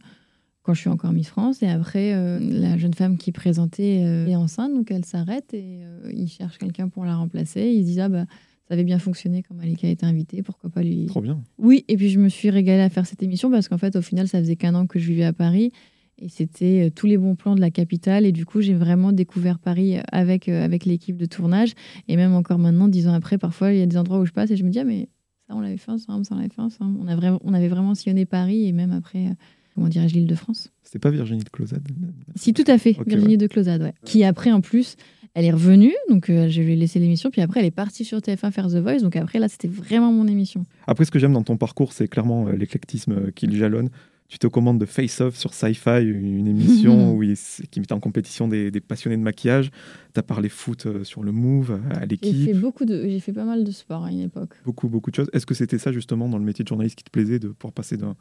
quand 0.63 0.73
je 0.73 0.81
suis 0.81 0.89
encore 0.89 1.11
Miss 1.11 1.27
France. 1.27 1.61
Et 1.61 1.67
après, 1.67 2.13
euh, 2.13 2.39
la 2.39 2.77
jeune 2.77 2.93
femme 2.93 3.17
qui 3.17 3.31
présentait 3.31 3.97
est 4.27 4.35
enceinte, 4.35 4.73
donc 4.73 4.89
elle 4.91 5.05
s'arrête 5.05 5.53
et 5.53 5.81
il 6.11 6.27
cherche 6.27 6.57
quelqu'un 6.57 6.89
pour 6.89 7.05
la 7.05 7.15
remplacer. 7.15 7.61
Ils 7.61 7.83
disent 7.83 7.99
Ah, 7.99 8.09
bah, 8.09 8.25
ça 8.67 8.73
avait 8.73 8.83
bien 8.83 8.99
fonctionné 8.99 9.43
quand 9.43 9.55
Malika 9.55 9.87
a 9.87 9.89
été 9.89 10.05
invitée, 10.05 10.41
pourquoi 10.41 10.69
pas 10.69 10.81
lui. 10.81 11.05
Trop 11.07 11.21
bien. 11.21 11.41
Oui, 11.57 11.83
et 11.87 11.97
puis 11.97 12.09
je 12.09 12.19
me 12.19 12.29
suis 12.29 12.49
régalée 12.49 12.81
à 12.81 12.89
faire 12.89 13.05
cette 13.05 13.21
émission 13.21 13.51
parce 13.51 13.67
qu'en 13.67 13.77
fait, 13.77 13.95
au 13.95 14.01
final, 14.01 14.27
ça 14.27 14.39
faisait 14.39 14.55
qu'un 14.55 14.73
an 14.73 14.87
que 14.87 14.99
je 14.99 15.07
vivais 15.07 15.25
à 15.25 15.33
Paris 15.33 15.71
et 16.17 16.29
c'était 16.29 16.87
euh, 16.87 16.89
tous 16.89 17.07
les 17.07 17.17
bons 17.17 17.35
plans 17.35 17.55
de 17.55 17.61
la 17.61 17.71
capitale. 17.71 18.25
Et 18.25 18.31
du 18.31 18.45
coup, 18.45 18.61
j'ai 18.61 18.73
vraiment 18.73 19.11
découvert 19.11 19.59
Paris 19.59 19.97
avec, 20.11 20.47
euh, 20.47 20.63
avec 20.63 20.85
l'équipe 20.85 21.17
de 21.17 21.25
tournage. 21.25 21.73
Et 22.07 22.15
même 22.15 22.33
encore 22.33 22.59
maintenant, 22.59 22.87
dix 22.87 23.07
ans 23.07 23.13
après, 23.13 23.37
parfois, 23.37 23.73
il 23.73 23.79
y 23.79 23.81
a 23.81 23.85
des 23.85 23.97
endroits 23.97 24.19
où 24.19 24.25
je 24.25 24.31
passe 24.31 24.51
et 24.51 24.55
je 24.55 24.63
me 24.63 24.69
dis, 24.69 24.79
ah, 24.79 24.83
mais 24.83 25.09
ça, 25.47 25.55
on 25.55 25.59
l'avait 25.59 25.77
fait 25.77 25.91
ensemble, 25.91 26.25
ça, 26.25 26.35
on 26.35 26.37
l'avait 26.37 26.49
fait 26.49 26.61
ensemble. 26.61 26.97
On, 27.01 27.07
a 27.07 27.15
vraiment, 27.15 27.39
on 27.43 27.53
avait 27.53 27.67
vraiment 27.67 27.95
sillonné 27.95 28.25
Paris 28.25 28.67
et 28.67 28.71
même 28.71 28.91
après, 28.91 29.27
euh, 29.27 29.33
comment 29.75 29.87
dirais-je, 29.87 30.13
l'île 30.13 30.27
de 30.27 30.35
France. 30.35 30.71
C'était 30.83 30.99
pas 30.99 31.11
Virginie 31.11 31.43
de 31.43 31.49
Closade 31.49 31.87
Si, 32.35 32.53
tout 32.53 32.63
à 32.67 32.77
fait, 32.77 32.97
Virginie 33.05 33.37
de 33.37 33.47
Closade, 33.47 33.81
ouais. 33.81 33.93
Qui 34.05 34.23
après, 34.23 34.51
en 34.51 34.61
plus, 34.61 34.95
elle 35.35 35.45
est 35.45 35.51
revenue, 35.51 35.93
donc 36.09 36.29
euh, 36.29 36.47
je 36.49 36.61
lui 36.61 36.73
ai 36.73 36.75
laissé 36.75 36.99
l'émission, 36.99 37.31
puis 37.31 37.41
après 37.41 37.59
elle 37.59 37.65
est 37.65 37.71
partie 37.71 38.05
sur 38.05 38.19
TF1 38.19 38.51
faire 38.51 38.67
The 38.67 38.75
Voice, 38.75 38.99
donc 38.99 39.15
après 39.15 39.39
là 39.39 39.47
c'était 39.47 39.67
vraiment 39.67 40.11
mon 40.11 40.27
émission. 40.27 40.65
Après 40.85 41.05
ce 41.05 41.11
que 41.11 41.17
j'aime 41.17 41.33
dans 41.33 41.43
ton 41.43 41.57
parcours, 41.57 41.91
c'est 41.91 42.07
clairement 42.07 42.47
euh, 42.47 42.53
l'éclectisme 42.53 43.13
euh, 43.13 43.31
qui 43.31 43.47
le 43.47 43.55
jalonne. 43.55 43.89
Tu 44.27 44.39
te 44.39 44.47
commandes 44.47 44.79
de 44.79 44.85
Face 44.85 45.21
Off 45.21 45.35
sur 45.35 45.53
Sci-Fi, 45.53 46.01
une 46.01 46.47
émission 46.47 47.13
où 47.15 47.23
qui 47.69 47.79
met 47.79 47.91
en 47.91 47.99
compétition 47.99 48.47
des, 48.47 48.71
passionnés 48.79 49.17
de 49.17 49.21
maquillage. 49.21 49.69
Tu 50.13 50.19
as 50.19 50.23
parlé 50.23 50.49
foot 50.49 50.87
sur 51.03 51.21
le 51.23 51.31
Move, 51.31 51.79
à 51.91 52.05
l'équipe. 52.07 52.35
J'ai 52.35 52.45
fait, 52.45 52.59
beaucoup 52.59 52.85
de, 52.85 53.07
j'ai 53.07 53.19
fait 53.19 53.33
pas 53.33 53.43
mal 53.43 53.63
de 53.63 53.71
sport 53.71 54.05
à 54.05 54.11
une 54.11 54.21
époque. 54.21 54.55
Beaucoup, 54.65 54.87
beaucoup 54.87 55.11
de 55.11 55.15
choses. 55.15 55.29
Est-ce 55.33 55.45
que 55.45 55.53
c'était 55.53 55.77
ça 55.77 55.91
justement 55.91 56.27
dans 56.29 56.39
le 56.39 56.45
métier 56.45 56.63
de 56.63 56.67
journaliste 56.67 56.95
qui 56.95 57.03
te 57.03 57.11
plaisait 57.11 57.37
de 57.37 57.49
pouvoir 57.49 57.73
passer 57.73 57.95
d'un 57.95 58.15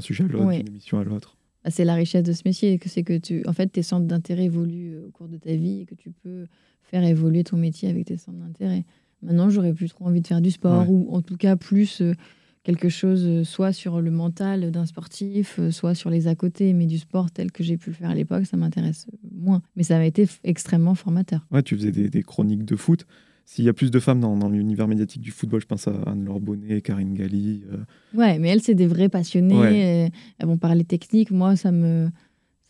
sujet 0.00 0.24
à 0.24 0.28
l'autre, 0.28 0.50
d'une 0.50 0.68
émission 0.68 0.98
à 0.98 1.04
l'autre 1.04 1.36
bah, 1.66 1.72
c'est 1.72 1.84
la 1.84 1.94
richesse 1.94 2.22
de 2.22 2.32
ce 2.32 2.42
métier, 2.44 2.78
que 2.78 2.88
c'est 2.88 3.02
que 3.02 3.18
tu, 3.18 3.42
en 3.48 3.52
fait, 3.52 3.66
tes 3.66 3.82
centres 3.82 4.06
d'intérêt 4.06 4.44
évoluent 4.44 4.94
euh, 4.94 5.08
au 5.08 5.10
cours 5.10 5.26
de 5.26 5.36
ta 5.36 5.52
vie 5.56 5.80
et 5.80 5.84
que 5.84 5.96
tu 5.96 6.12
peux 6.12 6.46
faire 6.84 7.02
évoluer 7.02 7.42
ton 7.42 7.56
métier 7.56 7.88
avec 7.90 8.04
tes 8.04 8.16
centres 8.16 8.38
d'intérêt. 8.38 8.84
Maintenant, 9.20 9.50
j'aurais 9.50 9.72
plus 9.72 9.88
trop 9.88 10.06
envie 10.06 10.20
de 10.20 10.26
faire 10.28 10.40
du 10.40 10.52
sport 10.52 10.88
ou 10.88 11.08
en 11.10 11.22
tout 11.22 11.36
cas 11.36 11.56
plus 11.56 12.02
euh, 12.02 12.14
quelque 12.62 12.88
chose 12.88 13.26
euh, 13.26 13.42
soit 13.42 13.72
sur 13.72 14.00
le 14.00 14.12
mental 14.12 14.70
d'un 14.70 14.86
sportif, 14.86 15.58
soit 15.70 15.96
sur 15.96 16.08
les 16.08 16.28
à 16.28 16.36
côté, 16.36 16.72
mais 16.72 16.86
du 16.86 16.98
sport 16.98 17.32
tel 17.32 17.50
que 17.50 17.64
j'ai 17.64 17.76
pu 17.76 17.90
le 17.90 17.96
faire 17.96 18.10
à 18.10 18.14
l'époque, 18.14 18.46
ça 18.46 18.56
m'intéresse 18.56 19.08
moins. 19.32 19.60
Mais 19.74 19.82
ça 19.82 19.98
m'a 19.98 20.06
été 20.06 20.28
extrêmement 20.44 20.94
formateur. 20.94 21.44
Ouais, 21.50 21.64
tu 21.64 21.74
faisais 21.74 21.90
des, 21.90 22.08
des 22.08 22.22
chroniques 22.22 22.64
de 22.64 22.76
foot. 22.76 23.06
S'il 23.46 23.64
y 23.64 23.68
a 23.68 23.72
plus 23.72 23.92
de 23.92 24.00
femmes 24.00 24.18
dans, 24.18 24.48
l'univers 24.48 24.88
médiatique 24.88 25.22
du 25.22 25.30
football, 25.30 25.60
je 25.60 25.66
pense 25.66 25.86
à 25.86 25.92
Anne-Laure 26.06 26.40
Bonnet, 26.40 26.80
Karine 26.80 27.14
Galli. 27.14 27.62
Euh. 27.72 27.76
Ouais, 28.18 28.40
mais 28.40 28.48
elles, 28.48 28.60
c'est 28.60 28.74
des 28.74 28.88
vraies 28.88 29.08
passionnées. 29.08 30.10
Elles 30.38 30.46
vont 30.46 30.58
parler 30.58 30.82
technique. 30.82 31.30
Moi, 31.30 31.54
ça 31.54 31.70
me 31.70 32.08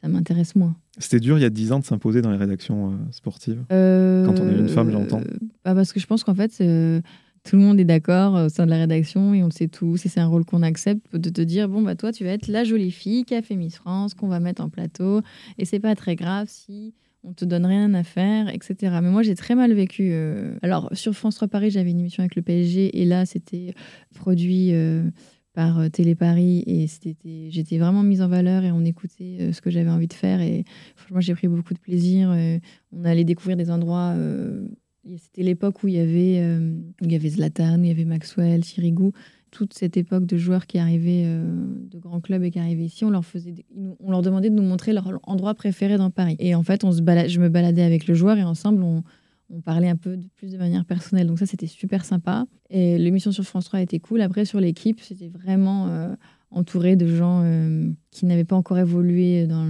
ça 0.03 0.09
m'intéresse 0.09 0.55
moins. 0.55 0.77
C'était 0.99 1.19
dur 1.19 1.39
il 1.39 1.43
y 1.43 1.47
a 1.47 1.51
10 1.51 1.73
ans 1.73 1.81
de 1.81 1.85
s'imposer 1.85 2.21
dans 2.21 2.31
les 2.31 2.37
rédactions 2.37 2.91
euh, 2.91 2.95
sportives 3.11 3.65
euh, 3.73 4.27
Quand 4.27 4.39
on 4.39 4.49
est 4.49 4.59
une 4.59 4.69
femme, 4.69 4.91
j'entends. 4.91 5.23
Bah 5.65 5.75
parce 5.75 5.95
que 5.95 5.99
je 5.99 6.07
pense 6.07 6.23
qu'en 6.25 6.35
fait, 6.35 6.51
tout 6.59 7.57
le 7.57 7.63
monde 7.63 7.81
est 7.81 7.85
d'accord 7.85 8.35
au 8.35 8.49
sein 8.51 8.67
de 8.67 8.71
la 8.71 8.77
rédaction 8.77 9.33
et 9.33 9.43
on 9.43 9.47
le 9.47 9.53
sait 9.53 9.69
tous. 9.69 9.97
Si 9.97 10.11
c'est 10.11 10.21
un 10.21 10.27
rôle 10.27 10.45
qu'on 10.45 10.63
accepte, 10.63 11.17
de 11.17 11.31
te 11.31 11.41
dire 11.41 11.71
bon, 11.71 11.81
bah 11.81 11.95
toi, 11.95 12.13
tu 12.13 12.25
vas 12.25 12.31
être 12.31 12.49
la 12.49 12.65
jolie 12.65 12.91
fille 12.91 13.25
qui 13.25 13.35
a 13.35 13.41
fait 13.41 13.57
Miss 13.57 13.77
France, 13.77 14.13
qu'on 14.13 14.29
va 14.29 14.41
mettre 14.41 14.63
en 14.63 14.69
plateau. 14.69 15.23
Et 15.57 15.65
c'est 15.65 15.81
pas 15.81 15.95
très 15.95 16.17
grave 16.17 16.49
si 16.51 16.93
on 17.27 17.33
te 17.33 17.45
donne 17.45 17.67
rien 17.67 17.93
à 17.95 18.05
faire, 18.05 18.49
etc. 18.49 18.99
Mais 19.03 19.11
moi, 19.11 19.23
j'ai 19.23 19.35
très 19.35 19.55
mal 19.55 19.73
vécu. 19.73 20.11
euh. 20.13 20.57
Alors, 20.63 20.89
sur 20.93 21.13
France 21.13 21.35
3 21.35 21.49
Paris, 21.49 21.71
j'avais 21.71 21.91
une 21.91 21.99
émission 21.99 22.21
avec 22.23 22.37
le 22.37 22.43
PSG, 22.43 23.01
et 23.01 23.05
là, 23.05 23.27
c'était 23.27 23.75
produit 24.15 24.73
euh, 24.73 25.03
par 25.53 25.81
euh, 25.81 25.89
Télé 25.89 26.15
Paris, 26.15 26.63
et 26.67 26.87
c'était, 26.87 27.49
j'étais 27.51 27.79
vraiment 27.79 28.05
mise 28.05 28.23
en 28.23 28.29
valeur, 28.29 28.63
et 28.65 28.71
on 28.71 28.85
écoutait 28.85 29.53
ce 29.53 29.61
que 29.61 29.71
j'avais 29.71 29.91
envie 29.91 30.07
de 30.07 30.13
faire, 30.13 30.41
et 30.41 30.65
franchement, 30.95 31.21
j'ai 31.21 31.35
pris 31.35 31.49
beaucoup 31.49 31.75
de 31.75 31.81
plaisir. 31.81 32.35
on 32.93 33.05
allait 33.05 33.25
découvrir 33.25 33.57
des 33.57 33.71
endroits. 33.71 34.15
c'était 35.19 35.43
l'époque 35.43 35.83
où 35.83 35.89
il 35.89 35.95
y 35.95 35.99
avait, 35.99 36.37
il 37.03 37.13
y 37.13 37.17
avait 37.17 37.31
Zlatan, 37.31 37.83
il 37.83 37.89
y 37.89 37.91
avait 37.91 38.05
Maxwell, 38.05 38.65
Sirigu, 38.65 39.11
toute 39.51 39.75
cette 39.75 39.97
époque 39.97 40.27
de 40.27 40.37
joueurs 40.37 40.67
qui 40.67 40.79
arrivaient 40.79 41.25
euh, 41.25 41.67
de 41.91 41.99
grands 41.99 42.21
clubs 42.21 42.43
et 42.43 42.51
qui 42.51 42.59
arrivaient 42.59 42.85
ici, 42.85 43.05
on 43.05 43.11
leur, 43.11 43.25
faisait 43.25 43.55
on 44.01 44.11
leur 44.11 44.23
demandait 44.23 44.51
de 44.51 44.55
nous 44.55 44.63
montrer 44.63 44.93
leur 44.93 45.19
endroit 45.23 45.55
préféré 45.55 45.97
dans 45.97 46.11
Paris. 46.11 46.37
Et 46.39 46.55
en 46.55 46.63
fait, 46.63 46.85
on 46.85 46.93
se 46.93 46.99
je 46.99 47.41
me 47.41 47.49
baladais 47.49 47.83
avec 47.83 48.07
le 48.07 48.15
joueur 48.15 48.39
et 48.39 48.45
ensemble, 48.45 48.83
on, 48.83 49.03
parlait 49.65 49.89
un 49.89 49.97
peu 49.97 50.17
de, 50.17 50.27
plus 50.35 50.53
de 50.53 50.59
manière 50.59 50.85
personnelle. 50.85 51.29
Donc 51.29 51.39
ça, 51.39 51.47
c'était 51.47 51.69
super 51.69 52.05
sympa. 52.05 52.47
Et 52.69 52.99
l'émission 52.99 53.31
sur 53.31 53.45
France 53.45 53.67
3 53.67 53.81
était 53.81 54.01
cool. 54.01 54.21
Après, 54.21 54.45
sur 54.45 54.61
l'équipe, 54.61 55.01
c'était 55.01 55.29
vraiment 55.29 55.87
euh, 55.87 56.15
entouré 56.51 56.97
de 56.97 57.07
gens 57.07 57.43
euh, 57.45 57.89
qui 58.11 58.27
n'avaient 58.27 58.45
pas 58.45 58.57
encore 58.57 58.79
évolué 58.79 59.47
dans, 59.47 59.65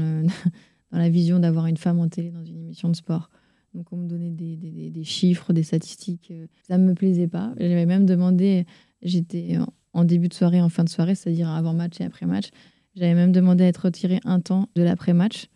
la 0.92 1.09
vision 1.11 1.38
d'avoir 1.38 1.66
une 1.66 1.76
femme 1.76 2.00
en 2.00 2.09
télé 2.09 2.30
dans 2.30 2.45
une 2.45 2.56
émission 2.59 2.88
de 2.88 2.97
sport. 2.97 3.28
Donc 3.75 3.92
on 3.92 3.99
me 3.99 4.09
donnait 4.09 4.30
des, 4.30 4.56
des- 4.56 5.04
chiffres, 5.04 5.52
des 5.52 5.62
statistiques. 5.62 6.33
Ça 6.66 6.78
ne 6.78 6.85
me 6.87 6.95
plaisait 6.95 7.28
pas. 7.28 7.52
J'avais 7.61 7.85
même 7.85 8.06
demandé, 8.06 8.64
j'étais 9.03 9.59
en- 9.93 10.05
début 10.05 10.29
de 10.29 10.35
soirée, 10.35 10.61
en 10.61 10.69
fin 10.69 10.85
de 10.85 10.88
soirée, 10.91 11.15
c'est-à-dire 11.15 11.49
avant 11.49 11.73
match 11.73 12.00
et 12.00 12.05
après 12.05 12.26
match. 12.26 12.49
J'avais 12.95 13.15
même 13.15 13.33
demandé 13.33 13.65
à 13.65 13.69
être 13.69 13.85
retiré 13.87 14.21
un 14.25 14.41
temps 14.41 14.69
de 14.75 14.83
l'après-match, 14.83 15.47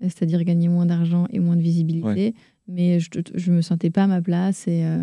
c'est-à-dire 0.00 0.42
gagner 0.44 0.68
moins 0.68 0.86
d'argent 0.86 1.26
et 1.30 1.38
moins 1.40 1.56
de 1.56 1.62
visibilité. 1.62 2.34
Mais 2.68 3.00
je 3.00 3.50
ne 3.50 3.56
me 3.56 3.60
sentais 3.62 3.90
pas 3.90 4.04
à 4.04 4.06
ma 4.06 4.22
place 4.22 4.66
et, 4.68 4.84
euh, 4.84 5.02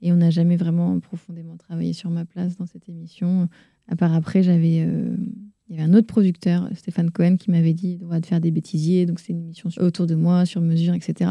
et 0.00 0.12
on 0.12 0.16
n'a 0.16 0.30
jamais 0.30 0.56
vraiment 0.56 0.98
profondément 1.00 1.56
travaillé 1.56 1.92
sur 1.92 2.08
ma 2.10 2.24
place 2.24 2.56
dans 2.56 2.66
cette 2.66 2.88
émission. 2.88 3.48
À 3.88 3.96
part 3.96 4.14
après, 4.14 4.42
j'avais 4.42 4.82
euh, 4.86 5.16
il 5.70 5.76
y 5.76 5.80
avait 5.80 5.88
un 5.88 5.94
autre 5.94 6.08
producteur, 6.08 6.68
Stéphane 6.74 7.10
Cohen, 7.12 7.36
qui 7.36 7.50
m'avait 7.52 7.72
dit 7.74 8.00
on 8.02 8.08
va 8.08 8.20
te 8.20 8.26
faire 8.26 8.40
des 8.40 8.50
bêtisiers. 8.50 9.06
Donc 9.06 9.20
c'est 9.20 9.32
une 9.32 9.40
émission 9.44 9.70
autour 9.78 10.06
de 10.08 10.16
moi, 10.16 10.44
sur 10.44 10.60
mesure, 10.60 10.94
etc. 10.94 11.30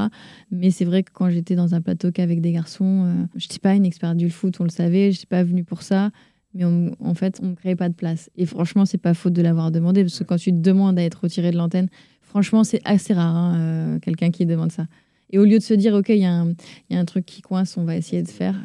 Mais 0.50 0.72
c'est 0.72 0.86
vrai 0.86 1.04
que 1.04 1.12
quand 1.14 1.30
j'étais 1.30 1.56
dans 1.56 1.76
un 1.76 1.82
plateau 1.82 2.12
qu'avec 2.14 2.40
des 2.40 2.54
garçons, 2.54 3.04
euh, 3.06 3.26
je 3.36 3.46
n'étais 3.46 3.60
pas 3.60 3.76
une 3.76 3.86
experte 3.86 4.16
du 4.18 4.30
foot, 4.30 4.56
on 4.62 4.64
le 4.64 4.70
savait, 4.70 5.12
je 5.12 5.18
n'étais 5.18 5.28
pas 5.28 5.44
venue 5.44 5.66
pour 5.66 5.82
ça. 5.84 6.12
Mais 6.54 6.64
on- 6.66 6.96
en 7.00 7.14
fait, 7.14 7.40
on 7.44 7.48
ne 7.50 7.54
créait 7.56 7.76
pas 7.76 7.90
de 7.90 7.94
place. 7.94 8.30
Et 8.38 8.46
franchement, 8.46 8.86
c'est 8.86 8.98
pas 8.98 9.14
faute 9.14 9.34
de 9.34 9.42
l'avoir 9.42 9.72
demandé, 9.72 10.04
parce 10.04 10.18
que 10.18 10.24
quand 10.24 10.38
tu 10.38 10.52
te 10.52 10.58
demandes 10.58 10.98
à 10.98 11.04
être 11.04 11.22
retiré 11.24 11.52
de 11.52 11.58
l'antenne, 11.58 11.90
franchement, 12.22 12.64
c'est 12.64 12.82
assez 12.86 13.14
rare, 13.14 13.36
hein, 13.36 13.60
euh, 13.60 14.00
quelqu'un 14.00 14.32
qui 14.32 14.46
demande 14.46 14.72
ça. 14.72 14.88
Et 15.32 15.38
au 15.38 15.44
lieu 15.44 15.60
de 15.60 15.64
se 15.64 15.76
dire, 15.76 15.94
OK, 15.94 16.10
il 16.10 16.16
y, 16.16 16.22
y 16.22 16.26
a 16.26 17.00
un 17.00 17.06
truc 17.06 17.26
qui 17.26 17.42
coince, 17.42 17.78
on 17.78 17.84
va 17.84 17.96
essayer 17.98 18.24
de 18.24 18.30
faire, 18.30 18.56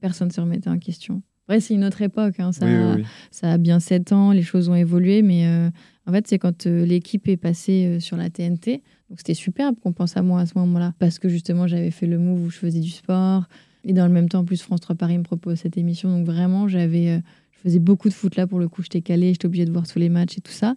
personne 0.00 0.28
ne 0.28 0.32
se 0.32 0.40
remettait 0.40 0.68
en 0.68 0.78
question. 0.78 1.22
Après, 1.50 1.58
c'est 1.58 1.74
une 1.74 1.82
autre 1.82 2.00
époque. 2.00 2.38
hein, 2.38 2.52
ça, 2.52 2.64
Oui, 2.64 2.72
oui, 2.72 2.92
oui. 2.98 3.04
ça 3.32 3.50
a 3.50 3.58
bien 3.58 3.80
7 3.80 4.12
ans, 4.12 4.30
les 4.30 4.42
choses 4.44 4.68
ont 4.68 4.76
évolué, 4.76 5.20
mais 5.20 5.48
euh, 5.48 5.68
en 6.06 6.12
fait, 6.12 6.28
c'est 6.28 6.38
quand 6.38 6.68
euh, 6.68 6.86
l'équipe 6.86 7.26
est 7.26 7.36
passée 7.36 7.86
euh, 7.86 7.98
sur 7.98 8.16
la 8.16 8.30
TNT. 8.30 8.84
Donc, 9.08 9.18
c'était 9.18 9.34
superbe 9.34 9.74
qu'on 9.82 9.92
pense 9.92 10.16
à 10.16 10.22
moi 10.22 10.38
à 10.42 10.46
ce 10.46 10.52
moment-là, 10.58 10.94
parce 11.00 11.18
que 11.18 11.28
justement, 11.28 11.66
j'avais 11.66 11.90
fait 11.90 12.06
le 12.06 12.18
move 12.18 12.44
où 12.44 12.50
je 12.50 12.56
faisais 12.56 12.78
du 12.78 12.90
sport. 12.90 13.48
Et 13.82 13.92
dans 13.92 14.06
le 14.06 14.12
même 14.12 14.28
temps, 14.28 14.38
en 14.38 14.44
plus, 14.44 14.62
France 14.62 14.78
3 14.78 14.94
Paris 14.94 15.18
me 15.18 15.24
propose 15.24 15.58
cette 15.58 15.76
émission. 15.76 16.08
Donc, 16.16 16.24
vraiment, 16.24 16.68
j'avais, 16.68 17.20
je 17.50 17.58
faisais 17.58 17.80
beaucoup 17.80 18.08
de 18.08 18.14
foot 18.14 18.36
là. 18.36 18.46
Pour 18.46 18.60
le 18.60 18.68
coup, 18.68 18.84
j'étais 18.84 19.00
calée, 19.00 19.32
j'étais 19.32 19.46
obligée 19.46 19.64
de 19.64 19.72
voir 19.72 19.88
tous 19.88 19.98
les 19.98 20.08
matchs 20.08 20.38
et 20.38 20.40
tout 20.40 20.52
ça. 20.52 20.76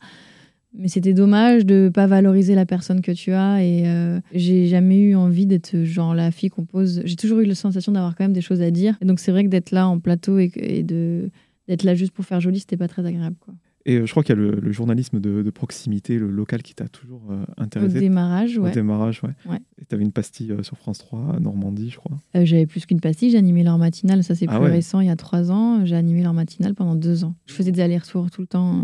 Mais 0.76 0.88
c'était 0.88 1.14
dommage 1.14 1.66
de 1.66 1.92
pas 1.94 2.08
valoriser 2.08 2.56
la 2.56 2.66
personne 2.66 3.02
que 3.02 3.12
tu 3.12 3.32
as. 3.32 3.64
Et 3.64 3.84
euh, 3.86 4.20
j'ai 4.34 4.66
jamais 4.68 5.00
eu 5.00 5.16
envie 5.16 5.46
d'être 5.46 5.84
genre 5.84 6.16
la 6.16 6.32
fille 6.32 6.50
qu'on 6.50 6.66
pose. 6.66 7.02
J'ai 7.06 7.16
toujours 7.16 7.40
eu 7.42 7.46
la 7.46 7.56
sensation 7.56 7.92
d'avoir 7.92 8.16
quand 8.16 8.24
même 8.24 8.34
des 8.34 8.42
choses 8.42 8.62
à 8.62 8.72
dire. 8.72 8.98
Et 9.02 9.06
donc, 9.06 9.20
c'est 9.20 9.32
vrai 9.32 9.44
que 9.44 9.50
d'être 9.50 9.72
là 9.72 9.88
en 9.88 10.00
plateau 10.00 10.40
et, 10.40 10.52
et 10.56 10.84
de 10.84 11.30
d'être 11.68 11.84
là 11.84 11.96
juste 11.96 12.12
pour 12.12 12.26
faire 12.26 12.42
joli, 12.42 12.60
c'était 12.60 12.76
pas 12.76 12.88
très 12.90 13.06
agréable. 13.06 13.38
Quoi. 13.40 13.54
Et 13.86 13.98
euh, 13.98 14.06
je 14.06 14.12
crois 14.12 14.24
qu'il 14.24 14.36
y 14.36 14.38
a 14.38 14.42
le, 14.42 14.60
le 14.60 14.72
journalisme 14.72 15.20
de, 15.22 15.44
de 15.44 15.50
proximité, 15.50 16.18
le 16.18 16.30
local 16.30 16.62
qui 16.64 16.74
t'a 16.74 16.88
toujours 16.90 17.22
euh, 17.32 17.44
Au 17.58 17.62
intéressé. 17.62 18.00
démarrage, 18.00 18.58
Au 18.58 18.64
ouais. 18.64 18.72
démarrage, 18.72 19.22
ouais. 19.24 19.30
Ouais. 19.50 19.60
Et 19.82 19.86
tu 19.86 19.94
avais 19.96 20.04
une 20.04 20.12
pastille 20.12 20.52
euh, 20.52 20.64
sur 20.64 20.78
France 20.78 20.98
3, 21.00 21.36
à 21.36 21.40
Normandie, 21.40 21.90
je 21.90 21.98
crois. 21.98 22.18
Euh, 22.36 22.44
J'avais 22.46 22.66
plus 22.66 22.86
qu'une 22.86 23.00
pastille, 23.00 23.30
j'ai 23.30 23.38
animé 23.38 23.64
leur 23.64 23.78
matinale, 23.78 24.24
ça 24.24 24.36
c'est 24.36 24.46
Ah 24.50 24.58
plus 24.58 24.66
ouais. 24.66 24.72
récent, 24.72 25.00
il 25.02 25.08
y 25.08 25.10
a 25.10 25.16
trois 25.16 25.52
ans. 25.52 25.86
J'ai 25.86 25.96
animé 25.96 26.24
leur 26.24 26.34
matinale 26.34 26.74
pendant 26.76 26.96
deux 26.96 27.24
ans. 27.24 27.36
Je 27.46 27.54
faisais 27.54 27.72
des 27.72 27.82
allers-retours 27.82 28.30
tout 28.32 28.42
le 28.42 28.48
temps 28.48 28.84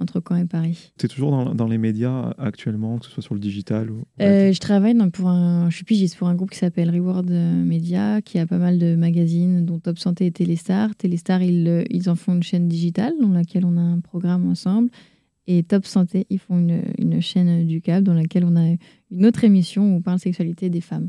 entre 0.00 0.22
Caen 0.26 0.36
et 0.36 0.44
Paris. 0.44 0.92
Tu 0.98 1.06
es 1.06 1.08
toujours 1.08 1.30
dans, 1.30 1.54
dans 1.54 1.66
les 1.66 1.78
médias 1.78 2.34
actuellement, 2.38 2.98
que 2.98 3.06
ce 3.06 3.10
soit 3.12 3.22
sur 3.22 3.34
le 3.34 3.40
digital 3.40 3.90
ou. 3.90 4.02
Euh, 4.20 4.52
je 4.52 4.58
travaille 4.60 4.94
dans- 4.94 5.10
pour 5.10 5.28
un, 5.28 5.68
je 5.70 5.76
suis 5.76 5.84
pigiste 5.84 6.16
pour 6.16 6.28
un 6.28 6.34
groupe 6.34 6.50
qui 6.50 6.58
s'appelle 6.58 6.90
Reward 6.90 7.30
euh, 7.30 7.64
Media, 7.64 8.22
qui 8.22 8.38
a 8.38 8.46
pas 8.46 8.58
mal 8.58 8.78
de 8.78 8.94
magazines, 8.96 9.64
dont 9.64 9.78
Top 9.78 9.98
Santé 9.98 10.26
et 10.26 10.30
Téléstar. 10.30 10.94
Téléstar, 10.96 11.42
ils, 11.42 11.66
euh, 11.68 11.84
ils 11.90 12.08
en 12.10 12.14
font 12.14 12.34
une 12.34 12.42
chaîne 12.42 12.68
digitale 12.68 13.14
dans 13.20 13.28
laquelle 13.30 13.64
on 13.64 13.76
a 13.76 13.80
un 13.82 14.00
programme 14.00 14.48
ensemble. 14.48 14.90
Et 15.46 15.62
Top 15.62 15.86
Santé, 15.86 16.26
ils 16.28 16.38
font 16.38 16.58
une, 16.58 16.82
une 16.98 17.20
chaîne 17.22 17.66
du 17.66 17.80
câble 17.80 18.06
dans 18.06 18.12
laquelle 18.14 18.44
on 18.44 18.54
a 18.56 18.76
une 19.10 19.24
autre 19.26 19.44
émission 19.44 19.82
où 19.94 19.96
on 19.96 20.02
parle 20.02 20.18
sexualité 20.18 20.68
des 20.68 20.82
femmes. 20.82 21.08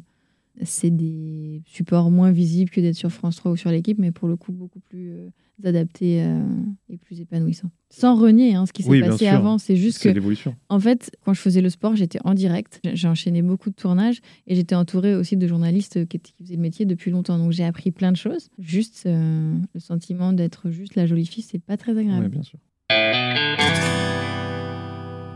C'est 0.64 0.90
des 0.90 1.62
supports 1.66 2.10
moins 2.12 2.32
visibles 2.32 2.70
que 2.70 2.82
d'être 2.82 2.96
sur 2.96 3.12
France 3.12 3.36
3 3.38 3.52
ou 3.52 3.56
sur 3.56 3.70
l'équipe, 3.72 3.98
mais 4.00 4.12
pour 4.12 4.28
le 4.28 4.36
coup 4.36 4.52
beaucoup 4.52 4.80
plus 4.80 5.12
euh, 5.12 5.30
adaptés 5.66 6.22
euh, 6.24 6.42
et 6.90 6.98
plus 6.98 7.22
épanouissants. 7.22 7.72
Sans 7.90 8.16
renier 8.16 8.56
hein, 8.56 8.66
ce 8.66 8.74
qui 8.74 8.84
s'est 8.84 8.90
Oui, 8.90 9.02
passé 9.02 9.28
avant, 9.28 9.58
c'est 9.58 9.76
juste 9.76 9.98
que 9.98 10.04
C'est 10.04 10.14
l'évolution. 10.14 10.56
en 10.70 10.80
fait, 10.80 11.12
quand 11.26 11.34
je 11.34 11.42
faisais 11.42 11.62
le 11.62 11.70
sport, 11.70 11.96
j'étais 11.96 12.20
en 12.24 12.34
direct. 12.34 12.80
J'ai 12.94 13.08
enchaîné 13.08 13.42
beaucoup 13.42 13.70
de 13.70 13.76
tournages 13.76 14.22
et 14.48 14.56
j'étais 14.56 14.76
entourée 14.76 15.16
aussi 15.16 15.38
de 15.38 15.48
journalistes 15.48 16.08
qui, 16.08 16.22
faisaient 16.40 16.56
le 16.56 16.62
métier 16.62 16.86
depuis 16.86 17.12
longtemps. 17.12 17.38
Donc 17.38 17.52
j'ai 17.52 17.66
appris 17.66 17.92
plein 17.92 18.12
de 18.12 18.18
choses. 18.18 18.50
Juste 18.60 19.04
euh, 19.06 19.56
le 19.74 19.80
sentiment 19.80 20.34
d'être 20.34 20.70
juste 20.70 20.96
la 20.96 21.06
jolie 21.06 21.26
fille, 21.26 21.44
c'est 21.44 21.60
pas 21.60 21.78
très 21.78 21.98
agréable. 21.98 22.24
Ouais, 22.24 22.30
bien 22.30 22.44
sûr. 22.44 22.60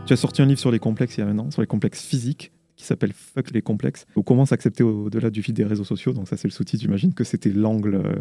Tu 0.06 0.12
as 0.12 0.16
sorti 0.16 0.42
un 0.42 0.46
livre 0.46 0.60
sur 0.60 0.70
les 0.70 0.78
complexes 0.78 1.16
il 1.16 1.20
y 1.20 1.22
a 1.22 1.26
un 1.26 1.38
an, 1.38 1.50
sur 1.50 1.62
les 1.62 1.66
complexes 1.66 2.02
physiques, 2.04 2.52
qui 2.76 2.84
s'appelle 2.84 3.12
Fuck 3.12 3.50
les 3.52 3.62
complexes. 3.62 4.06
Ou 4.16 4.22
comment 4.22 4.46
s'accepter 4.46 4.82
au-delà 4.82 5.30
du 5.30 5.42
fil 5.42 5.54
des 5.54 5.64
réseaux 5.64 5.84
sociaux. 5.84 6.12
Donc, 6.12 6.28
ça, 6.28 6.36
c'est 6.36 6.48
le 6.48 6.52
sous-titre. 6.52 6.82
J'imagine 6.82 7.14
que 7.14 7.22
c'était 7.24 7.50
l'angle 7.50 7.94
euh, 7.94 8.12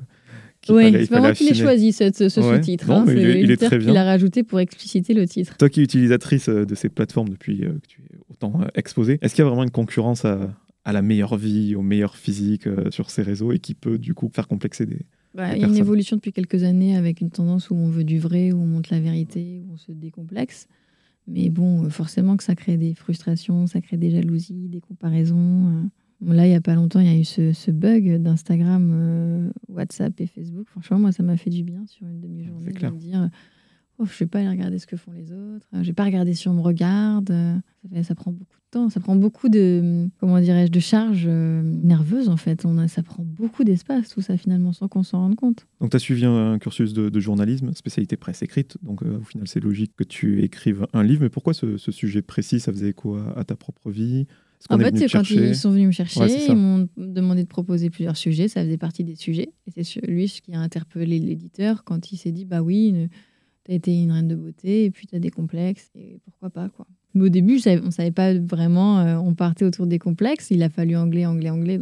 qu'il 0.62 0.76
fallait, 0.76 0.90
il 0.90 0.94
c'est 0.94 1.00
pas 1.08 1.16
fallait 1.16 1.20
moi 1.22 1.32
qui 1.34 1.44
l'ai 1.46 1.50
affiner. 1.52 1.64
choisi 1.66 1.92
ce, 1.92 2.12
ce- 2.14 2.30
ce 2.30 2.40
Ouais. 2.40 2.56
sous-titre. 2.58 2.88
Non, 2.88 2.98
hein. 2.98 3.04
mais 3.08 3.14
il 3.14 3.28
est- 3.52 3.54
il 3.54 3.58
très 3.58 3.78
bien. 3.80 3.92
l'a 3.94 4.04
rajouté 4.04 4.44
pour 4.44 4.60
expliciter 4.60 5.14
le 5.14 5.28
titre. 5.28 5.58
Toi 5.58 5.70
qui 5.70 5.80
es 5.82 5.84
utilisatrice 5.84 6.50
euh, 6.50 6.66
de 6.66 6.76
ces 6.76 6.90
plateformes 6.90 7.30
depuis 7.30 7.66
euh, 7.66 7.74
que 7.74 7.88
tu 7.88 8.02
es 8.02 8.18
autant 8.30 8.62
euh, 8.62 8.66
exposée, 8.76 9.18
est-ce 9.22 9.34
qu'il 9.36 9.44
y 9.44 9.46
a 9.46 9.50
vraiment 9.50 9.64
une 9.64 9.72
concurrence 9.72 10.24
à, 10.26 10.56
à 10.86 10.94
la 10.94 11.02
meilleure 11.02 11.36
vie, 11.36 11.76
au 11.76 11.82
meilleur 11.82 12.16
physique 12.16 12.68
sur 12.92 13.10
ces 13.10 13.24
réseaux 13.24 13.52
et 13.54 13.60
qui 13.60 13.74
peut 13.74 13.98
du 13.98 14.14
coup 14.14 14.30
faire 14.34 14.48
complexer 14.48 14.86
des. 14.86 15.00
Bah, 15.36 15.56
il 15.58 15.64
a 15.64 15.68
une 15.68 15.76
évolution 15.78 16.16
depuis 16.18 16.32
quelques 16.32 16.62
années 16.64 16.96
avec 16.96 17.20
une 17.20 17.32
tendance 17.32 17.72
où 17.72 17.76
on 17.76 17.90
veut 17.90 18.04
du 18.04 18.20
vrai, 18.20 18.52
où 18.52 18.62
on 18.62 18.68
montre 18.68 18.90
la 18.94 19.00
vérité, 19.00 19.64
où 19.68 19.74
on 19.74 19.78
se 19.78 19.92
décomplexe. 19.92 20.68
Mais 21.28 21.50
bon, 21.50 21.86
euh, 21.86 21.90
forcément 21.90 22.36
que 22.38 22.44
ça 22.44 22.56
crée 22.56 22.78
des 22.78 22.94
frustrations, 22.94 23.66
ça 23.68 23.82
crée 23.82 23.98
des 23.98 24.12
jalousies, 24.12 24.68
des 24.70 24.82
comparaisons. 24.82 25.68
euh. 25.68 25.84
Bon, 26.22 26.34
Là, 26.34 26.46
il 26.46 26.50
n'y 26.50 26.56
a 26.56 26.62
pas 26.62 26.76
longtemps, 26.76 27.00
il 27.00 27.08
y 27.08 27.10
a 27.16 27.18
eu 27.18 27.24
ce, 27.26 27.54
ce 27.54 27.72
bug 27.72 28.18
d'Instagram, 28.22 28.92
euh, 28.94 29.50
WhatsApp 29.70 30.20
et 30.22 30.28
Facebook. 30.28 30.68
Franchement, 30.70 31.00
moi, 31.00 31.12
ça 31.12 31.24
m'a 31.24 31.38
fait 31.38 31.50
du 31.50 31.64
bien 31.64 31.86
sur 31.86 32.08
une 32.08 32.20
demi-journée 32.22 32.72
de 32.72 32.86
me 32.88 32.98
dire 32.98 33.30
oh, 34.00 34.06
je 34.06 34.12
ne 34.14 34.18
vais 34.20 34.26
pas 34.28 34.40
aller 34.40 34.50
regarder 34.50 34.80
ce 34.80 34.88
que 34.88 34.98
font 34.98 35.12
les 35.12 35.32
autres. 35.32 35.68
Je 35.74 35.78
ne 35.80 35.84
vais 35.84 35.94
pas 35.94 36.04
regarder 36.04 36.34
si 36.34 36.48
on 36.48 36.54
me 36.54 36.62
regarde. 36.62 37.32
Euh, 37.32 38.04
Ça, 38.04 38.16
prend 38.16 38.32
beaucoup 38.32 38.58
de 38.58 38.70
temps. 38.72 38.90
Ça 38.90 39.00
prend 39.00 39.16
beaucoup 39.16 39.50
de, 39.50 40.08
comment 40.20 40.40
dirais-je, 40.40 40.72
de 40.72 40.80
charge 40.80 41.26
euh, 41.28 41.62
nerveuse, 41.64 42.30
en 42.30 42.38
fait. 42.38 42.66
On 42.66 42.78
a, 42.78 42.88
ça 42.88 43.04
prend 43.04 43.24
beaucoup 43.24 43.64
d'espace, 43.64 44.10
tout 44.10 44.22
ça, 44.22 44.38
finalement, 44.38 44.74
sans 44.74 44.88
qu'on 44.88 45.04
s'en 45.04 45.20
rende 45.20 45.36
compte. 45.36 45.68
Donc, 45.80 45.92
tu 45.92 45.96
as 45.96 46.00
suivi 46.00 46.26
un, 46.26 46.54
un 46.54 46.60
cursus 46.60 46.94
de, 46.94 47.10
de 47.10 47.20
journalisme, 47.20 47.74
spécialité 47.74 48.18
presse 48.18 48.42
écrite. 48.42 48.78
Donc, 48.82 49.04
euh, 49.04 49.20
au 49.20 49.24
final, 49.24 49.48
c'est 49.48 49.60
logique 49.60 49.94
que 49.96 50.04
tu 50.04 50.42
écrives 50.44 50.86
un 50.94 51.04
livre. 51.04 51.22
Mais 51.22 51.30
pourquoi 51.30 51.54
ce, 51.54 51.78
ce 51.78 51.92
sujet 51.92 52.22
précis 52.22 52.60
Ça 52.60 52.72
faisait 52.72 52.90
écho 52.90 53.16
à, 53.16 53.40
à 53.40 53.44
ta 53.44 53.56
propre 53.56 53.92
vie? 53.92 54.26
En 54.70 54.78
fait, 54.80 54.98
c'est 54.98 55.10
quand 55.10 55.30
ils 55.30 55.56
sont 55.58 55.72
venus 55.72 55.88
me 55.88 55.92
chercher, 55.92 56.22
Ouais, 56.22 56.46
ils 56.48 56.56
m'ont 56.56 56.88
demandé 56.96 57.44
de 57.44 57.50
proposer 57.50 57.90
plusieurs 57.90 58.16
sujets, 58.16 58.48
ça 58.48 58.64
faisait 58.64 58.78
partie 58.78 59.04
des 59.04 59.18
sujets. 59.18 59.52
Et 59.76 59.84
c'est 59.84 60.00
lui 60.08 60.28
qui 60.28 60.54
a 60.56 60.60
interpellé 60.60 61.20
l'éditeur 61.20 61.84
quand 61.84 62.14
il 62.14 62.18
s'est 62.18 62.32
dit 62.32 62.46
Bah 62.46 62.62
oui, 62.62 63.10
tu 63.66 63.72
as 63.72 63.76
été 63.76 64.02
une 64.02 64.12
reine 64.12 64.28
de 64.28 64.36
beauté, 64.36 64.86
et 64.86 64.92
puis 64.92 65.08
tu 65.08 65.16
as 65.16 65.20
des 65.20 65.30
complexes, 65.32 65.90
et 65.96 66.20
pourquoi 66.26 66.50
pas, 66.50 66.70
quoi. 66.70 66.86
Mais 67.14 67.26
au 67.26 67.30
début, 67.30 67.60
savais- 67.60 67.82
on 67.82 67.88
ne 67.88 67.92
savait 67.92 68.12
pas 68.12 68.34
vraiment, 68.34 69.00
euh, 69.00 69.18
on 69.18 69.36
partait 69.36 69.66
autour 69.66 69.86
des 69.88 70.00
complexes, 70.00 70.50
il 70.52 70.64
a 70.64 70.70
fallu 70.70 70.96
anglais, 70.96 71.26
anglais, 71.26 71.50
anglais, 71.50 71.80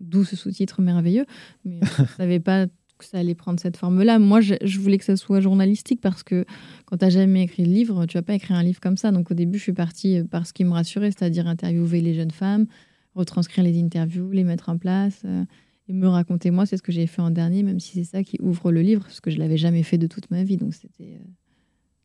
d'où 0.00 0.24
ce 0.24 0.36
sous-titre 0.36 0.82
merveilleux, 0.82 1.26
mais 1.64 1.80
on 1.98 2.02
ne 2.02 2.08
savait 2.16 2.40
pas 2.40 2.66
que 2.98 3.04
ça 3.04 3.18
allait 3.18 3.34
prendre 3.34 3.60
cette 3.60 3.76
forme-là. 3.76 4.18
Moi, 4.18 4.40
je, 4.40 4.54
je 4.62 4.78
voulais 4.80 4.98
que 4.98 5.04
ça 5.04 5.16
soit 5.16 5.40
journalistique 5.40 6.00
parce 6.00 6.22
que 6.22 6.44
quand 6.86 6.96
tu 6.96 7.04
n'as 7.04 7.10
jamais 7.10 7.42
écrit 7.42 7.62
de 7.62 7.68
livre, 7.68 8.06
tu 8.06 8.16
vas 8.16 8.22
pas 8.22 8.34
écrire 8.34 8.56
un 8.56 8.62
livre 8.62 8.80
comme 8.80 8.96
ça. 8.96 9.12
Donc 9.12 9.30
au 9.30 9.34
début, 9.34 9.58
je 9.58 9.64
suis 9.64 9.72
partie 9.72 10.22
par 10.24 10.46
ce 10.46 10.52
qui 10.52 10.64
me 10.64 10.70
rassurait, 10.70 11.10
c'est-à-dire 11.10 11.46
interviewer 11.46 12.00
les 12.00 12.14
jeunes 12.14 12.30
femmes, 12.30 12.66
retranscrire 13.14 13.64
les 13.64 13.78
interviews, 13.78 14.30
les 14.30 14.44
mettre 14.44 14.68
en 14.68 14.78
place 14.78 15.20
euh, 15.26 15.44
et 15.88 15.92
me 15.92 16.08
raconter 16.08 16.50
moi. 16.50 16.66
C'est 16.66 16.76
ce 16.76 16.82
que 16.82 16.92
j'ai 16.92 17.06
fait 17.06 17.22
en 17.22 17.30
dernier, 17.30 17.62
même 17.62 17.80
si 17.80 17.92
c'est 17.94 18.04
ça 18.04 18.22
qui 18.22 18.38
ouvre 18.40 18.72
le 18.72 18.82
livre, 18.82 19.02
parce 19.02 19.20
que 19.20 19.30
je 19.30 19.38
l'avais 19.38 19.56
jamais 19.56 19.82
fait 19.82 19.98
de 19.98 20.06
toute 20.06 20.30
ma 20.30 20.44
vie, 20.44 20.56
donc 20.56 20.74
c'était 20.74 21.14
euh, 21.14 21.24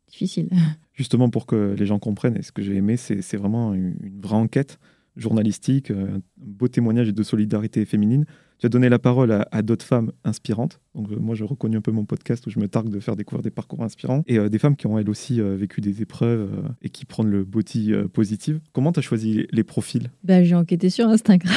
difficile. 0.08 0.50
Justement, 0.94 1.30
pour 1.30 1.46
que 1.46 1.76
les 1.78 1.86
gens 1.86 2.00
comprennent, 2.00 2.38
et 2.38 2.44
ce 2.44 2.52
que 2.52 2.62
j'ai 2.62 2.76
aimé, 2.76 2.98
c'est 2.98 3.38
vraiment 3.38 3.74
une, 3.74 3.96
une 4.04 4.22
vraie 4.22 4.36
enquête 4.36 4.80
journalistique, 5.16 5.92
un 5.92 6.22
beau 6.38 6.68
témoignage 6.68 7.14
de 7.14 7.24
solidarité 7.24 7.86
féminine. 7.86 8.26
Tu 8.62 8.68
as 8.68 8.70
donné 8.70 8.90
la 8.90 9.00
parole 9.00 9.44
à, 9.52 9.62
d'autres 9.64 9.84
femmes 9.84 10.12
inspirantes. 10.24 10.80
Donc, 10.94 11.12
euh, 11.12 11.16
moi, 11.20 11.34
je 11.34 11.44
reconnais 11.44 11.78
un 11.78 11.82
peu 11.82 11.92
mon 11.92 12.06
podcast 12.06 12.46
où 12.46 12.52
je 12.52 12.60
me 12.60 12.68
targue 12.68 12.90
de 12.90 13.00
faire 13.00 13.16
découvrir 13.16 13.42
des 13.42 13.50
parcours 13.50 13.82
inspirants. 13.82 14.22
Et 14.28 14.38
euh, 14.38 14.50
des 14.50 14.60
femmes 14.60 14.76
qui 14.76 14.86
ont, 14.86 15.00
elles 15.00 15.10
aussi, 15.10 15.42
euh, 15.42 15.56
vécu 15.56 15.82
des 15.82 16.04
épreuves 16.04 16.48
et 16.84 16.90
qui 16.90 17.06
prennent 17.06 17.32
le 17.32 17.44
body 17.44 17.92
positive. 18.14 18.60
Comment 18.72 18.92
tu 18.92 19.00
as 19.00 19.02
choisi 19.02 19.48
les, 19.52 19.64
profils? 19.64 20.12
Bah, 20.24 20.44
J'ai 20.44 20.54
enquêté 20.54 20.92
sur 20.92 21.08
Instagram. 21.08 21.52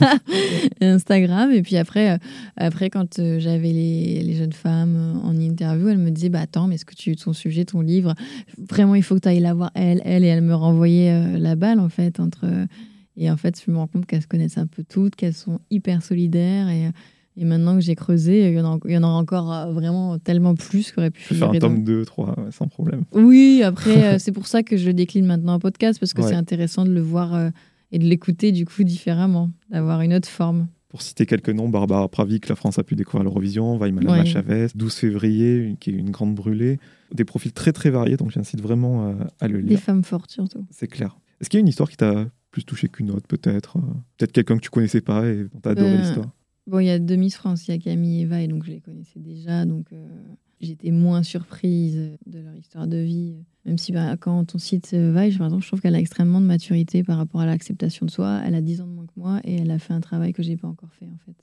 Instagram. 0.80 1.52
Et 1.52 1.60
puis 1.60 1.76
après, 1.76 2.18
après 2.56 2.88
quand 2.88 3.20
j'avais 3.38 3.72
les, 3.72 4.22
les, 4.22 4.34
jeunes 4.34 4.54
femmes 4.54 5.20
en 5.22 5.38
interview, 5.38 5.88
elles 5.88 5.98
me 5.98 6.10
disaient 6.10 6.30
bah, 6.30 6.40
Attends, 6.40 6.68
mais 6.68 6.76
est-ce 6.76 6.86
que 6.86 6.94
tu, 6.94 7.16
ton 7.16 7.34
sujet, 7.34 7.66
ton 7.66 7.82
livre, 7.82 8.14
vraiment, 8.56 8.94
il 8.94 9.02
faut 9.02 9.14
que 9.16 9.20
tu 9.20 9.28
ailles 9.28 9.40
la 9.40 9.52
voir, 9.52 9.72
elle, 9.74 10.00
elle. 10.06 10.24
Et 10.24 10.28
elle 10.28 10.40
me 10.40 10.54
renvoyait 10.54 11.38
la 11.38 11.54
balle, 11.54 11.80
en 11.80 11.90
fait, 11.90 12.18
entre 12.18 12.46
et 13.16 13.30
en 13.30 13.36
fait, 13.36 13.60
je 13.64 13.70
me 13.70 13.76
rends 13.76 13.86
compte 13.86 14.06
qu'elles 14.06 14.22
se 14.22 14.26
connaissent 14.26 14.58
un 14.58 14.66
peu 14.66 14.84
toutes, 14.88 15.16
qu'elles 15.16 15.34
sont 15.34 15.60
hyper 15.70 16.02
solidaires. 16.02 16.68
Et, 16.68 16.90
et 17.36 17.44
maintenant 17.44 17.74
que 17.74 17.80
j'ai 17.80 17.94
creusé, 17.94 18.48
il 18.48 18.54
y, 18.54 18.96
en 18.96 19.02
aura 19.02 19.16
encore 19.16 19.52
euh, 19.52 19.72
vraiment 19.72 20.18
tellement 20.18 20.54
plus 20.54 20.92
qu'aurait 20.92 21.10
pu 21.10 21.22
faire 21.22 21.50
un 21.50 21.58
tome 21.58 21.84
2, 21.84 22.04
3, 22.04 22.36
sans 22.50 22.68
problème. 22.68 23.04
Oui, 23.12 23.62
après, 23.64 24.04
euh, 24.14 24.18
c'est 24.18 24.32
pour 24.32 24.46
ça 24.46 24.62
que 24.62 24.76
je 24.76 24.86
le 24.86 24.94
décline 24.94 25.26
maintenant 25.26 25.54
en 25.54 25.58
podcast, 25.58 25.98
parce 25.98 26.12
que 26.12 26.22
c'est 26.22 26.34
intéressant 26.34 26.84
de 26.84 26.90
le 26.90 27.00
voir 27.00 27.34
euh, 27.34 27.50
et 27.92 27.98
de 27.98 28.04
l'écouter 28.04 28.52
du 28.52 28.66
coup 28.66 28.84
différemment, 28.84 29.50
d'avoir 29.70 30.00
une 30.02 30.12
autre 30.12 30.28
forme. 30.28 30.66
Pour 30.88 31.02
citer 31.02 31.24
quelques 31.24 31.50
noms, 31.50 31.68
Barbara 31.68 32.08
Pravic, 32.08 32.48
la 32.48 32.56
France 32.56 32.80
a 32.80 32.82
pu 32.82 32.96
découvrir 32.96 33.22
l'Eurovision, 33.22 33.78
Vaimala 33.78 34.10
ouais. 34.10 34.26
Chavez, 34.26 34.66
12 34.74 34.92
février, 34.92 35.76
qui 35.78 35.90
est 35.90 35.94
une 35.94 36.10
grande 36.10 36.34
brûlée. 36.34 36.78
Des 37.14 37.24
profils 37.24 37.52
très 37.52 37.72
très 37.72 37.90
variés, 37.90 38.16
donc 38.16 38.32
j'incite 38.32 38.60
vraiment 38.60 39.14
à 39.40 39.46
le 39.46 39.60
lire. 39.60 39.68
Des 39.68 39.76
femmes 39.76 40.02
fortes 40.02 40.32
surtout. 40.32 40.66
C'est 40.70 40.88
clair. 40.88 41.16
Est-ce 41.40 41.48
qu'il 41.48 41.58
y 41.58 41.60
a 41.60 41.62
une 41.62 41.68
histoire 41.68 41.88
qui 41.88 41.96
t'a 41.96 42.26
plus 42.50 42.64
touché 42.64 42.88
qu'une 42.88 43.10
autre, 43.10 43.26
peut-être. 43.26 43.78
Euh, 43.78 43.80
peut-être 44.18 44.32
quelqu'un 44.32 44.56
que 44.56 44.62
tu 44.62 44.70
connaissais 44.70 45.00
pas 45.00 45.26
et 45.26 45.44
dont 45.44 45.60
tu 45.62 45.68
as 45.68 45.72
adoré 45.72 45.92
euh, 45.92 45.98
l'histoire. 45.98 46.30
Bon, 46.66 46.78
il 46.78 46.86
y 46.86 46.90
a 46.90 46.98
deux 46.98 47.16
Miss 47.16 47.36
France, 47.36 47.66
il 47.66 47.72
y 47.72 47.74
a 47.74 47.78
Camille 47.78 48.20
et 48.20 48.22
Eva, 48.22 48.40
et 48.42 48.48
donc 48.48 48.64
je 48.64 48.70
les 48.70 48.80
connaissais 48.80 49.18
déjà, 49.18 49.64
donc 49.64 49.92
euh, 49.92 50.06
j'étais 50.60 50.90
moins 50.90 51.22
surprise 51.22 52.16
de 52.26 52.38
leur 52.38 52.54
histoire 52.54 52.86
de 52.86 52.98
vie. 52.98 53.34
Même 53.64 53.78
si 53.78 53.92
bah, 53.92 54.16
quand 54.16 54.54
on 54.54 54.58
cite 54.58 54.94
Vaille, 54.94 55.36
par 55.36 55.46
exemple, 55.46 55.62
je 55.62 55.68
trouve 55.68 55.80
qu'elle 55.80 55.94
a 55.94 56.00
extrêmement 56.00 56.40
de 56.40 56.46
maturité 56.46 57.02
par 57.02 57.16
rapport 57.18 57.40
à 57.40 57.46
l'acceptation 57.46 58.06
de 58.06 58.10
soi. 58.10 58.40
Elle 58.44 58.54
a 58.54 58.60
10 58.60 58.82
ans 58.82 58.86
de 58.86 58.92
moins 58.92 59.06
que 59.06 59.12
moi 59.16 59.40
et 59.44 59.56
elle 59.56 59.70
a 59.70 59.78
fait 59.78 59.92
un 59.92 60.00
travail 60.00 60.32
que 60.32 60.42
j'ai 60.42 60.56
pas 60.56 60.68
encore 60.68 60.92
fait, 60.94 61.06
en 61.06 61.18
fait. 61.26 61.34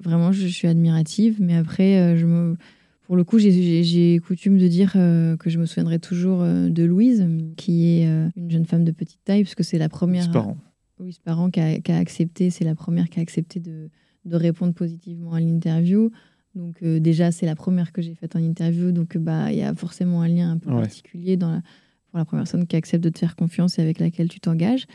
Vraiment, 0.00 0.32
je, 0.32 0.46
suis 0.46 0.68
admirative, 0.68 1.36
mais 1.40 1.56
après, 1.56 2.16
je 2.16 2.26
me 2.26 2.56
pour 3.04 3.16
le 3.16 3.24
coup, 3.24 3.38
j'ai 3.38 4.18
coutume 4.26 4.56
de 4.56 4.66
dire 4.66 4.94
euh, 4.96 5.36
que 5.36 5.50
je 5.50 5.58
me 5.58 5.66
souviendrai 5.66 5.98
toujours 5.98 6.40
euh, 6.42 6.70
de 6.70 6.82
Louise, 6.84 7.26
qui 7.56 7.98
est 7.98 8.08
euh, 8.08 8.28
une 8.34 8.50
jeune 8.50 8.64
femme 8.64 8.82
de 8.82 8.92
petite 8.92 9.22
taille, 9.24 9.44
parce 9.44 9.54
que 9.54 9.62
c'est 9.62 9.78
la 9.78 9.90
première. 9.90 10.30
Parents. 10.30 10.56
Oui, 10.98 11.18
parents 11.22 11.50
qui 11.50 11.60
a, 11.60 11.80
qui 11.80 11.92
a, 11.92 11.98
accepté, 11.98 12.48
c'est 12.48 12.64
la 12.64 12.74
première 12.74 13.10
qui 13.10 13.18
a 13.18 13.22
accepté 13.22 13.60
de, 13.60 13.90
de 14.24 14.36
répondre 14.36 14.72
positivement 14.72 15.34
à 15.34 15.40
l'interview. 15.40 16.10
Donc 16.54 16.82
déjà, 16.84 17.32
c'est 17.32 17.46
la 17.46 17.56
première 17.56 17.92
que 17.92 18.00
j'ai 18.00 18.14
faite 18.14 18.36
en 18.36 18.38
interview, 18.38 18.92
donc 18.92 19.18
bah 19.18 19.50
il 19.50 19.58
y 19.58 19.62
a 19.62 19.74
forcément 19.74 20.22
un 20.22 20.28
lien 20.28 20.52
un 20.52 20.58
peu 20.58 20.70
particulier 20.70 21.36
dans 21.36 21.60
pour 22.08 22.18
la 22.18 22.24
première 22.24 22.44
personne 22.44 22.64
qui 22.68 22.76
accepte 22.76 23.02
de 23.02 23.08
te 23.08 23.18
faire 23.18 23.34
confiance 23.34 23.76
et 23.80 23.82
avec 23.82 23.98
laquelle 23.98 24.28
tu 24.28 24.38
t'engages. 24.38 24.86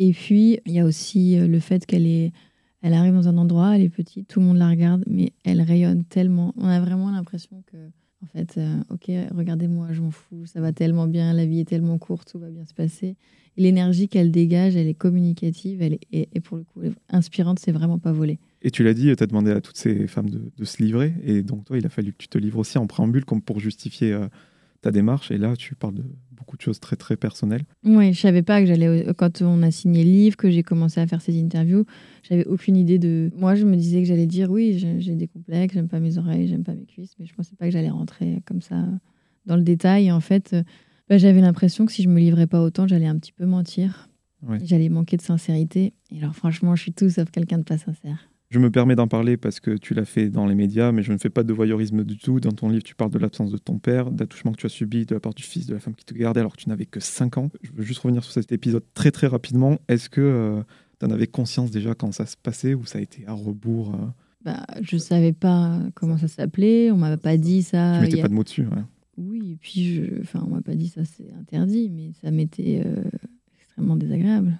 Et 0.00 0.12
puis 0.12 0.58
il 0.66 0.72
y 0.72 0.80
a 0.80 0.84
aussi 0.84 1.36
le 1.36 1.60
fait 1.60 1.86
qu'elle 1.86 2.08
est 2.08 2.32
elle 2.82 2.94
arrive 2.94 3.14
dans 3.14 3.28
un 3.28 3.38
endroit, 3.38 3.76
elle 3.76 3.82
est 3.82 3.88
petite, 3.88 4.28
tout 4.28 4.40
le 4.40 4.46
monde 4.46 4.58
la 4.58 4.68
regarde, 4.68 5.04
mais 5.06 5.32
elle 5.44 5.60
rayonne 5.60 6.04
tellement. 6.04 6.52
On 6.56 6.66
a 6.66 6.80
vraiment 6.80 7.10
l'impression 7.10 7.62
que, 7.66 7.76
en 8.22 8.26
fait, 8.26 8.58
euh, 8.58 8.76
ok, 8.90 9.10
regardez-moi, 9.34 9.88
je 9.92 10.02
m'en 10.02 10.10
fous, 10.10 10.46
ça 10.46 10.60
va 10.60 10.72
tellement 10.72 11.06
bien, 11.06 11.32
la 11.32 11.46
vie 11.46 11.60
est 11.60 11.68
tellement 11.68 11.98
courte, 11.98 12.30
tout 12.32 12.38
va 12.38 12.50
bien 12.50 12.64
se 12.64 12.74
passer. 12.74 13.16
L'énergie 13.56 14.08
qu'elle 14.08 14.30
dégage, 14.30 14.76
elle 14.76 14.86
est 14.86 14.94
communicative, 14.94 15.80
elle 15.80 15.94
est, 16.12 16.28
et, 16.32 16.40
pour 16.40 16.58
le 16.58 16.64
coup, 16.64 16.82
inspirante, 17.08 17.58
c'est 17.58 17.72
vraiment 17.72 17.98
pas 17.98 18.12
volé. 18.12 18.38
Et 18.60 18.70
tu 18.70 18.82
l'as 18.84 18.94
dit, 18.94 19.14
tu 19.16 19.22
as 19.22 19.26
demandé 19.26 19.50
à 19.50 19.60
toutes 19.60 19.78
ces 19.78 20.06
femmes 20.06 20.28
de, 20.28 20.64
se 20.64 20.82
livrer, 20.82 21.14
et 21.24 21.42
donc 21.42 21.64
toi, 21.64 21.78
il 21.78 21.86
a 21.86 21.88
fallu 21.88 22.12
que 22.12 22.18
tu 22.18 22.28
te 22.28 22.36
livres 22.36 22.58
aussi 22.58 22.76
en 22.76 22.86
préambule, 22.86 23.24
comme 23.24 23.40
pour 23.40 23.60
justifier 23.60 24.12
euh, 24.12 24.28
ta 24.86 24.92
démarche. 24.92 25.32
Et 25.32 25.38
là, 25.38 25.56
tu 25.56 25.74
parles 25.74 25.94
de 25.94 26.04
beaucoup 26.30 26.56
de 26.56 26.62
choses 26.62 26.78
très 26.78 26.94
très 26.94 27.16
personnelles. 27.16 27.64
Oui, 27.84 28.12
je 28.12 28.20
savais 28.20 28.42
pas 28.42 28.60
que 28.60 28.66
j'allais. 28.66 29.06
Quand 29.16 29.42
on 29.42 29.62
a 29.62 29.72
signé 29.72 30.04
le 30.04 30.10
livre, 30.10 30.36
que 30.36 30.48
j'ai 30.48 30.62
commencé 30.62 31.00
à 31.00 31.06
faire 31.08 31.20
ces 31.20 31.36
interviews, 31.42 31.84
j'avais 32.22 32.46
aucune 32.46 32.76
idée 32.76 33.00
de. 33.00 33.32
Moi, 33.34 33.56
je 33.56 33.64
me 33.64 33.74
disais 33.74 34.00
que 34.00 34.06
j'allais 34.06 34.28
dire 34.28 34.48
oui, 34.48 34.78
j'ai 34.78 35.16
des 35.16 35.26
complexes, 35.26 35.74
j'aime 35.74 35.88
pas 35.88 35.98
mes 35.98 36.18
oreilles, 36.18 36.46
j'aime 36.46 36.62
pas 36.62 36.74
mes 36.74 36.86
cuisses, 36.86 37.14
mais 37.18 37.26
je 37.26 37.34
pensais 37.34 37.56
pas 37.56 37.66
que 37.66 37.72
j'allais 37.72 37.90
rentrer 37.90 38.42
comme 38.46 38.62
ça 38.62 38.84
dans 39.44 39.56
le 39.56 39.62
détail. 39.62 40.06
Et 40.06 40.12
en 40.12 40.20
fait, 40.20 40.54
bah, 41.08 41.18
j'avais 41.18 41.40
l'impression 41.40 41.84
que 41.84 41.92
si 41.92 42.04
je 42.04 42.08
me 42.08 42.20
livrais 42.20 42.46
pas 42.46 42.62
autant, 42.62 42.86
j'allais 42.86 43.06
un 43.06 43.18
petit 43.18 43.32
peu 43.32 43.44
mentir. 43.44 44.08
J'allais 44.62 44.88
manquer 44.88 45.16
de 45.16 45.22
sincérité. 45.22 45.94
Et 46.12 46.18
alors, 46.18 46.36
franchement, 46.36 46.76
je 46.76 46.82
suis 46.82 46.92
tout 46.92 47.10
sauf 47.10 47.28
quelqu'un 47.32 47.58
de 47.58 47.64
pas 47.64 47.78
sincère. 47.78 48.30
Je 48.48 48.60
me 48.60 48.70
permets 48.70 48.94
d'en 48.94 49.08
parler 49.08 49.36
parce 49.36 49.58
que 49.58 49.76
tu 49.76 49.92
l'as 49.92 50.04
fait 50.04 50.28
dans 50.28 50.46
les 50.46 50.54
médias, 50.54 50.92
mais 50.92 51.02
je 51.02 51.12
ne 51.12 51.18
fais 51.18 51.30
pas 51.30 51.42
de 51.42 51.52
voyeurisme 51.52 52.04
du 52.04 52.16
tout. 52.16 52.38
Dans 52.38 52.52
ton 52.52 52.68
livre, 52.68 52.84
tu 52.84 52.94
parles 52.94 53.10
de 53.10 53.18
l'absence 53.18 53.50
de 53.50 53.58
ton 53.58 53.78
père, 53.78 54.12
d'attouchement 54.12 54.52
que 54.52 54.58
tu 54.58 54.66
as 54.66 54.70
subi 54.70 55.04
de 55.04 55.14
la 55.14 55.20
part 55.20 55.34
du 55.34 55.42
fils 55.42 55.66
de 55.66 55.74
la 55.74 55.80
femme 55.80 55.96
qui 55.96 56.04
te 56.04 56.14
gardait 56.14 56.40
alors 56.40 56.52
que 56.52 56.62
tu 56.62 56.68
n'avais 56.68 56.86
que 56.86 57.00
5 57.00 57.38
ans. 57.38 57.48
Je 57.62 57.72
veux 57.72 57.82
juste 57.82 58.00
revenir 58.00 58.22
sur 58.22 58.32
cet 58.32 58.52
épisode 58.52 58.84
très 58.94 59.10
très 59.10 59.26
rapidement. 59.26 59.78
Est-ce 59.88 60.08
que 60.08 60.20
euh, 60.20 60.62
tu 61.00 61.06
en 61.06 61.10
avais 61.10 61.26
conscience 61.26 61.72
déjà 61.72 61.94
quand 61.94 62.12
ça 62.12 62.24
se 62.24 62.36
passait 62.36 62.74
ou 62.74 62.86
ça 62.86 62.98
a 62.98 63.02
été 63.02 63.26
à 63.26 63.32
rebours 63.32 63.94
euh? 63.94 64.06
Bah, 64.44 64.64
Je 64.80 64.96
savais 64.96 65.32
pas 65.32 65.80
comment 65.96 66.16
ça 66.16 66.28
s'appelait, 66.28 66.92
on 66.92 66.96
m'avait 66.96 67.16
pas 67.16 67.36
dit 67.36 67.64
ça. 67.64 67.94
Tu 67.96 68.02
mettais 68.02 68.22
pas 68.22 68.28
de 68.28 68.34
mots 68.34 68.44
dessus, 68.44 68.64
Oui, 69.16 69.54
et 69.54 69.56
puis 69.56 69.92
je... 69.92 70.20
enfin, 70.20 70.44
on 70.46 70.54
m'a 70.54 70.62
pas 70.62 70.76
dit 70.76 70.86
ça, 70.86 71.04
c'est 71.04 71.32
interdit, 71.32 71.90
mais 71.90 72.12
ça 72.22 72.30
m'était 72.30 72.80
euh, 72.86 73.02
extrêmement 73.58 73.96
désagréable. 73.96 74.56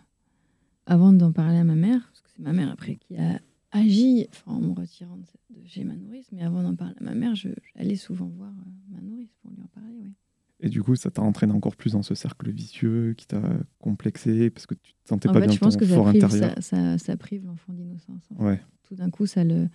Avant 0.86 1.12
d'en 1.12 1.30
parler 1.30 1.58
à 1.58 1.64
ma 1.64 1.76
mère, 1.76 2.00
parce 2.00 2.20
que 2.20 2.28
c'est 2.34 2.42
ma 2.42 2.52
mère 2.52 2.72
après 2.72 2.96
qui 2.96 3.16
a 3.16 3.40
agi, 3.76 4.26
enfin, 4.30 4.52
en 4.52 4.60
me 4.60 4.72
retirant 4.72 5.16
de, 5.16 5.24
chez 5.66 5.84
ma 5.84 5.94
nourrice, 5.94 6.26
mais 6.32 6.42
avant 6.42 6.62
d'en 6.62 6.74
parler 6.74 6.94
à 7.00 7.04
ma 7.04 7.14
mère, 7.14 7.34
j'allais 7.34 7.96
souvent 7.96 8.26
voir 8.26 8.50
euh, 8.50 8.94
ma 8.94 9.00
nourrice 9.00 9.34
pour 9.42 9.50
lui 9.50 9.62
en 9.62 9.68
parler. 9.68 9.96
Oui. 10.02 10.12
Et 10.60 10.68
du 10.68 10.82
coup, 10.82 10.96
ça 10.96 11.10
t'a 11.10 11.22
entraîné 11.22 11.52
encore 11.52 11.76
plus 11.76 11.92
dans 11.92 12.02
ce 12.02 12.14
cercle 12.14 12.50
vicieux 12.50 13.14
qui 13.16 13.26
t'a 13.26 13.42
complexé 13.78 14.48
parce 14.48 14.66
que 14.66 14.74
tu 14.74 14.94
te 14.94 15.08
sentais 15.08 15.28
pas 15.28 15.40
bien 15.40 15.50
je 15.50 15.58
pense 15.58 15.76
que 15.76 15.84
fort 15.84 16.06
ça 16.06 16.28
prive, 16.28 16.54
Ça, 16.60 16.98
ça, 16.98 17.16
prive 17.18 17.44
l'enfant 17.44 17.74
d'innocence. 17.74 18.22
Ouais. 18.38 18.60
Tout 18.84 18.94
d'un 18.94 19.10
coup, 19.10 19.26
ça 19.26 19.44
le, 19.44 19.68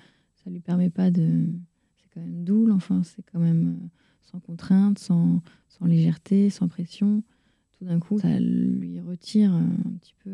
ça 0.44 0.50
lui 0.50 0.60
permet 0.60 0.90
pas 0.90 1.12
de. 1.12 1.46
C'est 1.98 2.10
quand 2.14 2.22
même 2.22 2.44
doux, 2.44 2.66
l'enfant. 2.66 3.04
C'est 3.04 3.24
quand 3.32 3.40
même 3.40 3.78
euh, 3.80 3.88
sans 4.22 4.40
contrainte, 4.40 4.98
sans, 4.98 5.42
sans 5.70 5.86
légèreté, 5.86 6.50
sans 6.50 6.68
pression. 6.68 7.22
Tout 7.78 7.86
d'un 7.86 8.00
coup, 8.00 8.20
ça 8.20 8.40
lui 8.40 9.00
retire 9.00 9.54
un 9.54 9.70
petit 10.00 10.16
peu 10.24 10.32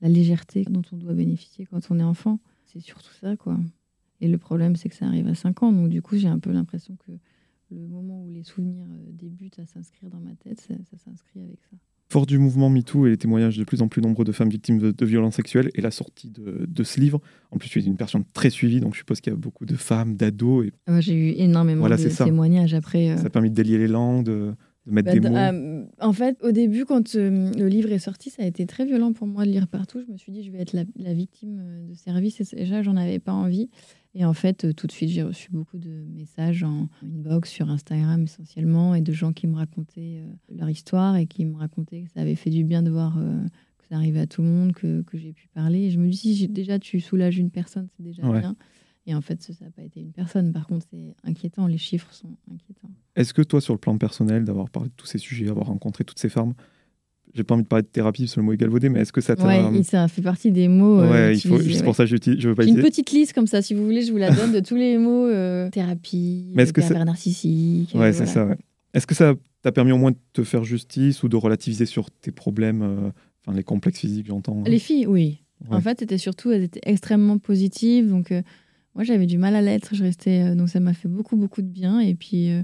la 0.00 0.08
légèreté 0.08 0.64
dont 0.64 0.82
on 0.92 0.96
doit 0.96 1.14
bénéficier 1.14 1.66
quand 1.66 1.80
on 1.90 1.98
est 1.98 2.04
enfant. 2.04 2.38
C'est 2.66 2.80
surtout 2.80 3.14
ça, 3.20 3.36
quoi. 3.36 3.58
Et 4.20 4.28
le 4.28 4.38
problème, 4.38 4.76
c'est 4.76 4.88
que 4.88 4.94
ça 4.94 5.06
arrive 5.06 5.28
à 5.28 5.34
5 5.34 5.62
ans. 5.62 5.72
Donc, 5.72 5.88
du 5.88 6.02
coup, 6.02 6.16
j'ai 6.16 6.28
un 6.28 6.38
peu 6.38 6.50
l'impression 6.50 6.96
que 6.96 7.12
le 7.70 7.86
moment 7.86 8.22
où 8.22 8.30
les 8.30 8.42
souvenirs 8.42 8.86
euh, 8.90 9.12
débutent 9.12 9.58
à 9.58 9.66
s'inscrire 9.66 10.10
dans 10.10 10.20
ma 10.20 10.34
tête, 10.34 10.60
ça, 10.60 10.74
s'inscrit 10.96 11.40
avec 11.40 11.58
ça. 11.70 11.76
Fort 12.10 12.24
du 12.24 12.38
mouvement 12.38 12.70
MeToo 12.70 13.06
et 13.06 13.10
les 13.10 13.18
témoignages 13.18 13.58
de 13.58 13.64
plus 13.64 13.82
en 13.82 13.88
plus 13.88 14.00
nombreux 14.00 14.24
de 14.24 14.32
femmes 14.32 14.48
victimes 14.48 14.78
de, 14.78 15.04
violences 15.04 15.34
sexuelles 15.34 15.70
et 15.74 15.82
la 15.82 15.90
sortie 15.90 16.30
de, 16.30 16.82
ce 16.82 17.00
livre, 17.00 17.20
en 17.50 17.58
plus 17.58 17.68
tu 17.68 17.80
es 17.80 17.82
une 17.82 17.98
personne 17.98 18.24
très 18.32 18.48
suivie, 18.48 18.80
donc 18.80 18.94
je 18.94 19.00
suppose 19.00 19.20
qu'il 19.20 19.30
y 19.30 19.36
a 19.36 19.38
beaucoup 19.38 19.66
de 19.66 19.76
femmes, 19.76 20.16
d'ados. 20.16 20.64
Et... 20.64 20.72
Ah, 20.86 21.02
j'ai 21.02 21.12
eu 21.12 21.34
énormément 21.36 21.86
de 21.86 22.24
témoignages 22.24 22.72
après. 22.72 23.10
Euh. 23.10 23.18
Ça 23.18 23.26
a 23.26 23.28
permis 23.28 23.50
de 23.50 23.54
délier 23.54 23.76
les 23.76 23.88
langues, 23.88 24.54
mettre 24.90 25.06
bah, 25.06 25.12
des 25.14 25.28
mots 25.28 25.36
euh, 25.36 25.84
En 26.00 26.12
fait, 26.12 26.36
au 26.42 26.52
début, 26.52 26.84
quand 26.84 27.14
euh, 27.14 27.52
le 27.52 27.68
livre 27.68 27.92
est 27.92 27.98
sorti, 27.98 28.30
ça 28.30 28.42
a 28.42 28.46
été 28.46 28.66
très 28.66 28.84
violent 28.84 29.12
pour 29.12 29.26
moi 29.26 29.44
de 29.44 29.50
lire 29.50 29.68
partout. 29.68 30.00
Je 30.06 30.12
me 30.12 30.16
suis 30.16 30.32
dit, 30.32 30.42
je 30.42 30.50
vais 30.50 30.60
être 30.60 30.72
la, 30.72 31.14
victime 31.14 31.60
euh, 31.60 31.88
de 31.88 31.94
service. 31.94 32.40
Et 32.40 32.56
déjà, 32.56 32.82
j'en 32.82 32.96
avais 32.96 33.18
pas 33.18 33.32
envie. 33.32 33.70
Et 34.14 34.24
en 34.24 34.32
fait, 34.32 34.74
tout 34.74 34.86
de 34.86 34.92
suite, 34.92 35.10
j'ai 35.10 35.22
reçu 35.22 35.50
beaucoup 35.52 35.78
de 35.78 36.04
messages 36.14 36.64
en 36.64 36.88
inbox 37.02 37.50
sur 37.50 37.70
Instagram 37.70 38.24
essentiellement 38.24 38.94
et 38.94 39.00
de 39.00 39.12
gens 39.12 39.32
qui 39.32 39.46
me 39.46 39.54
racontaient 39.54 40.22
leur 40.48 40.68
histoire 40.68 41.16
et 41.16 41.26
qui 41.26 41.44
me 41.44 41.56
racontaient 41.56 42.02
que 42.02 42.10
ça 42.10 42.20
avait 42.20 42.34
fait 42.34 42.50
du 42.50 42.64
bien 42.64 42.82
de 42.82 42.90
voir 42.90 43.16
que 43.16 43.84
ça 43.88 43.96
arrivait 43.96 44.20
à 44.20 44.26
tout 44.26 44.42
le 44.42 44.48
monde, 44.48 44.72
que, 44.72 45.02
que 45.02 45.18
j'ai 45.18 45.32
pu 45.32 45.48
parler. 45.54 45.84
Et 45.84 45.90
je 45.90 45.98
me 45.98 46.08
dis, 46.08 46.16
si 46.16 46.48
déjà 46.48 46.78
tu 46.78 47.00
soulages 47.00 47.38
une 47.38 47.50
personne, 47.50 47.88
c'est 47.96 48.02
déjà 48.02 48.22
bien. 48.22 48.56
Et 49.08 49.14
en 49.14 49.22
fait, 49.22 49.42
ça 49.42 49.52
n'a 49.64 49.70
pas 49.70 49.82
été 49.82 50.00
une 50.00 50.12
personne. 50.12 50.52
Par 50.52 50.66
contre, 50.66 50.86
c'est 50.90 51.16
inquiétant. 51.24 51.66
Les 51.66 51.78
chiffres 51.78 52.12
sont 52.12 52.36
inquiétants. 52.52 52.90
Est-ce 53.16 53.32
que 53.32 53.40
toi, 53.40 53.58
sur 53.62 53.72
le 53.72 53.78
plan 53.78 53.96
personnel, 53.96 54.44
d'avoir 54.44 54.68
parlé 54.68 54.90
de 54.90 54.94
tous 54.94 55.06
ces 55.06 55.16
sujets, 55.16 55.46
d'avoir 55.46 55.68
rencontré 55.68 56.04
toutes 56.04 56.18
ces 56.18 56.28
femmes, 56.28 56.52
j'ai 57.34 57.42
pas 57.42 57.54
envie 57.54 57.62
de 57.62 57.68
parler 57.68 57.84
de 57.84 57.88
thérapie, 57.88 58.28
c'est 58.28 58.36
le 58.36 58.42
mot 58.42 58.52
est 58.52 58.58
galvaudé, 58.58 58.90
mais 58.90 59.00
est-ce 59.00 59.12
que 59.12 59.22
ça 59.22 59.34
t'a. 59.34 59.70
Oui, 59.70 59.82
ça 59.82 60.08
fait 60.08 60.20
partie 60.20 60.50
des 60.50 60.68
mots. 60.68 61.00
Euh, 61.00 61.10
ouais, 61.10 61.36
il 61.36 61.40
faut, 61.40 61.58
c'est 61.58 61.82
pour 61.82 61.96
ça 61.96 62.04
que 62.04 62.10
je, 62.10 62.16
je 62.38 62.48
veux 62.48 62.54
pas 62.54 62.64
J'ai 62.64 62.70
une 62.70 62.82
petite 62.82 63.10
liste 63.10 63.32
comme 63.32 63.46
ça, 63.46 63.62
si 63.62 63.72
vous 63.72 63.84
voulez, 63.84 64.02
je 64.02 64.12
vous 64.12 64.18
la 64.18 64.30
donne 64.30 64.52
de 64.52 64.60
tous 64.66 64.76
les 64.76 64.98
mots 64.98 65.26
euh, 65.26 65.70
thérapie, 65.70 66.52
mais 66.54 66.64
est-ce 66.64 66.72
que 66.74 66.82
ça... 66.82 67.02
narcissique. 67.02 67.94
Ouais, 67.94 68.12
c'est 68.12 68.26
ça, 68.26 68.44
ouais. 68.44 68.56
Est-ce 68.92 69.06
que 69.06 69.14
ça 69.14 69.34
t'a 69.62 69.72
permis 69.72 69.92
au 69.92 69.98
moins 69.98 70.10
de 70.10 70.18
te 70.32 70.44
faire 70.44 70.64
justice 70.64 71.22
ou 71.22 71.28
de 71.28 71.36
relativiser 71.36 71.86
sur 71.86 72.10
tes 72.10 72.30
problèmes, 72.30 72.82
euh, 72.82 73.10
enfin 73.40 73.56
les 73.56 73.64
complexes 73.64 74.00
physiques, 74.00 74.26
j'entends 74.26 74.62
Les 74.66 74.78
filles, 74.78 75.06
oui. 75.06 75.42
En 75.70 75.80
fait, 75.80 76.00
c'était 76.00 76.18
surtout, 76.18 76.52
elles 76.52 76.64
étaient 76.64 76.80
extrêmement 76.84 77.38
positives, 77.38 78.08
donc 78.08 78.32
moi, 78.98 79.04
j'avais 79.04 79.26
du 79.26 79.38
mal 79.38 79.54
à 79.54 79.62
l'être. 79.62 79.94
Je 79.94 80.02
restais, 80.02 80.42
euh, 80.42 80.54
donc 80.54 80.68
ça 80.68 80.80
m'a 80.80 80.92
fait 80.92 81.08
beaucoup, 81.08 81.36
beaucoup 81.36 81.62
de 81.62 81.68
bien. 81.68 82.00
Et 82.00 82.14
puis, 82.14 82.50
euh, 82.50 82.62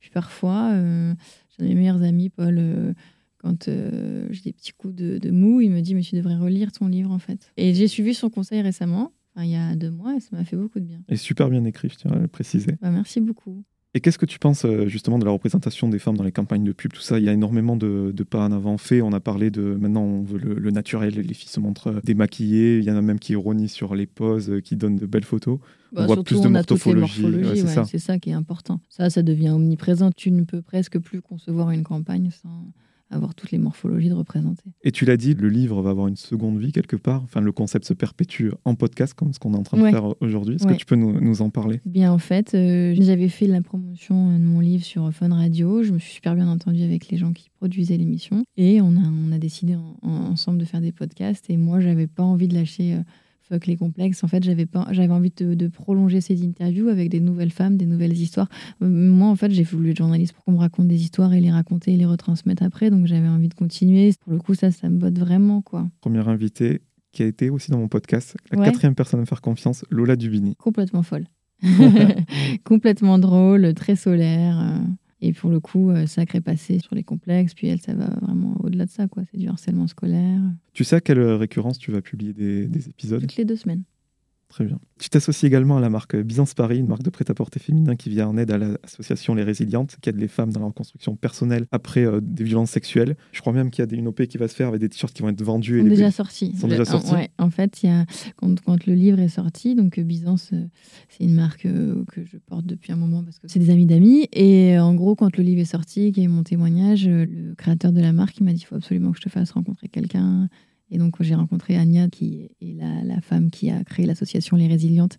puis 0.00 0.10
parfois, 0.10 0.72
euh, 0.72 1.14
j'ai 1.56 1.64
mes 1.64 1.74
meilleurs 1.76 2.02
amis, 2.02 2.28
Paul, 2.28 2.94
quand 3.38 3.68
euh, 3.68 4.26
j'ai 4.30 4.42
des 4.42 4.52
petits 4.52 4.72
coups 4.72 4.94
de, 4.94 5.18
de 5.18 5.30
mou, 5.30 5.60
il 5.60 5.70
me 5.70 5.80
dit 5.80 5.94
mais 5.94 6.02
tu 6.02 6.16
devrais 6.16 6.36
relire 6.36 6.72
ton 6.72 6.88
livre 6.88 7.12
en 7.12 7.18
fait. 7.20 7.52
Et 7.56 7.74
j'ai 7.74 7.86
suivi 7.86 8.14
son 8.14 8.28
conseil 8.30 8.60
récemment, 8.60 9.12
enfin, 9.34 9.44
il 9.44 9.52
y 9.52 9.56
a 9.56 9.76
deux 9.76 9.90
mois, 9.90 10.16
et 10.16 10.20
ça 10.20 10.36
m'a 10.36 10.44
fait 10.44 10.56
beaucoup 10.56 10.80
de 10.80 10.84
bien. 10.84 11.00
Et 11.08 11.16
super 11.16 11.48
bien 11.48 11.64
écrit, 11.64 11.88
je 11.88 11.96
tiens 11.96 12.10
à 12.10 12.18
le 12.18 12.28
préciser. 12.28 12.72
Bah, 12.82 12.90
merci 12.90 13.20
beaucoup. 13.20 13.62
Et 13.96 14.00
qu'est-ce 14.00 14.18
que 14.18 14.26
tu 14.26 14.38
penses 14.38 14.66
euh, 14.66 14.88
justement 14.88 15.18
de 15.18 15.24
la 15.24 15.30
représentation 15.30 15.88
des 15.88 15.98
femmes 15.98 16.18
dans 16.18 16.22
les 16.22 16.30
campagnes 16.30 16.64
de 16.64 16.72
pub, 16.72 16.92
tout 16.92 17.00
ça? 17.00 17.18
Il 17.18 17.24
y 17.24 17.30
a 17.30 17.32
énormément 17.32 17.78
de, 17.78 18.12
de 18.14 18.22
pas 18.24 18.44
en 18.44 18.52
avant 18.52 18.76
fait. 18.76 19.00
On 19.00 19.14
a 19.14 19.20
parlé 19.20 19.50
de 19.50 19.62
maintenant 19.62 20.02
on 20.02 20.22
veut 20.22 20.36
le, 20.36 20.52
le 20.52 20.70
naturel, 20.70 21.14
les 21.14 21.32
filles 21.32 21.48
se 21.48 21.60
montrent 21.60 21.86
euh, 21.86 22.00
démaquillées. 22.04 22.76
Il 22.76 22.84
y 22.84 22.90
en 22.90 22.96
a 22.96 23.00
même 23.00 23.18
qui 23.18 23.32
ironisent 23.32 23.72
sur 23.72 23.94
les 23.94 24.04
poses, 24.04 24.50
euh, 24.50 24.60
qui 24.60 24.76
donnent 24.76 24.96
de 24.96 25.06
belles 25.06 25.24
photos. 25.24 25.60
Bah, 25.92 26.02
on 26.02 26.06
voit 26.08 26.16
surtout, 26.16 26.34
plus 26.34 26.42
de 26.42 26.46
on 26.46 26.50
morphologie. 26.50 27.24
Ouais, 27.24 27.56
c'est 27.56 27.62
ouais, 27.62 27.68
ça. 27.68 27.84
c'est 27.86 27.98
ça 27.98 28.18
qui 28.18 28.28
est 28.28 28.34
important. 28.34 28.80
Ça, 28.90 29.08
ça 29.08 29.22
devient 29.22 29.48
omniprésent. 29.48 30.10
Tu 30.14 30.30
ne 30.30 30.44
peux 30.44 30.60
presque 30.60 30.98
plus 30.98 31.22
concevoir 31.22 31.70
une 31.70 31.82
campagne 31.82 32.28
sans 32.30 32.66
avoir 33.10 33.34
toutes 33.34 33.50
les 33.52 33.58
morphologies 33.58 34.08
de 34.08 34.14
représenter. 34.14 34.64
Et 34.82 34.90
tu 34.92 35.04
l'as 35.04 35.16
dit, 35.16 35.34
le 35.34 35.48
livre 35.48 35.80
va 35.82 35.90
avoir 35.90 36.08
une 36.08 36.16
seconde 36.16 36.58
vie 36.58 36.72
quelque 36.72 36.96
part. 36.96 37.22
Enfin, 37.22 37.40
le 37.40 37.52
concept 37.52 37.84
se 37.86 37.94
perpétue 37.94 38.50
en 38.64 38.74
podcast, 38.74 39.14
comme 39.14 39.32
ce 39.32 39.38
qu'on 39.38 39.54
est 39.54 39.56
en 39.58 39.62
train 39.62 39.76
de 39.78 39.88
faire 39.90 40.14
aujourd'hui. 40.20 40.56
Est-ce 40.56 40.66
Ouais. 40.66 40.72
que 40.74 40.78
tu 40.78 40.86
peux 40.86 40.96
nous, 40.96 41.20
nous 41.20 41.42
en 41.42 41.50
parler? 41.50 41.80
Bien, 41.86 42.12
en 42.12 42.18
fait, 42.18 42.54
euh, 42.54 42.94
j'avais 42.98 43.28
fait 43.28 43.46
la 43.46 43.60
promotion 43.62 44.36
de 44.38 44.42
mon 44.42 44.60
livre 44.60 44.84
sur 44.84 45.12
Fun 45.12 45.28
Radio. 45.34 45.82
Je 45.82 45.92
me 45.92 45.98
suis 45.98 46.14
super 46.14 46.34
bien 46.34 46.48
entendue 46.48 46.82
avec 46.82 47.08
les 47.08 47.16
gens 47.16 47.32
qui 47.32 47.48
produisaient 47.58 47.96
l'émission. 47.96 48.44
Et 48.56 48.80
on 48.80 48.96
a, 48.96 49.00
on 49.28 49.32
a 49.32 49.38
décidé 49.38 49.76
en- 49.76 49.96
en- 50.02 50.10
ensemble 50.32 50.58
de 50.58 50.64
faire 50.64 50.80
des 50.80 50.92
podcasts. 50.92 51.48
Et 51.50 51.56
moi, 51.56 51.80
j'avais 51.80 52.06
pas 52.08 52.22
envie 52.24 52.48
de 52.48 52.54
lâcher 52.54 52.94
euh, 52.94 53.00
Fuck 53.48 53.66
les 53.66 53.76
complexes. 53.76 54.24
En 54.24 54.28
fait, 54.28 54.42
j'avais 54.42 54.66
pas, 54.66 54.88
j'avais 54.90 55.12
envie 55.12 55.32
de, 55.36 55.54
de 55.54 55.68
prolonger 55.68 56.20
ces 56.20 56.42
interviews 56.44 56.88
avec 56.88 57.10
des 57.10 57.20
nouvelles 57.20 57.52
femmes, 57.52 57.76
des 57.76 57.86
nouvelles 57.86 58.12
histoires. 58.16 58.48
Euh, 58.82 58.88
Moi, 58.88 59.28
en 59.28 59.36
fait, 59.36 59.50
j'ai 59.52 59.62
voulu 59.62 59.90
être 59.90 59.98
journaliste 59.98 60.32
pour 60.32 60.44
qu'on 60.44 60.52
me 60.52 60.58
raconte 60.58 60.88
des 60.88 61.00
histoires 61.02 61.32
et 61.32 61.40
les 61.40 61.50
raconter 61.52 61.92
et 61.92 61.96
les 61.96 62.06
retransmettre 62.06 62.62
après. 62.64 62.90
Donc, 62.90 63.06
j'avais 63.06 63.28
envie 63.28 63.48
de 63.48 63.54
continuer. 63.54 64.12
Pour 64.24 64.32
le 64.32 64.38
coup, 64.38 64.54
ça, 64.54 64.70
ça 64.72 64.88
me 64.88 64.98
botte 64.98 65.18
vraiment, 65.18 65.62
quoi. 65.62 65.86
Première 66.00 66.28
invitée 66.28 66.80
qui 67.12 67.22
a 67.22 67.26
été 67.26 67.48
aussi 67.50 67.70
dans 67.70 67.78
mon 67.78 67.88
podcast, 67.88 68.36
la 68.50 68.58
Ouais. 68.58 68.64
quatrième 68.66 68.94
personne 68.94 69.20
à 69.20 69.22
me 69.22 69.26
faire 69.26 69.40
confiance, 69.40 69.84
Lola 69.90 70.16
Dubini. 70.16 70.54
complètement 70.56 71.02
folle. 71.02 71.24
complètement 72.64 73.18
drôle, 73.18 73.72
très 73.74 73.96
solaire. 73.96 74.80
Euh, 75.22 75.26
Et 75.26 75.32
pour 75.32 75.50
le 75.50 75.60
coup, 75.60 75.90
euh, 75.90 76.06
sacré 76.06 76.40
passé 76.40 76.78
sur 76.78 76.94
les 76.94 77.02
complexes. 77.04 77.54
Puis 77.54 77.68
elle, 77.68 77.80
ça 77.80 77.94
va 77.94 78.06
vraiment 78.22 78.56
au-delà 78.62 78.86
de 78.86 78.90
ça. 78.90 79.08
quoi. 79.08 79.22
C'est 79.30 79.38
du 79.38 79.48
harcèlement 79.48 79.86
scolaire. 79.86 80.40
Tu 80.72 80.84
sais 80.84 80.96
à 80.96 81.00
quelle 81.00 81.20
récurrence 81.20 81.78
tu 81.78 81.90
vas 81.92 82.00
publier 82.02 82.32
des, 82.32 82.66
des 82.66 82.88
épisodes? 82.88 83.20
Toutes 83.20 83.36
les 83.36 83.44
deux 83.44 83.56
semaines. 83.56 83.82
Très 84.48 84.64
bien. 84.64 84.78
Tu 85.00 85.10
t'associes 85.10 85.46
également 85.48 85.76
à 85.76 85.80
la 85.80 85.90
marque 85.90 86.16
Byzance 86.16 86.54
Paris, 86.54 86.78
une 86.78 86.86
marque 86.86 87.02
de 87.02 87.10
prêt-à-porter 87.10 87.58
féminin 87.58 87.96
qui 87.96 88.08
vient 88.10 88.28
en 88.28 88.38
aide 88.38 88.50
à 88.52 88.58
l'association 88.58 89.34
Les 89.34 89.42
Résilientes, 89.42 89.96
qui 90.00 90.08
aide 90.08 90.16
les 90.18 90.28
femmes 90.28 90.52
dans 90.52 90.60
leur 90.60 90.68
reconstruction 90.68 91.16
personnelle 91.16 91.66
après 91.72 92.04
euh, 92.06 92.20
des 92.22 92.44
violences 92.44 92.70
sexuelles. 92.70 93.16
Je 93.32 93.40
crois 93.40 93.52
même 93.52 93.70
qu'il 93.70 93.82
y 93.82 93.84
a 93.84 93.86
des- 93.86 93.96
une 93.96 94.06
OP 94.06 94.24
qui 94.28 94.38
va 94.38 94.46
se 94.48 94.54
faire 94.54 94.68
avec 94.68 94.80
des 94.80 94.88
t-shirts 94.88 95.12
qui 95.12 95.22
vont 95.22 95.28
être 95.28 95.42
vendus. 95.42 95.80
Ils 95.80 95.86
et 95.86 95.90
sont 95.90 95.96
déjà 95.96 96.10
sortis. 96.12 96.54
sont 96.56 96.68
déjà 96.68 96.82
en- 96.82 96.84
sortis 96.84 97.12
ouais, 97.12 97.28
en 97.38 97.50
fait, 97.50 97.82
y 97.82 97.88
a, 97.88 98.06
quand, 98.36 98.58
quand 98.62 98.86
le 98.86 98.94
livre 98.94 99.18
est 99.18 99.28
sorti, 99.28 99.74
donc 99.74 99.98
euh, 99.98 100.02
Byzance, 100.04 100.50
euh, 100.52 100.64
c'est 101.08 101.24
une 101.24 101.34
marque 101.34 101.66
euh, 101.66 102.04
que 102.12 102.24
je 102.24 102.38
porte 102.38 102.64
depuis 102.66 102.92
un 102.92 102.96
moment 102.96 103.24
parce 103.24 103.40
que 103.40 103.48
c'est 103.48 103.58
des 103.58 103.70
amis 103.70 103.84
d'amis. 103.86 104.28
Et 104.32 104.76
euh, 104.78 104.82
en 104.84 104.94
gros, 104.94 105.16
quand 105.16 105.36
le 105.36 105.42
livre 105.42 105.60
est 105.60 105.64
sorti, 105.64 106.12
qui 106.12 106.22
est 106.22 106.28
mon 106.28 106.44
témoignage, 106.44 107.06
euh, 107.08 107.26
le 107.28 107.54
créateur 107.56 107.90
de 107.92 108.00
la 108.00 108.12
marque, 108.12 108.38
il 108.38 108.44
m'a 108.44 108.52
dit 108.52 108.60
il 108.60 108.64
faut 108.64 108.76
absolument 108.76 109.10
que 109.10 109.18
je 109.18 109.22
te 109.24 109.28
fasse 109.28 109.50
rencontrer 109.50 109.88
quelqu'un. 109.88 110.48
Et 110.90 110.98
donc, 110.98 111.16
j'ai 111.20 111.34
rencontré 111.34 111.76
Anya, 111.76 112.08
qui 112.08 112.50
est 112.60 112.76
la, 113.04 113.20
femme 113.20 113.50
qui 113.50 113.70
a 113.70 113.82
créé 113.84 114.06
l'association 114.06 114.56
Les 114.56 114.68
Résilientes, 114.68 115.18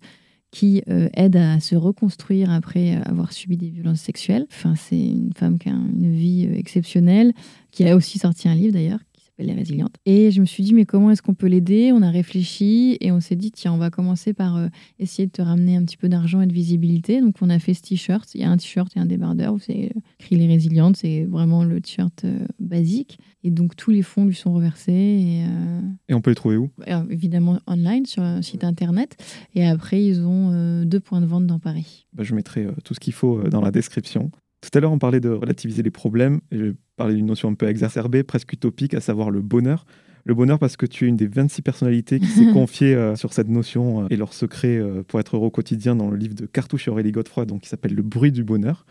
qui 0.50 0.82
euh, 0.88 1.08
aide 1.14 1.36
à 1.36 1.60
se 1.60 1.76
reconstruire 1.76 2.50
après 2.50 2.96
avoir 3.04 3.32
subi 3.32 3.56
des 3.56 3.68
violences 3.68 4.00
sexuelles. 4.00 4.46
Enfin, 4.50 4.74
c'est 4.76 4.98
une 4.98 5.32
femme 5.34 5.58
qui 5.58 5.68
a 5.68 5.72
une 5.72 6.14
vie 6.14 6.48
euh, 6.48 6.56
exceptionnelle, 6.56 7.32
qui 7.70 7.86
a 7.86 7.94
aussi 7.94 8.18
sorti 8.18 8.48
un 8.48 8.54
livre 8.54 8.72
d'ailleurs, 8.72 9.00
s'appelle 9.38 9.54
Les 9.54 9.58
Résilientes. 9.60 9.96
Et 10.06 10.30
je 10.30 10.40
me 10.40 10.46
suis 10.46 10.62
dit, 10.62 10.74
mais 10.74 10.84
comment 10.84 11.10
est-ce 11.10 11.22
qu'on 11.22 11.34
peut 11.34 11.46
l'aider? 11.46 11.90
On 11.92 12.02
a 12.02 12.10
réfléchi 12.10 12.96
et 13.00 13.12
on 13.12 13.20
s'est 13.20 13.36
dit, 13.36 13.50
tiens, 13.52 13.72
on 13.72 13.78
va 13.78 13.90
commencer 13.90 14.32
par 14.32 14.56
euh, 14.56 14.68
essayer 14.98 15.26
de 15.26 15.32
te 15.32 15.42
ramener 15.42 15.76
un 15.76 15.84
petit 15.84 15.96
peu 15.96 16.08
d'argent 16.08 16.40
et 16.40 16.46
de 16.46 16.52
visibilité. 16.52 17.20
Donc, 17.20 17.36
on 17.40 17.50
a 17.50 17.58
fait 17.58 17.74
ce 17.74 17.82
t-shirt. 17.82 18.28
Il 18.34 18.40
y 18.40 18.44
a 18.44 18.50
un 18.50 18.56
t-shirt 18.56 18.96
et 18.96 19.00
un 19.00 19.06
débardeur 19.06 19.54
où 19.54 19.58
c'est 19.58 19.92
euh, 19.96 20.00
écrit 20.20 20.36
Les 20.36 20.46
Résilientes. 20.46 20.96
C'est 20.96 21.24
vraiment 21.24 21.64
le 21.64 21.80
t-shirt 21.80 22.24
euh, 22.24 22.46
basique. 22.58 23.18
Et 23.44 23.50
donc, 23.50 23.76
tous 23.76 23.90
les 23.90 24.02
fonds 24.02 24.24
lui 24.24 24.34
sont 24.34 24.52
reversés. 24.52 24.92
Et, 24.92 25.44
euh, 25.46 25.80
Et 26.08 26.14
on 26.14 26.20
peut 26.20 26.30
les 26.30 26.36
trouver 26.36 26.56
où? 26.56 26.70
alors, 26.86 27.04
évidemment 27.10 27.60
online 27.66 28.06
sur 28.06 28.22
un 28.22 28.42
site 28.42 28.64
internet. 28.64 29.16
Et 29.54 29.66
après, 29.66 30.04
ils 30.04 30.22
ont 30.22 30.84
deux 30.84 31.00
points 31.00 31.20
de 31.20 31.26
vente 31.26 31.46
dans 31.46 31.58
Paris. 31.58 32.06
Bah, 32.12 32.24
Je 32.24 32.34
mettrai 32.34 32.66
tout 32.84 32.94
ce 32.94 33.00
qu'il 33.00 33.12
faut 33.12 33.42
dans 33.48 33.60
la 33.60 33.70
description. 33.70 34.30
Tout 34.60 34.70
à 34.76 34.80
l'heure, 34.80 34.92
on 34.92 34.98
parlait 34.98 35.20
de 35.20 35.30
relativiser 35.30 35.82
les 35.82 35.90
problèmes. 35.90 36.40
Et 36.50 36.58
je 36.58 36.64
parlais 36.96 37.14
d'une 37.14 37.26
notion 37.26 37.48
un 37.48 37.54
peu 37.54 37.68
exacerbée, 37.68 38.22
presque 38.22 38.52
utopique, 38.52 38.94
à 38.94 39.00
savoir 39.00 39.30
le 39.30 39.40
bonheur. 39.40 39.84
Le 40.28 40.34
bonheur 40.34 40.58
parce 40.58 40.76
que 40.76 40.84
tu 40.84 41.06
es 41.06 41.08
une 41.08 41.16
des 41.16 41.26
26 41.26 41.62
personnalités 41.62 42.20
qui 42.20 42.26
s'est 42.26 42.44
confiée 42.52 42.94
euh, 42.94 43.16
sur 43.16 43.32
cette 43.32 43.48
notion 43.48 44.02
euh, 44.02 44.06
et 44.10 44.16
leur 44.16 44.34
secret 44.34 44.76
euh, 44.76 45.02
pour 45.02 45.18
être 45.20 45.36
heureux 45.36 45.46
au 45.46 45.50
quotidien 45.50 45.96
dans 45.96 46.10
le 46.10 46.18
livre 46.18 46.34
de 46.34 46.44
Cartouche 46.44 46.86
et 46.86 46.90
Aurélie 46.90 47.12
Godefroy, 47.12 47.46
donc 47.46 47.62
qui 47.62 47.68
s'appelle 47.70 47.94
Le 47.94 48.02
bruit 48.02 48.30
du 48.30 48.44
bonheur. 48.44 48.84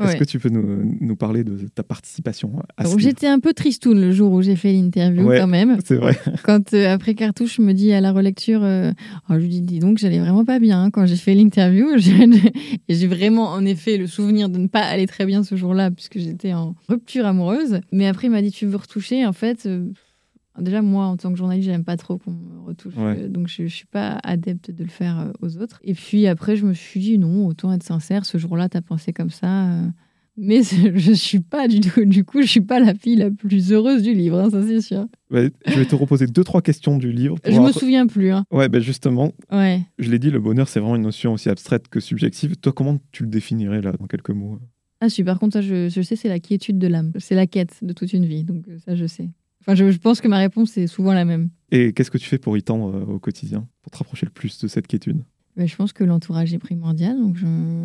Est-ce 0.00 0.16
que 0.16 0.24
tu 0.24 0.40
peux 0.40 0.48
nous, 0.48 0.96
nous 1.00 1.16
parler 1.16 1.44
de 1.44 1.68
ta 1.68 1.84
participation 1.84 2.60
à 2.76 2.84
ce 2.84 2.98
J'étais 2.98 3.28
un 3.28 3.38
peu 3.38 3.54
tristoune 3.54 4.00
le 4.00 4.10
jour 4.10 4.32
où 4.32 4.42
j'ai 4.42 4.56
fait 4.56 4.72
l'interview 4.72 5.22
Ouais. 5.22 5.38
quand 5.38 5.46
même. 5.46 5.78
C'est 5.84 5.94
vrai. 5.94 6.18
Quand 6.42 6.74
euh, 6.74 6.92
après 6.92 7.14
Cartouche 7.14 7.60
me 7.60 7.72
dit 7.72 7.92
à 7.92 8.00
la 8.00 8.10
relecture, 8.10 8.64
alors, 8.64 8.94
je 9.30 9.36
lui 9.36 9.48
dis, 9.48 9.60
dis 9.60 9.78
donc, 9.78 9.98
j'allais 9.98 10.18
vraiment 10.18 10.44
pas 10.44 10.58
bien 10.58 10.82
hein, 10.82 10.90
quand 10.90 11.06
j'ai 11.06 11.16
fait 11.16 11.34
l'interview. 11.34 11.86
J'ai 11.98 12.12
et 12.88 12.94
j'ai 12.94 13.06
vraiment 13.06 13.50
en 13.50 13.64
effet 13.64 13.96
le 13.96 14.08
souvenir 14.08 14.48
de 14.48 14.58
ne 14.58 14.66
pas 14.66 14.80
aller 14.82 15.06
très 15.06 15.24
bien 15.24 15.44
ce 15.44 15.54
jour-là 15.54 15.90
puisque 15.92 16.18
j'étais 16.18 16.52
en 16.52 16.74
rupture 16.88 17.26
amoureuse. 17.26 17.80
Mais 17.92 18.08
après 18.08 18.26
il 18.26 18.30
m'a 18.30 18.42
dit, 18.42 18.50
tu 18.50 18.66
veux 18.66 18.76
retoucher 18.76 19.24
En 19.24 19.32
fait, 19.32 19.68
déjà 20.58 20.82
moi 20.82 21.06
en 21.06 21.16
tant 21.16 21.30
que 21.32 21.38
journaliste, 21.38 21.66
j'aime 21.66 21.84
pas 21.84 21.96
trop 21.96 22.18
qu'on 22.18 22.32
me 22.32 22.60
retouche, 22.66 22.96
Ouais. 22.96 23.20
euh, 23.22 23.28
donc 23.28 23.48
je, 23.48 23.66
je 23.66 23.74
suis 23.74 23.86
pas 23.86 24.18
adepte 24.22 24.70
de 24.70 24.82
le 24.82 24.90
faire 24.90 25.18
euh, 25.20 25.32
aux 25.40 25.56
autres. 25.58 25.80
Et 25.84 25.94
puis 25.94 26.26
après, 26.26 26.56
je 26.56 26.66
me 26.66 26.74
suis 26.74 27.00
dit, 27.00 27.18
non, 27.18 27.46
autant 27.46 27.72
être 27.72 27.82
sincère. 27.82 28.24
Ce 28.24 28.38
jour-là, 28.38 28.68
t'as 28.68 28.80
pensé 28.82 29.12
comme 29.12 29.30
ça. 29.30 29.70
euh, 29.70 29.86
mais 30.36 30.62
je 30.94 31.12
suis 31.12 31.40
pas 31.40 31.68
du 31.68 31.80
tout, 31.80 32.04
du 32.04 32.24
coup, 32.24 32.40
je 32.40 32.46
suis 32.46 32.60
pas 32.62 32.80
la 32.80 32.94
fille 32.94 33.16
la 33.16 33.30
plus 33.30 33.72
heureuse 33.72 34.02
du 34.02 34.14
livre, 34.14 34.38
hein, 34.38 34.48
ça 34.50 34.62
c'est 34.66 34.80
sûr. 34.80 35.06
Ouais, 35.30 35.50
je 35.66 35.78
vais 35.78 35.84
te 35.86 35.94
reposer 35.94 36.26
deux, 36.26 36.44
trois 36.44 36.62
questions 36.62 36.96
du 36.98 37.12
livre. 37.12 37.36
Je 37.44 37.60
me 37.60 37.72
souviens 37.72 38.06
plus. 38.06 38.30
Hein. 38.30 38.44
Ouais, 38.50 38.68
ben 38.68 38.80
justement, 38.80 39.32
Ouais. 39.52 39.82
je 39.98 40.10
l'ai 40.10 40.18
dit, 40.18 40.30
le 40.30 40.38
bonheur, 40.40 40.68
c'est 40.68 40.80
vraiment 40.80 40.96
une 40.96 41.02
notion 41.02 41.34
aussi 41.34 41.48
abstraite 41.50 41.88
que 41.88 42.00
subjective. 42.00 42.56
Toi, 42.56 42.72
comment 42.72 42.98
tu 43.12 43.24
le 43.24 43.28
définirais 43.28 43.82
là, 43.82 43.92
dans 43.92 44.06
quelques 44.06 44.30
mots? 44.30 44.58
Ah, 45.02 45.08
si, 45.08 45.24
par 45.24 45.38
contre, 45.38 45.54
ça, 45.54 45.60
je, 45.62 45.88
je 45.88 46.00
sais, 46.02 46.14
c'est 46.16 46.28
la 46.28 46.40
quiétude 46.40 46.78
de 46.78 46.86
l'âme. 46.86 47.12
C'est 47.18 47.34
la 47.34 47.46
quête 47.46 47.78
de 47.82 47.92
toute 47.92 48.12
une 48.12 48.24
vie. 48.26 48.44
Donc, 48.44 48.64
ça, 48.84 48.94
je 48.94 49.06
sais. 49.06 49.28
Enfin, 49.60 49.74
je, 49.74 49.90
je 49.90 49.98
pense 49.98 50.20
que 50.20 50.28
ma 50.28 50.38
réponse 50.38 50.76
est 50.78 50.86
souvent 50.86 51.12
la 51.12 51.24
même. 51.24 51.50
Et 51.70 51.92
qu'est-ce 51.92 52.10
que 52.10 52.18
tu 52.18 52.28
fais 52.28 52.38
pour 52.38 52.56
y 52.56 52.62
tendre 52.62 52.94
euh, 52.94 53.04
au 53.14 53.18
quotidien, 53.18 53.68
pour 53.82 53.90
te 53.90 53.98
rapprocher 53.98 54.26
le 54.26 54.32
plus 54.32 54.58
de 54.58 54.68
cette 54.68 54.86
quiétude? 54.86 55.22
Mais 55.56 55.66
je 55.66 55.76
pense 55.76 55.92
que 55.92 56.04
l'entourage 56.04 56.54
est 56.54 56.58
primordial. 56.58 57.16
Donc, 57.18 57.36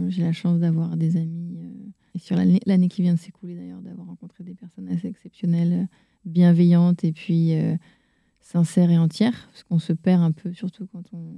j'ai 0.10 0.22
la 0.24 0.32
chance 0.32 0.60
d'avoir 0.60 0.96
des 0.98 1.18
amis. 1.18 1.58
euh, 1.60 1.92
et 2.16 2.20
sur 2.20 2.38
l'année 2.38 2.88
qui 2.88 3.02
vient 3.02 3.14
de 3.14 3.20
s'écouler, 3.20 3.56
d'ailleurs, 3.56 3.82
d'avoir 3.82 4.08
rencontré 4.08 4.44
des 4.46 4.56
personnes 4.56 4.88
assez 4.88 5.08
exceptionnelles, 5.08 5.74
euh, 5.74 5.86
bienveillantes 6.24 7.04
et 7.04 7.12
puis 7.12 7.54
euh, 7.56 7.76
sincères 8.40 8.90
et 8.90 8.98
entières. 8.98 9.50
Parce 9.52 9.64
qu'on 9.64 9.80
se 9.80 9.92
perd 9.92 10.22
un 10.22 10.32
peu, 10.32 10.54
surtout 10.54 10.88
quand 10.88 11.04
on, 11.12 11.34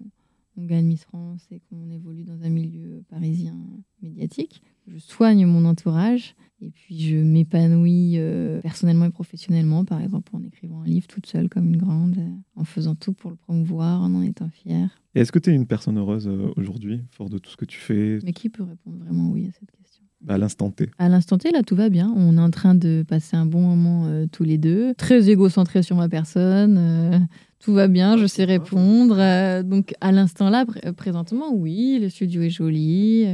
on 0.58 0.66
gagne 0.66 0.86
Miss 0.86 1.04
France 1.04 1.48
et 1.52 1.60
qu'on 1.60 1.90
évolue 1.92 2.24
dans 2.24 2.42
un 2.44 2.50
milieu 2.50 3.04
parisien 3.10 3.56
médiatique. 4.02 4.62
Je 4.88 4.98
soigne 4.98 5.46
mon 5.46 5.66
entourage 5.66 6.36
et 6.62 6.72
puis 6.72 7.00
je 7.00 7.18
m'épanouis 7.18 8.16
euh, 8.18 8.62
personnellement 8.62 9.06
et 9.06 9.12
professionnellement, 9.12 9.86
par 9.86 10.02
exemple 10.02 10.36
en 10.36 10.44
écrivant 10.44 10.82
un 10.82 10.86
livre 10.86 11.08
toute 11.08 11.28
seule 11.28 11.50
comme 11.50 11.68
une 11.68 11.78
grande, 11.78 12.18
euh, 12.18 12.30
en 12.56 12.64
faisant 12.64 12.96
tout 12.96 13.14
pour 13.14 13.30
le 13.30 13.36
promouvoir, 13.36 14.02
en 14.02 14.14
en 14.16 14.22
étant 14.22 14.50
fière. 14.50 14.90
Est-ce 15.14 15.32
que 15.32 15.40
tu 15.40 15.52
es 15.52 15.54
une 15.54 15.68
personne 15.68 15.98
heureuse 15.98 16.28
euh, 16.28 16.52
aujourd'hui, 16.58 17.02
fort 17.12 17.30
de 17.30 17.38
tout 17.38 17.52
ce 17.52 17.58
que 17.58 17.66
tu 17.66 17.80
fais? 17.80 18.20
Mais 18.24 18.34
qui 18.34 18.50
peut 18.50 18.64
répondre 18.64 18.98
vraiment 18.98 19.30
oui 19.30 19.48
à 19.48 19.52
cette 19.52 19.72
question? 19.72 19.87
À 20.28 20.38
l'instant 20.38 20.72
T 20.72 20.90
À 20.98 21.10
l'instant 21.10 21.38
T, 21.38 21.52
là, 21.52 21.62
tout 21.64 21.76
va 21.76 21.90
bien. 21.90 22.14
On 22.16 22.38
est 22.38 22.42
en 22.42 22.50
train 22.52 22.76
de 22.76 23.04
passer 23.08 23.36
un 23.38 23.46
bon 23.46 23.62
moment 23.62 24.06
euh, 24.08 24.26
tous 24.32 24.44
les 24.44 24.58
deux. 24.58 24.94
Très 24.96 25.30
égocentré 25.30 25.84
sur 25.84 25.96
ma 25.96 26.10
personne. 26.10 26.78
euh, 26.78 27.20
tout 27.60 27.74
va 27.74 27.88
bien, 27.88 28.18
je 28.18 28.26
sais 28.28 28.44
répondre. 28.46 29.18
euh, 29.20 29.64
donc, 29.64 29.94
à 30.02 30.12
l'instant 30.12 30.50
là, 30.50 30.66
pr- 30.66 30.92
présentement, 30.94 31.54
oui, 31.54 32.00
le 32.02 32.10
studio 32.10 32.42
est 32.42 32.50
joli. 32.50 33.26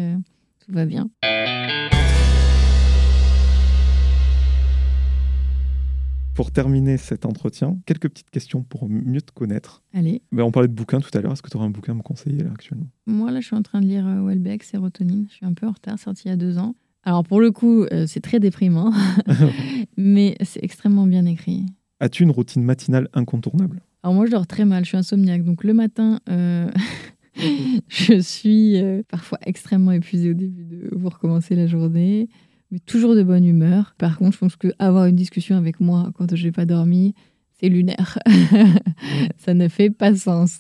tout 0.66 0.72
va 0.74 0.86
bien. 0.86 1.10
Pour 6.36 6.52
terminer 6.52 6.98
cet 6.98 7.26
entretien, 7.26 7.78
quelques 7.86 8.10
petites 8.10 8.30
questions 8.30 8.64
pour 8.64 8.90
mieux 8.90 9.22
te 9.22 9.32
connaître. 9.32 9.84
Allez. 9.94 10.22
Ben, 10.32 10.44
on 10.44 10.52
parlait 10.52 10.68
de 10.68 10.74
bouquins 10.74 11.00
tout 11.00 11.16
à 11.16 11.22
l'heure. 11.22 11.34
Est-ce 11.34 11.42
que 11.44 11.50
tu 11.50 11.58
aurais 11.58 11.68
un 11.68 11.70
bouquin 11.70 11.92
à 11.92 11.96
me 11.96 12.02
conseiller 12.02 12.44
là 12.44 12.50
actuellement? 12.52 12.88
Moi, 13.06 13.32
là, 13.32 13.40
je 13.40 13.46
suis 13.46 13.56
en 13.56 13.62
train 13.62 13.82
de 13.82 13.86
lire 13.86 14.08
euh, 14.08 14.26
Welbeck, 14.26 14.64
Sérotonine. 14.64 15.28
Je 15.30 15.36
suis 15.36 15.46
un 15.46 15.54
peu 15.54 15.68
en 15.68 15.72
retard, 15.72 16.00
sorti 16.00 16.24
il 16.26 16.30
y 16.30 16.32
a 16.32 16.38
deux 16.38 16.58
ans. 16.58 16.76
Alors, 17.04 17.24
pour 17.24 17.42
le 17.42 17.52
coup, 17.52 17.84
euh, 17.84 18.06
c'est 18.08 18.22
très 18.22 18.40
déprimant, 18.40 18.94
mais 19.98 20.36
c'est 20.42 20.64
extrêmement 20.64 21.06
bien 21.06 21.26
écrit. 21.26 21.66
As-tu 22.00 22.24
une 22.24 22.32
routine 22.32 22.64
matinale 22.64 23.10
incontournable? 23.14 23.82
Alors 24.04 24.14
moi, 24.14 24.26
je 24.26 24.32
dors 24.32 24.48
très 24.48 24.66
mal, 24.66 24.84
je 24.84 24.90
suis 24.90 24.98
insomniaque. 24.98 25.44
Donc 25.44 25.64
le 25.64 25.74
matin, 25.74 26.20
euh, 26.30 26.70
je 27.88 28.20
suis 28.20 28.78
euh, 28.78 29.02
parfois 29.08 29.38
extrêmement 29.46 29.92
épuisée 29.92 30.32
au 30.32 30.34
début 30.34 30.66
de 30.66 30.90
vous 30.92 31.10
recommencer 31.10 31.56
la 31.56 31.68
journée. 31.68 32.28
Mais 32.74 32.80
toujours 32.80 33.14
de 33.14 33.22
bonne 33.22 33.46
humeur. 33.46 33.94
Par 34.00 34.18
contre, 34.18 34.34
je 34.34 34.40
pense 34.40 34.56
que 34.56 34.70
avoir 34.80 35.06
une 35.06 35.16
discussion 35.16 35.56
avec 35.56 35.80
moi 35.80 36.12
quand 36.16 36.36
je 36.36 36.44
n'ai 36.44 36.52
pas 36.52 36.66
dormi, 36.66 37.14
c'est 37.60 37.70
lunaire. 37.70 38.18
ça 39.38 39.54
ne 39.54 39.68
fait 39.68 39.92
pas 39.92 40.16
sens. 40.16 40.60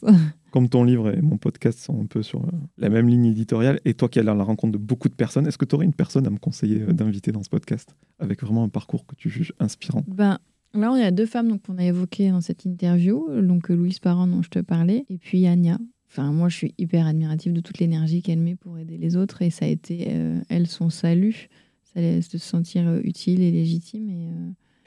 Comme 0.51 0.69
ton 0.69 0.83
livre 0.83 1.09
et 1.09 1.23
mon 1.23 1.37
podcast 1.37 1.79
sont 1.79 1.99
un 1.99 2.05
peu 2.05 2.21
sur 2.21 2.43
euh, 2.43 2.51
la 2.77 2.89
même 2.89 3.09
ligne 3.09 3.25
éditoriale, 3.25 3.79
et 3.83 3.95
toi 3.95 4.09
qui 4.09 4.19
as 4.19 4.23
la 4.23 4.33
rencontre 4.33 4.73
de 4.73 4.77
beaucoup 4.77 5.09
de 5.09 5.15
personnes, 5.15 5.47
est-ce 5.47 5.57
que 5.57 5.65
tu 5.65 5.73
aurais 5.73 5.85
une 5.85 5.93
personne 5.95 6.27
à 6.27 6.29
me 6.29 6.37
conseiller 6.37 6.83
euh, 6.83 6.93
d'inviter 6.93 7.31
dans 7.31 7.41
ce 7.41 7.49
podcast, 7.49 7.95
avec 8.19 8.43
vraiment 8.43 8.63
un 8.63 8.69
parcours 8.69 9.07
que 9.07 9.15
tu 9.15 9.31
juges 9.31 9.53
inspirant? 9.59 10.03
Ben, 10.07 10.37
Là, 10.75 10.91
on 10.91 10.95
a 10.95 11.11
deux 11.11 11.27
femmes 11.27 11.59
qu'on 11.59 11.77
a 11.77 11.83
évoquées 11.83 12.29
dans 12.29 12.41
cette 12.41 12.65
interview, 12.65 13.27
donc 13.41 13.71
euh, 13.71 13.75
Louise 13.75 13.99
Parent 13.99 14.27
dont 14.27 14.43
je 14.43 14.49
te 14.49 14.59
parlais, 14.59 15.05
et 15.09 15.17
puis 15.17 15.47
Anya. 15.47 15.79
Enfin, 16.09 16.31
moi, 16.31 16.49
je 16.49 16.57
suis 16.57 16.75
hyper 16.77 17.07
admirative 17.07 17.53
de 17.53 17.61
toute 17.61 17.79
l'énergie 17.79 18.21
qu'elle 18.21 18.39
met 18.39 18.55
pour 18.55 18.77
aider 18.77 18.97
les 18.97 19.15
autres, 19.15 19.41
et 19.41 19.49
ça 19.49 19.65
a 19.65 19.67
été, 19.67 20.07
elle, 20.49 20.67
son 20.67 20.91
salut, 20.91 21.49
ça 21.93 22.01
laisse 22.01 22.29
se 22.29 22.37
sentir 22.37 22.99
utile 23.03 23.41
et 23.41 23.51
légitime. 23.51 24.09
Et, 24.09 24.29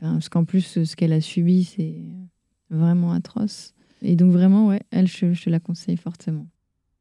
parce 0.00 0.28
qu'en 0.28 0.44
plus, 0.44 0.84
ce 0.84 0.96
qu'elle 0.96 1.12
a 1.12 1.20
subi, 1.20 1.64
c'est 1.64 2.02
vraiment 2.70 3.12
atroce. 3.12 3.74
Et 4.02 4.16
donc 4.16 4.32
vraiment, 4.32 4.68
ouais, 4.68 4.82
elle, 4.90 5.06
je, 5.06 5.42
te 5.42 5.50
la 5.50 5.60
conseille 5.60 5.96
fortement. 5.96 6.46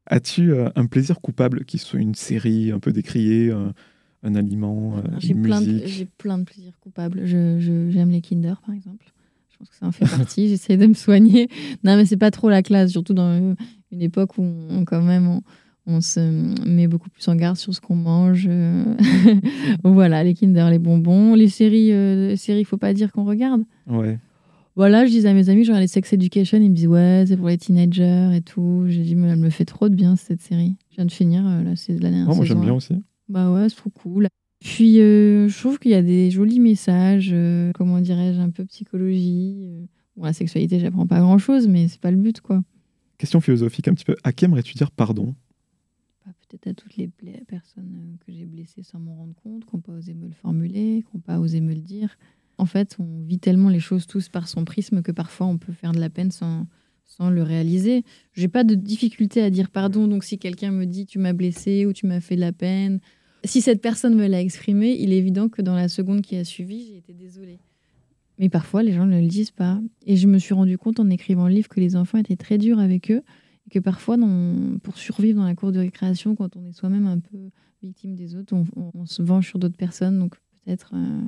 As-tu 0.06 0.52
euh, 0.52 0.70
un 0.76 0.86
plaisir 0.86 1.20
coupable 1.20 1.64
qui 1.64 1.78
soit 1.78 2.00
une 2.00 2.14
série 2.14 2.70
un 2.70 2.78
peu 2.78 2.92
décriée, 2.92 3.50
euh, 3.50 3.70
un 4.22 4.34
aliment, 4.34 4.96
euh, 4.96 5.02
j'ai 5.18 5.34
plein 5.34 5.60
De, 5.60 5.82
j'ai 5.84 6.06
plein 6.06 6.38
de 6.38 6.44
plaisirs 6.44 6.78
coupables. 6.80 7.26
Je, 7.26 7.58
j'aime 7.90 8.10
les 8.10 8.20
Kinder, 8.20 8.60
par 8.64 8.74
exemple. 8.74 9.12
Je 9.50 9.58
pense 9.58 9.70
que 9.70 9.76
ça 9.76 9.86
en 9.86 9.92
fait 9.92 10.06
partie. 10.06 10.48
J'essaie 10.50 10.76
de 10.76 10.86
me 10.86 10.94
soigner. 10.94 11.48
Non, 11.84 11.96
mais 11.96 12.06
c'est 12.06 12.16
pas 12.16 12.30
trop 12.30 12.48
la 12.48 12.62
classe, 12.62 12.90
surtout 12.90 13.14
dans 13.14 13.56
une 13.90 14.02
époque 14.02 14.38
où 14.38 14.42
on, 14.42 14.84
quand 14.84 15.02
même 15.02 15.26
on, 15.28 15.42
se 16.00 16.20
met 16.66 16.88
beaucoup 16.88 17.10
plus 17.10 17.26
en 17.28 17.36
garde 17.36 17.56
sur 17.56 17.74
ce 17.74 17.80
qu'on 17.80 17.94
mange. 17.94 18.48
voilà, 19.84 20.24
les 20.24 20.34
Kinder, 20.34 20.68
les 20.70 20.78
bonbons, 20.78 21.34
les 21.34 21.48
séries, 21.48 21.92
euh, 21.92 22.36
séries, 22.36 22.64
faut 22.64 22.76
pas 22.76 22.92
dire 22.92 23.12
qu'on 23.12 23.24
regarde. 23.24 23.62
Ouais. 23.86 24.18
Voilà, 24.76 25.06
je 25.06 25.10
disais 25.10 25.30
à 25.30 25.32
mes 25.32 25.48
amis, 25.48 25.64
genre 25.64 25.78
les 25.78 25.86
Sex 25.86 26.12
Education, 26.12 26.58
ils 26.58 26.70
me 26.70 26.74
disent 26.74 26.86
ouais, 26.86 27.24
c'est 27.26 27.38
pour 27.38 27.48
les 27.48 27.56
teenagers 27.56 28.30
et 28.34 28.42
tout. 28.42 28.84
J'ai 28.88 29.02
dit, 29.02 29.16
mais 29.16 29.28
elle 29.30 29.38
me 29.38 29.48
fait 29.48 29.64
trop 29.64 29.88
de 29.88 29.94
bien 29.94 30.16
cette 30.16 30.42
série. 30.42 30.76
Je 30.90 30.96
viens 30.96 31.06
de 31.06 31.12
finir, 31.12 31.46
euh, 31.46 31.62
là, 31.62 31.76
c'est 31.76 31.94
de 31.94 32.02
la 32.02 32.10
dernière 32.10 32.28
oh, 32.30 32.34
Moi, 32.34 32.44
j'aime 32.44 32.60
bien 32.60 32.74
aussi. 32.74 32.94
Bah 33.30 33.50
ouais, 33.50 33.70
c'est 33.70 33.76
trop 33.76 33.88
cool. 33.90 34.28
Puis, 34.60 35.00
euh, 35.00 35.48
je 35.48 35.58
trouve 35.58 35.78
qu'il 35.78 35.92
y 35.92 35.94
a 35.94 36.02
des 36.02 36.30
jolis 36.30 36.60
messages, 36.60 37.30
euh, 37.32 37.72
comment 37.74 38.00
dirais-je, 38.00 38.38
un 38.38 38.50
peu 38.50 38.66
psychologie. 38.66 39.56
Bon, 40.14 40.24
la 40.24 40.34
sexualité, 40.34 40.78
j'apprends 40.78 41.06
pas 41.06 41.20
grand-chose, 41.20 41.68
mais 41.68 41.88
c'est 41.88 42.00
pas 42.00 42.10
le 42.10 42.18
but, 42.18 42.42
quoi. 42.42 42.62
Question 43.16 43.40
philosophique 43.40 43.88
un 43.88 43.94
petit 43.94 44.04
peu. 44.04 44.16
À 44.24 44.32
qui 44.32 44.44
aimerais-tu 44.44 44.74
dire 44.74 44.90
pardon? 44.90 45.34
Peut-être 46.56 46.78
à 46.78 46.82
toutes 46.82 46.96
les 46.96 47.10
personnes 47.46 48.16
que 48.24 48.32
j'ai 48.32 48.46
blessées 48.46 48.82
sans 48.82 48.98
m'en 48.98 49.14
rendre 49.14 49.34
compte, 49.42 49.66
qui 49.66 49.76
n'ont 49.76 49.82
pas 49.82 49.92
osé 49.92 50.14
me 50.14 50.26
le 50.26 50.32
formuler, 50.32 51.02
qui 51.02 51.16
n'ont 51.16 51.20
pas 51.20 51.38
osé 51.38 51.60
me 51.60 51.74
le 51.74 51.80
dire. 51.80 52.16
En 52.56 52.64
fait, 52.64 52.96
on 52.98 53.22
vit 53.24 53.38
tellement 53.38 53.68
les 53.68 53.80
choses 53.80 54.06
tous 54.06 54.28
par 54.28 54.48
son 54.48 54.64
prisme 54.64 55.02
que 55.02 55.12
parfois 55.12 55.46
on 55.46 55.58
peut 55.58 55.72
faire 55.72 55.92
de 55.92 56.00
la 56.00 56.08
peine 56.08 56.30
sans, 56.30 56.66
sans 57.04 57.28
le 57.28 57.42
réaliser. 57.42 58.04
J'ai 58.32 58.48
pas 58.48 58.64
de 58.64 58.74
difficulté 58.74 59.42
à 59.42 59.50
dire 59.50 59.70
pardon, 59.70 60.08
donc 60.08 60.24
si 60.24 60.38
quelqu'un 60.38 60.70
me 60.70 60.86
dit 60.86 61.04
tu 61.04 61.18
m'as 61.18 61.34
blessé 61.34 61.84
ou 61.84 61.92
tu 61.92 62.06
m'as 62.06 62.20
fait 62.20 62.36
de 62.36 62.40
la 62.40 62.52
peine, 62.52 63.00
si 63.44 63.60
cette 63.60 63.82
personne 63.82 64.14
me 64.14 64.26
l'a 64.26 64.40
exprimé, 64.40 64.96
il 64.98 65.12
est 65.12 65.18
évident 65.18 65.50
que 65.50 65.60
dans 65.60 65.74
la 65.74 65.88
seconde 65.88 66.22
qui 66.22 66.36
a 66.36 66.44
suivi, 66.44 66.86
j'ai 66.86 66.96
été 66.96 67.12
désolée. 67.12 67.60
Mais 68.38 68.48
parfois, 68.48 68.82
les 68.82 68.92
gens 68.92 69.06
ne 69.06 69.20
le 69.20 69.26
disent 69.26 69.50
pas. 69.50 69.80
Et 70.04 70.16
je 70.16 70.26
me 70.26 70.38
suis 70.38 70.52
rendu 70.52 70.76
compte 70.76 71.00
en 71.00 71.08
écrivant 71.08 71.48
le 71.48 71.54
livre 71.54 71.68
que 71.68 71.80
les 71.80 71.96
enfants 71.96 72.18
étaient 72.18 72.36
très 72.36 72.58
durs 72.58 72.78
avec 72.78 73.10
eux 73.10 73.22
et 73.66 73.70
que 73.70 73.78
parfois, 73.78 74.16
pour 74.82 74.96
survivre 74.96 75.38
dans 75.40 75.46
la 75.46 75.54
cour 75.54 75.72
de 75.72 75.78
récréation, 75.78 76.36
quand 76.36 76.56
on 76.56 76.64
est 76.64 76.72
soi-même 76.72 77.06
un 77.06 77.18
peu 77.18 77.50
victime 77.82 78.14
des 78.14 78.34
autres, 78.36 78.54
on, 78.76 79.06
se 79.06 79.22
venge 79.22 79.48
sur 79.48 79.58
d'autres 79.58 79.76
personnes. 79.76 80.18
Donc 80.18 80.36
peut-être 80.64 80.92
euh, 80.94 81.20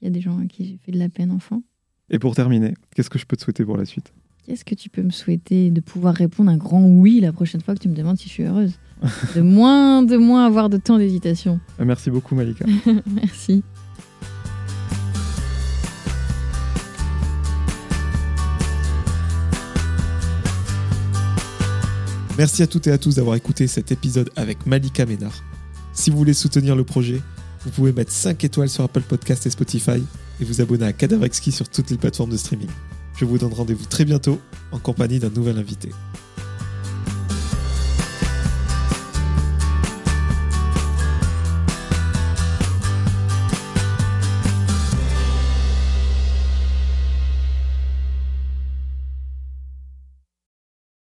il 0.00 0.04
y 0.04 0.08
a 0.08 0.10
des 0.10 0.20
gens 0.20 0.38
à 0.38 0.46
qui 0.46 0.64
j'ai 0.64 0.76
fait 0.76 0.92
de 0.92 0.98
la 0.98 1.08
peine 1.08 1.30
enfant. 1.30 1.62
Et 2.10 2.18
pour 2.18 2.34
terminer, 2.34 2.74
qu'est-ce 2.94 3.10
que 3.10 3.18
je 3.18 3.26
peux 3.26 3.36
te 3.36 3.42
souhaiter 3.42 3.64
pour 3.64 3.76
la 3.76 3.84
suite? 3.84 4.12
Qu'est-ce 4.44 4.64
que 4.64 4.74
tu 4.74 4.90
peux 4.90 5.02
me 5.02 5.10
souhaiter 5.10 5.70
De 5.70 5.80
pouvoir 5.80 6.14
répondre 6.14 6.50
un 6.50 6.56
grand 6.56 6.84
oui 6.84 7.20
la 7.20 7.32
prochaine 7.32 7.60
fois 7.60 7.74
que 7.74 7.80
tu 7.80 7.88
me 7.88 7.94
demandes 7.94 8.18
si 8.18 8.28
je 8.28 8.32
suis 8.32 8.42
heureuse? 8.42 8.78
de 9.34 9.40
moins, 9.40 10.02
de 10.02 10.16
moins 10.16 10.46
avoir 10.46 10.68
de 10.68 10.76
temps 10.76 10.98
d'hésitation. 10.98 11.60
Euh, 11.80 11.84
merci 11.84 12.10
beaucoup 12.10 12.34
Malika. 12.34 12.64
Merci. 13.06 13.62
Merci 22.42 22.64
à 22.64 22.66
toutes 22.66 22.88
et 22.88 22.90
à 22.90 22.98
tous 22.98 23.14
d'avoir 23.14 23.36
écouté 23.36 23.68
cet 23.68 23.92
épisode 23.92 24.28
avec 24.34 24.66
Malika 24.66 25.06
Ménard. 25.06 25.44
Si 25.92 26.10
vous 26.10 26.18
voulez 26.18 26.34
soutenir 26.34 26.74
le 26.74 26.82
projet, 26.82 27.20
vous 27.64 27.70
pouvez 27.70 27.92
mettre 27.92 28.10
5 28.10 28.42
étoiles 28.42 28.68
sur 28.68 28.82
Apple 28.82 29.02
Podcast 29.02 29.46
et 29.46 29.50
Spotify 29.50 30.02
et 30.40 30.44
vous 30.44 30.60
abonner 30.60 30.86
à 30.86 30.92
Cadavre 30.92 31.24
sur 31.32 31.68
toutes 31.68 31.90
les 31.90 31.98
plateformes 31.98 32.30
de 32.30 32.36
streaming. 32.36 32.66
Je 33.16 33.26
vous 33.26 33.38
donne 33.38 33.52
rendez-vous 33.52 33.86
très 33.86 34.04
bientôt 34.04 34.40
en 34.72 34.80
compagnie 34.80 35.20
d'un 35.20 35.30
nouvel 35.30 35.56
invité. 35.56 35.90